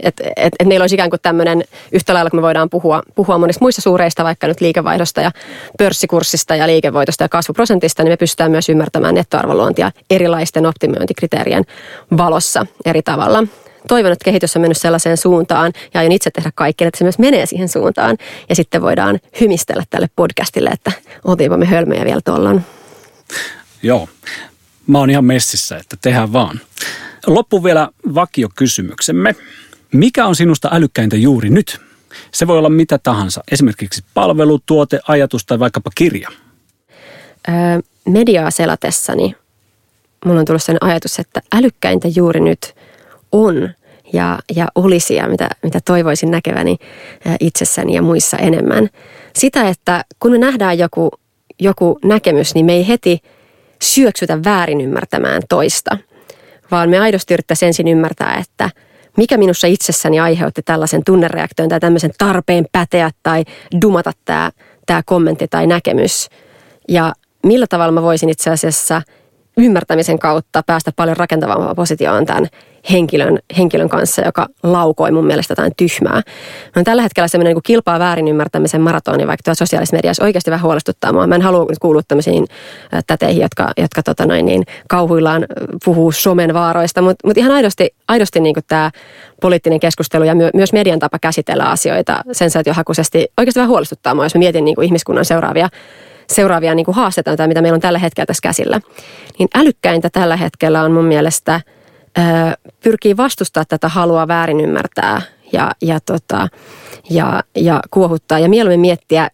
Että 0.02 0.24
et, 0.36 0.52
et 0.58 0.68
meillä 0.68 0.82
olisi 0.82 0.94
ikään 0.94 1.10
kuin 1.10 1.20
tämmöinen 1.20 1.64
yhtä 1.92 2.14
lailla, 2.14 2.30
kun 2.30 2.38
me 2.38 2.42
voidaan 2.42 2.70
puhua, 2.70 3.02
puhua 3.14 3.38
monista 3.38 3.64
muista 3.64 3.82
suureista, 3.82 4.24
vaikka 4.24 4.46
nyt 4.46 4.60
liikevaihdosta 4.60 5.20
ja 5.20 5.30
pörssikurssista 5.78 6.56
ja 6.56 6.66
liikevoitosta 6.66 7.24
ja 7.24 7.28
kasvuprosentista, 7.28 8.02
niin 8.02 8.12
me 8.12 8.16
pystytään 8.16 8.50
myös 8.50 8.68
ymmärtämään 8.68 9.14
nettoarvonluontia 9.14 9.92
erilaisten 10.10 10.66
optimointikriteerien 10.66 11.64
valossa 12.16 12.66
eri 12.84 13.02
tavalla 13.02 13.44
toivon, 13.88 14.12
että 14.12 14.24
kehitys 14.24 14.56
on 14.56 14.62
mennyt 14.62 14.78
sellaiseen 14.78 15.16
suuntaan 15.16 15.72
ja 15.94 16.00
aion 16.00 16.12
itse 16.12 16.30
tehdä 16.30 16.50
kaikkea, 16.54 16.88
että 16.88 16.98
se 16.98 17.04
myös 17.04 17.18
menee 17.18 17.46
siihen 17.46 17.68
suuntaan. 17.68 18.16
Ja 18.48 18.54
sitten 18.54 18.82
voidaan 18.82 19.20
hymistellä 19.40 19.84
tälle 19.90 20.08
podcastille, 20.16 20.70
että 20.70 20.92
oltiinpa 21.24 21.56
me 21.56 21.66
hölmöjä 21.66 22.04
vielä 22.04 22.20
tuolloin. 22.24 22.64
Joo, 23.82 24.08
mä 24.86 24.98
oon 24.98 25.10
ihan 25.10 25.24
messissä, 25.24 25.76
että 25.76 25.96
tehdään 26.02 26.32
vaan. 26.32 26.60
Loppu 27.26 27.64
vielä 27.64 27.88
vakiokysymyksemme. 28.14 29.34
Mikä 29.92 30.26
on 30.26 30.36
sinusta 30.36 30.68
älykkäintä 30.72 31.16
juuri 31.16 31.50
nyt? 31.50 31.80
Se 32.34 32.46
voi 32.46 32.58
olla 32.58 32.70
mitä 32.70 32.98
tahansa, 32.98 33.42
esimerkiksi 33.52 34.04
palvelu, 34.14 34.60
tuote, 34.66 35.00
ajatus 35.08 35.46
tai 35.46 35.58
vaikkapa 35.58 35.90
kirja. 35.94 36.28
Öö, 37.48 37.54
mediaa 38.04 38.50
selatessani 38.50 39.34
mulla 40.24 40.40
on 40.40 40.46
tullut 40.46 40.62
sellainen 40.62 40.90
ajatus, 40.90 41.18
että 41.18 41.42
älykkäintä 41.52 42.08
juuri 42.08 42.40
nyt– 42.40 42.58
on 43.32 43.70
ja, 44.12 44.38
ja 44.56 44.68
olisi 44.74 45.14
ja 45.14 45.28
mitä, 45.28 45.48
mitä 45.62 45.80
toivoisin 45.84 46.30
näkeväni 46.30 46.76
itsessäni 47.40 47.94
ja 47.94 48.02
muissa 48.02 48.36
enemmän. 48.36 48.88
Sitä, 49.36 49.68
että 49.68 50.04
kun 50.20 50.32
me 50.32 50.38
nähdään 50.38 50.78
joku, 50.78 51.10
joku 51.60 51.98
näkemys, 52.04 52.54
niin 52.54 52.66
me 52.66 52.72
ei 52.72 52.88
heti 52.88 53.18
syöksytä 53.82 54.44
väärin 54.44 54.80
ymmärtämään 54.80 55.42
toista, 55.48 55.98
vaan 56.70 56.90
me 56.90 56.98
aidosti 56.98 57.34
yrittäisiin 57.34 57.66
ensin 57.66 57.88
ymmärtää, 57.88 58.36
että 58.36 58.70
mikä 59.16 59.36
minussa 59.36 59.66
itsessäni 59.66 60.20
aiheutti 60.20 60.62
tällaisen 60.62 61.02
tunnereaktion 61.06 61.68
tai 61.68 61.80
tämmöisen 61.80 62.10
tarpeen 62.18 62.66
päteä 62.72 63.10
tai 63.22 63.44
dumata 63.80 64.12
tämä, 64.24 64.50
tämä 64.86 65.02
kommentti 65.06 65.48
tai 65.48 65.66
näkemys. 65.66 66.28
Ja 66.88 67.12
millä 67.46 67.66
tavalla 67.66 67.92
mä 67.92 68.02
voisin 68.02 68.28
itse 68.28 68.50
asiassa 68.50 69.02
ymmärtämisen 69.56 70.18
kautta 70.18 70.62
päästä 70.66 70.92
paljon 70.96 71.16
rakentavampaan 71.16 71.76
positioon 71.76 72.26
tämän 72.26 72.46
henkilön, 72.90 73.38
henkilön 73.58 73.88
kanssa, 73.88 74.22
joka 74.22 74.46
laukoi 74.62 75.12
mun 75.12 75.26
mielestä 75.26 75.52
jotain 75.52 75.72
tyhmää. 75.76 76.22
Mä 76.76 76.82
tällä 76.84 77.02
hetkellä 77.02 77.28
semmoinen 77.28 77.54
niin 77.54 77.62
kilpaa 77.62 77.98
väärin 77.98 78.28
ymmärtämisen 78.28 78.80
maratoni, 78.80 79.26
vaikka 79.26 79.42
tuo 79.44 79.54
sosiaalisessa 79.54 79.96
mediassa 79.96 80.24
oikeasti 80.24 80.50
vähän 80.50 80.64
huolestuttaa 80.64 81.12
mua. 81.12 81.26
Mä 81.26 81.34
en 81.34 81.42
halua 81.42 81.66
nyt 81.68 81.78
kuulua 81.78 82.02
tämmöisiin 82.08 82.46
täteihin, 83.06 83.42
jotka, 83.42 83.72
jotka 83.76 84.02
tota 84.02 84.26
noin, 84.26 84.46
niin, 84.46 84.62
kauhuillaan 84.88 85.46
puhuu 85.84 86.12
somen 86.12 86.54
vaaroista, 86.54 87.02
mutta 87.02 87.28
mut 87.28 87.38
ihan 87.38 87.52
aidosti, 87.52 87.94
aidosti 88.08 88.40
niin 88.40 88.56
tämä 88.68 88.90
poliittinen 89.40 89.80
keskustelu 89.80 90.24
ja 90.24 90.34
my, 90.34 90.50
myös 90.54 90.72
median 90.72 90.98
tapa 90.98 91.18
käsitellä 91.18 91.64
asioita 91.64 92.22
sen 92.32 92.50
hakusesti 92.72 93.26
oikeasti 93.38 93.60
vähän 93.60 93.70
huolestuttaa 93.70 94.14
mua, 94.14 94.24
jos 94.24 94.34
mä 94.34 94.38
mietin 94.38 94.64
niin 94.64 94.82
ihmiskunnan 94.82 95.24
seuraavia 95.24 95.68
seuraavia 96.30 96.74
niin 96.74 96.84
kuin 96.84 96.94
haasteita, 96.94 97.36
tai 97.36 97.48
mitä 97.48 97.62
meillä 97.62 97.76
on 97.76 97.80
tällä 97.80 97.98
hetkellä 97.98 98.26
tässä 98.26 98.42
käsillä. 98.42 98.80
Niin 99.38 99.48
älykkäintä 99.54 100.10
tällä 100.10 100.36
hetkellä 100.36 100.82
on 100.82 100.92
mun 100.92 101.04
mielestä– 101.04 101.60
pyrkii 102.82 103.16
vastustaa 103.16 103.64
tätä 103.64 103.88
halua 103.88 104.28
väärin 104.28 104.60
ymmärtää 104.60 105.22
ja, 105.52 105.70
ja, 105.82 106.00
tota, 106.00 106.48
ja, 107.10 107.42
ja 107.56 107.80
kuohuttaa 107.90 108.38
ja 108.38 108.48
mieluummin 108.48 108.80
miettiä, 108.80 109.28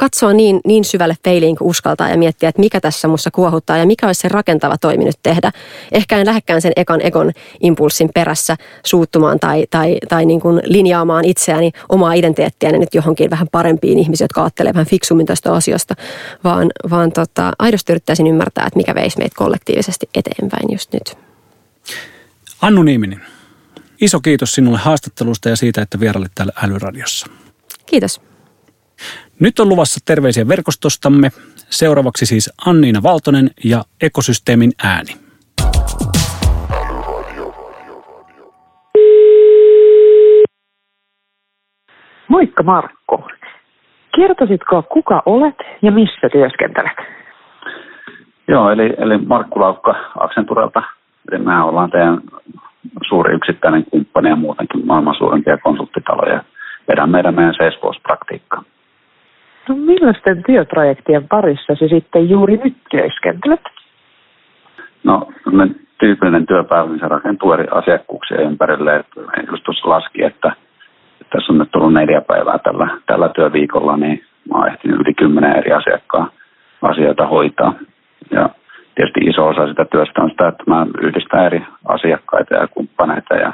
katsoa 0.00 0.32
niin, 0.32 0.60
niin 0.66 0.84
syvälle 0.84 1.16
peiliin 1.22 1.56
kuin 1.56 1.68
uskaltaa 1.68 2.08
ja 2.08 2.18
miettiä, 2.18 2.48
että 2.48 2.60
mikä 2.60 2.80
tässä 2.80 3.08
mussa 3.08 3.30
kuohuttaa 3.30 3.76
ja 3.76 3.86
mikä 3.86 4.06
olisi 4.06 4.20
se 4.20 4.28
rakentava 4.28 4.78
toimi 4.78 5.04
nyt 5.04 5.16
tehdä. 5.22 5.52
Ehkä 5.92 6.18
en 6.18 6.26
lähdekään 6.26 6.62
sen 6.62 6.72
ekan 6.76 7.00
egon 7.02 7.32
impulssin 7.60 8.10
perässä 8.14 8.56
suuttumaan 8.86 9.40
tai, 9.40 9.66
tai, 9.70 9.98
tai 10.08 10.24
niin 10.26 10.40
kuin 10.40 10.60
linjaamaan 10.64 11.24
itseäni 11.24 11.70
omaa 11.88 12.12
identiteettiäni 12.12 12.78
nyt 12.78 12.94
johonkin 12.94 13.30
vähän 13.30 13.48
parempiin 13.52 13.98
ihmisiin, 13.98 14.24
jotka 14.24 14.42
ajattelee 14.42 14.74
vähän 14.74 14.86
fiksummin 14.86 15.26
tästä 15.26 15.52
asiasta, 15.52 15.94
vaan, 16.44 16.70
vaan 16.90 17.12
tota, 17.12 17.52
aidosti 17.58 17.92
yrittäisin 17.92 18.26
ymmärtää, 18.26 18.66
että 18.66 18.76
mikä 18.76 18.94
veisi 18.94 19.18
meitä 19.18 19.34
kollektiivisesti 19.36 20.08
eteenpäin 20.14 20.72
just 20.72 20.92
nyt. 20.92 21.18
Annu 22.62 22.82
Niiminen, 22.82 23.20
iso 24.00 24.20
kiitos 24.20 24.52
sinulle 24.52 24.78
haastattelusta 24.78 25.48
ja 25.48 25.56
siitä, 25.56 25.82
että 25.82 26.00
vierailit 26.00 26.32
täällä 26.34 26.52
Älyradiossa. 26.62 27.26
Kiitos. 27.86 28.29
Nyt 29.40 29.58
on 29.58 29.68
luvassa 29.68 30.00
terveisiä 30.06 30.48
verkostostamme. 30.48 31.28
Seuraavaksi 31.70 32.26
siis 32.26 32.52
Anniina 32.66 33.02
Valtonen 33.02 33.50
ja 33.64 33.82
Ekosysteemin 34.02 34.70
ääni. 34.84 35.12
Moikka 42.28 42.62
Markko. 42.62 43.28
Kertoisitko, 44.16 44.82
kuka 44.82 45.22
olet 45.26 45.56
ja 45.82 45.92
missä 45.92 46.28
työskentelet? 46.32 46.96
Joo, 48.48 48.70
eli, 48.70 48.94
eli 48.98 49.18
Markku 49.18 49.60
Laukka 49.60 49.94
Aksenturelta 50.18 50.82
Eli 51.32 51.38
mehän 51.38 51.64
ollaan 51.64 51.90
teidän 51.90 52.20
suuri 53.08 53.34
yksittäinen 53.34 53.84
kumppani 53.90 54.28
ja 54.28 54.36
muutenkin 54.36 54.86
maailman 54.86 55.14
suurimpia 55.18 55.58
konsulttitaloja. 55.58 56.44
Vedän 56.88 57.10
meidän 57.10 57.34
meidän 57.34 57.54
Salesforce-praktiikkaa. 57.54 58.62
No 59.68 59.76
millaisten 59.76 60.42
työprojektien 60.46 61.28
parissa 61.28 61.74
se 61.74 61.88
sitten 61.88 62.30
juuri 62.30 62.56
nyt 62.56 62.76
työskentelet? 62.90 63.60
No, 65.04 65.28
tyypillinen 66.00 66.46
työpäivä, 66.46 66.98
se 66.98 67.08
rakentuu 67.08 67.52
eri 67.52 67.66
asiakkuuksia 67.70 68.40
ympärille. 68.40 68.96
Että 68.96 69.20
just 69.50 69.64
tuossa 69.64 69.88
laski, 69.88 70.24
että, 70.24 70.52
että 71.20 71.30
tässä 71.36 71.52
on 71.52 71.58
nyt 71.58 71.70
tullut 71.70 71.92
neljä 71.92 72.20
päivää 72.20 72.58
tällä, 72.58 72.88
tällä 73.06 73.28
työviikolla, 73.28 73.96
niin 73.96 74.24
mä 74.50 74.58
oon 74.58 74.68
ehtinyt 74.68 75.00
yli 75.00 75.14
kymmenen 75.14 75.56
eri 75.56 75.72
asiakkaan 75.72 76.30
asioita 76.82 77.26
hoitaa. 77.26 77.74
Ja 78.30 78.48
tietysti 78.94 79.20
iso 79.20 79.48
osa 79.48 79.68
sitä 79.68 79.84
työstä 79.84 80.22
on 80.22 80.30
sitä, 80.30 80.48
että 80.48 80.64
mä 80.66 80.86
yhdistän 81.02 81.46
eri 81.46 81.66
asiakkaita 81.84 82.54
ja 82.54 82.68
kumppaneita 82.68 83.34
ja 83.34 83.52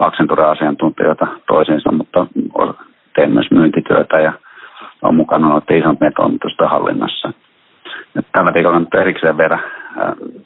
Accenture-asiantuntijoita 0.00 1.26
toisiinsa, 1.46 1.92
mutta 1.92 2.26
teen 3.14 3.32
myös 3.32 3.50
myyntityötä 3.50 4.20
ja 4.20 4.32
on 5.02 5.14
mukana 5.14 5.48
noiden 5.48 5.78
isompien 5.78 6.12
toimitusten 6.16 6.68
hallinnassa. 6.68 7.32
Ja 8.14 8.22
tällä 8.32 8.54
viikolla 8.54 8.78
nyt 8.78 8.94
erikseen 8.94 9.38
vielä 9.38 9.58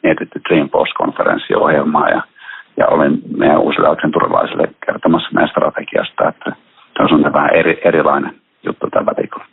mietitty 0.03 0.41
Dreamforce-konferenssiohjelmaa 0.49 2.09
ja, 2.09 2.23
ja 2.77 2.87
olin 2.87 3.23
meidän 3.37 3.61
uusille 3.61 3.89
Accenturelaisille 3.89 4.69
kertomassa 4.87 5.29
meidän 5.33 5.49
strategiasta, 5.49 6.29
että 6.29 6.53
se 6.97 7.15
on 7.15 7.33
vähän 7.33 7.55
eri, 7.55 7.81
erilainen 7.85 8.35
juttu 8.63 8.91
tällä 8.91 9.13
viikolla. 9.21 9.47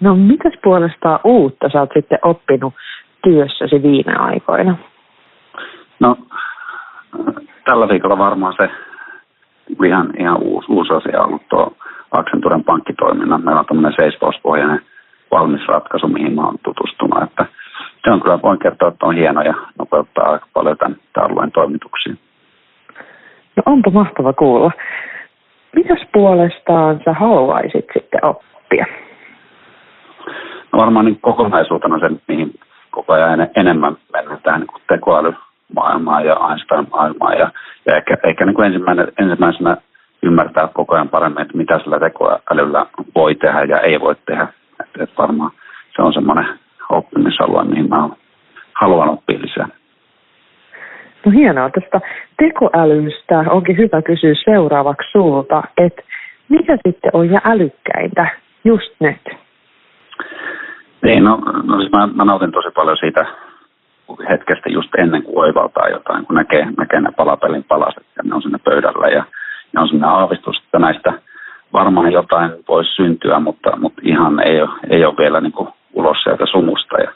No 0.00 0.16
mitäs 0.16 0.52
puolestaan 0.62 1.20
uutta 1.24 1.68
sä 1.72 1.80
oot 1.80 1.90
sitten 1.94 2.18
oppinut 2.22 2.74
työssäsi 3.22 3.82
viime 3.82 4.16
aikoina? 4.18 4.76
No, 6.00 6.16
tällä 7.64 7.88
viikolla 7.88 8.18
varmaan 8.18 8.54
se 8.56 8.70
ihan, 9.84 10.12
ihan 10.18 10.42
uusi, 10.42 10.72
uusi 10.72 10.92
asia 10.92 11.20
on 11.20 11.26
ollut 11.26 11.48
tuo 11.48 11.72
Accenturen 12.12 12.64
pankkitoiminnan. 12.64 13.44
Meillä 13.44 13.60
on 13.60 13.66
tämmöinen 13.66 13.92
Salesforce-pohjainen 13.92 14.80
valmis 15.30 15.68
ratkaisu, 15.68 16.08
mihin 16.08 16.34
mä 16.34 16.42
oon 16.42 16.58
tutustunut. 16.64 17.22
Että 17.22 17.46
se 18.04 18.10
on 18.10 18.20
kyllä, 18.20 18.42
voin 18.42 18.58
kertoa, 18.58 18.88
että 18.88 19.06
on 19.06 19.14
hieno 19.14 19.42
ja 19.42 19.54
nopeuttaa 19.78 20.30
aika 20.30 20.46
paljon 20.52 20.76
tämän, 20.76 20.96
tämän 21.12 21.30
alueen 21.30 21.52
toimituksia. 21.52 22.14
No 23.56 23.62
onpa 23.66 23.90
mahtava 23.90 24.32
kuulla. 24.32 24.70
Mitäs 25.72 26.06
puolestaan 26.12 27.00
sä 27.04 27.12
haluaisit 27.12 27.86
sitten 27.92 28.24
oppia? 28.24 28.86
No 30.72 30.78
varmaan 30.78 31.04
niin 31.04 31.20
kokonaisuutena 31.20 31.98
sen, 31.98 32.20
mihin 32.28 32.54
koko 32.90 33.12
ajan 33.12 33.48
enemmän 33.56 33.96
mennä 34.12 34.38
tähän 34.42 34.60
niin 34.60 34.82
tekoälymaailmaan 34.88 36.24
ja 36.24 36.36
Einstein-maailmaan 36.50 37.38
ja, 37.38 37.50
ja 37.86 37.96
ehkä, 37.96 38.16
ehkä 38.22 38.46
niin 38.46 38.54
kuin 38.54 38.66
ensimmäinen, 38.66 39.12
ensimmäisenä 39.18 39.76
ymmärtää 40.22 40.68
koko 40.74 40.94
ajan 40.94 41.08
paremmin, 41.08 41.42
että 41.42 41.56
mitä 41.56 41.78
sillä 41.78 42.00
tekoälyllä 42.00 42.86
voi 43.14 43.34
tehdä 43.34 43.64
ja 43.64 43.80
ei 43.80 44.00
voi 44.00 44.14
tehdä. 44.26 44.48
Että, 44.80 45.04
että 45.04 45.16
varmaan 45.18 45.50
se 45.96 46.02
on 46.02 46.12
semmoinen 46.12 46.58
oppimisalue, 46.90 47.64
mihin 47.64 47.88
mä 47.88 48.08
haluan 48.72 49.08
oppia 49.08 49.38
lisää. 49.40 49.68
No 51.26 51.32
hienoa. 51.32 51.70
Tästä 51.70 52.00
tekoälystä 52.36 53.38
onkin 53.38 53.76
hyvä 53.76 54.02
kysyä 54.02 54.34
seuraavaksi 54.44 55.10
sulta, 55.10 55.62
että 55.76 56.02
mikä 56.48 56.76
sitten 56.86 57.10
on 57.12 57.30
ja 57.30 57.40
älykkäintä 57.44 58.26
just 58.64 58.92
nyt? 59.00 59.38
Niin, 61.02 61.24
no, 61.24 61.36
no 61.62 61.80
siis 61.80 61.92
mä, 61.92 62.06
mä 62.06 62.24
nautin 62.24 62.52
tosi 62.52 62.70
paljon 62.70 62.96
siitä 62.96 63.26
hetkestä 64.28 64.70
just 64.70 64.94
ennen 64.98 65.22
kuin 65.22 65.38
oivaltaa 65.38 65.88
jotain, 65.88 66.26
kun 66.26 66.36
näkee, 66.36 66.66
näkee 66.76 67.00
ne 67.00 67.10
palapelin 67.16 67.64
palaset 67.64 68.06
ja 68.16 68.22
ne 68.24 68.34
on 68.34 68.42
sinne 68.42 68.58
pöydällä 68.64 69.08
ja 69.08 69.24
ne 69.72 69.80
on 69.80 69.88
sinne 69.88 70.06
aavistus, 70.06 70.56
että 70.64 70.78
näistä 70.78 71.12
varmaan 71.72 72.12
jotain 72.12 72.50
voisi 72.68 72.90
syntyä, 72.90 73.40
mutta, 73.40 73.76
mutta 73.76 74.02
ihan 74.04 74.40
ei 74.40 74.62
ole, 74.62 74.70
ei 74.90 75.04
ole 75.04 75.14
vielä 75.18 75.40
niin 75.40 75.52
ulos 75.92 76.22
sieltä 76.22 76.46
sumusta. 76.46 76.96
Ja, 77.00 77.12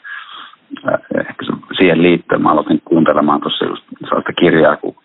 ehkä 1.19 1.45
siihen 1.77 2.01
liittyen 2.01 2.41
mä 2.41 2.51
aloitin 2.51 2.81
kuuntelemaan 2.85 3.41
tuossa 3.41 3.65
just 3.65 3.83
sellaista 3.99 4.33
kirjaa 4.33 4.77
kuin 4.77 4.95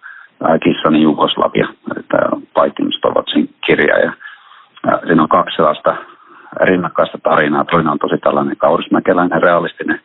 Kissani 0.64 1.03
Jugoslavia, 1.03 1.68
tämä 2.09 2.40
Fighting 2.55 2.92
Stovatsin 2.92 3.55
kirja. 3.66 3.99
Ja, 3.99 4.12
ja 4.86 5.01
siinä 5.07 5.22
on 5.22 5.28
kaksi 5.28 5.57
sellaista 5.57 5.96
rinnakkaista 6.61 7.18
tarinaa. 7.22 7.64
Toinen 7.64 7.92
on 7.92 7.99
tosi 7.99 8.18
tällainen 8.18 8.57
kaurismäkeläinen 8.57 9.42
realistinen 9.42 10.01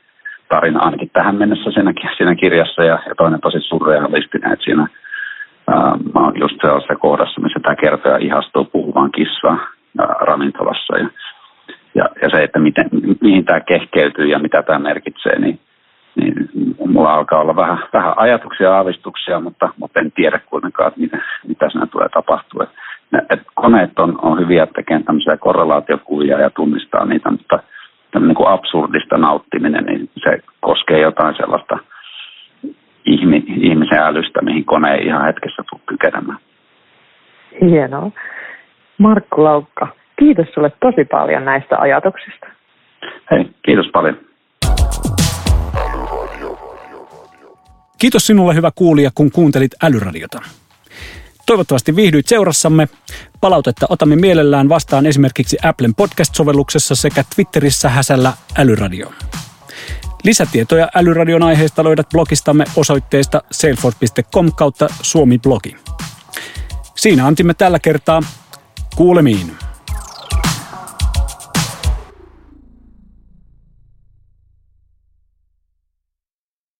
tarina 0.49 0.79
ainakin 0.79 1.09
tähän 1.13 1.35
mennessä 1.35 1.71
siinä, 1.71 1.93
siinä 2.17 2.35
kirjassa 2.35 2.83
ja, 2.83 2.99
ja 3.07 3.15
toinen 3.17 3.41
tosi 3.41 3.59
surrealistinen, 3.59 4.53
että 4.53 4.65
siinä 4.65 4.87
mä 6.13 6.19
oon 6.19 6.33
just 6.39 6.55
sellaisessa 6.61 6.95
kohdassa, 6.95 7.41
missä 7.41 7.59
tämä 7.59 7.75
kertoja 7.75 8.17
ihastuu 8.17 8.65
puhuvaan 8.65 9.11
kissaan 9.11 9.61
ravintolassa. 10.19 10.97
Ja, 10.97 11.09
ja, 11.95 12.09
ja, 12.21 12.29
se, 12.29 12.43
että 12.43 12.59
miten, 12.59 12.89
mihin 13.21 13.45
tämä 13.45 13.59
kehkeytyy 13.59 14.25
ja 14.25 14.39
mitä 14.39 14.63
tämä 14.63 14.79
merkitsee, 14.79 15.39
niin, 15.39 15.59
niin 16.15 16.49
mulla 16.87 17.13
alkaa 17.13 17.41
olla 17.41 17.55
vähän, 17.55 17.77
vähän 17.93 18.13
ajatuksia 18.17 18.67
ja 18.67 18.75
aavistuksia, 18.75 19.39
mutta, 19.39 19.69
mutta 19.77 19.99
en 19.99 20.11
tiedä 20.11 20.39
kuitenkaan, 20.45 20.87
että 20.87 20.99
mitä, 21.01 21.17
mitä 21.47 21.69
siinä 21.69 21.87
tulee 21.87 22.09
tapahtua. 22.09 22.67
Että 23.29 23.45
koneet 23.53 23.99
on, 23.99 24.19
on 24.21 24.39
hyviä 24.39 24.67
tekemään 24.67 25.03
tämmöisiä 25.03 25.37
korrelaatiokuvia 25.37 26.39
ja 26.39 26.49
tunnistaa 26.49 27.05
niitä, 27.05 27.31
mutta 27.31 27.59
tämmöinen 28.11 28.35
niin 28.39 28.47
absurdista 28.47 29.17
nauttiminen, 29.17 29.85
niin 29.85 30.09
se 30.23 30.39
koskee 30.59 30.99
jotain 30.99 31.35
sellaista 31.35 31.77
ihmi, 33.05 33.43
ihmisen 33.47 33.99
älystä, 33.99 34.41
mihin 34.41 34.65
kone 34.65 34.93
ei 34.93 35.05
ihan 35.05 35.25
hetkessä 35.25 35.63
tule 35.69 35.81
kykenemään. 35.85 36.39
Hienoa. 37.61 38.11
Markku 38.97 39.43
Laukka, 39.43 39.87
kiitos 40.19 40.47
sulle 40.53 40.71
tosi 40.79 41.05
paljon 41.05 41.45
näistä 41.45 41.77
ajatuksista. 41.79 42.47
Hei, 43.31 43.49
kiitos 43.65 43.87
paljon. 43.93 44.17
Kiitos 47.99 48.27
sinulle 48.27 48.55
hyvä 48.55 48.71
kuulija, 48.75 49.09
kun 49.15 49.31
kuuntelit 49.31 49.71
Älyradiota. 49.83 50.41
Toivottavasti 51.45 51.95
viihdyit 51.95 52.27
seurassamme. 52.27 52.87
Palautetta 53.41 53.85
otamme 53.89 54.15
mielellään 54.15 54.69
vastaan 54.69 55.05
esimerkiksi 55.05 55.57
Applen 55.63 55.95
podcast-sovelluksessa 55.95 56.95
sekä 56.95 57.23
Twitterissä 57.35 57.89
häsällä 57.89 58.33
älyradio. 58.57 59.07
Lisätietoja 60.23 60.89
Älyradion 60.95 61.43
aiheesta 61.43 61.83
löydät 61.83 62.09
blogistamme 62.09 62.65
osoitteesta 62.75 63.41
salesforce.com 63.51 64.51
kautta 64.51 64.87
suomi-blogi. 65.01 65.75
Siinä 66.95 67.27
antimme 67.27 67.53
tällä 67.53 67.79
kertaa 67.79 68.21
kuulemiin. 68.95 69.51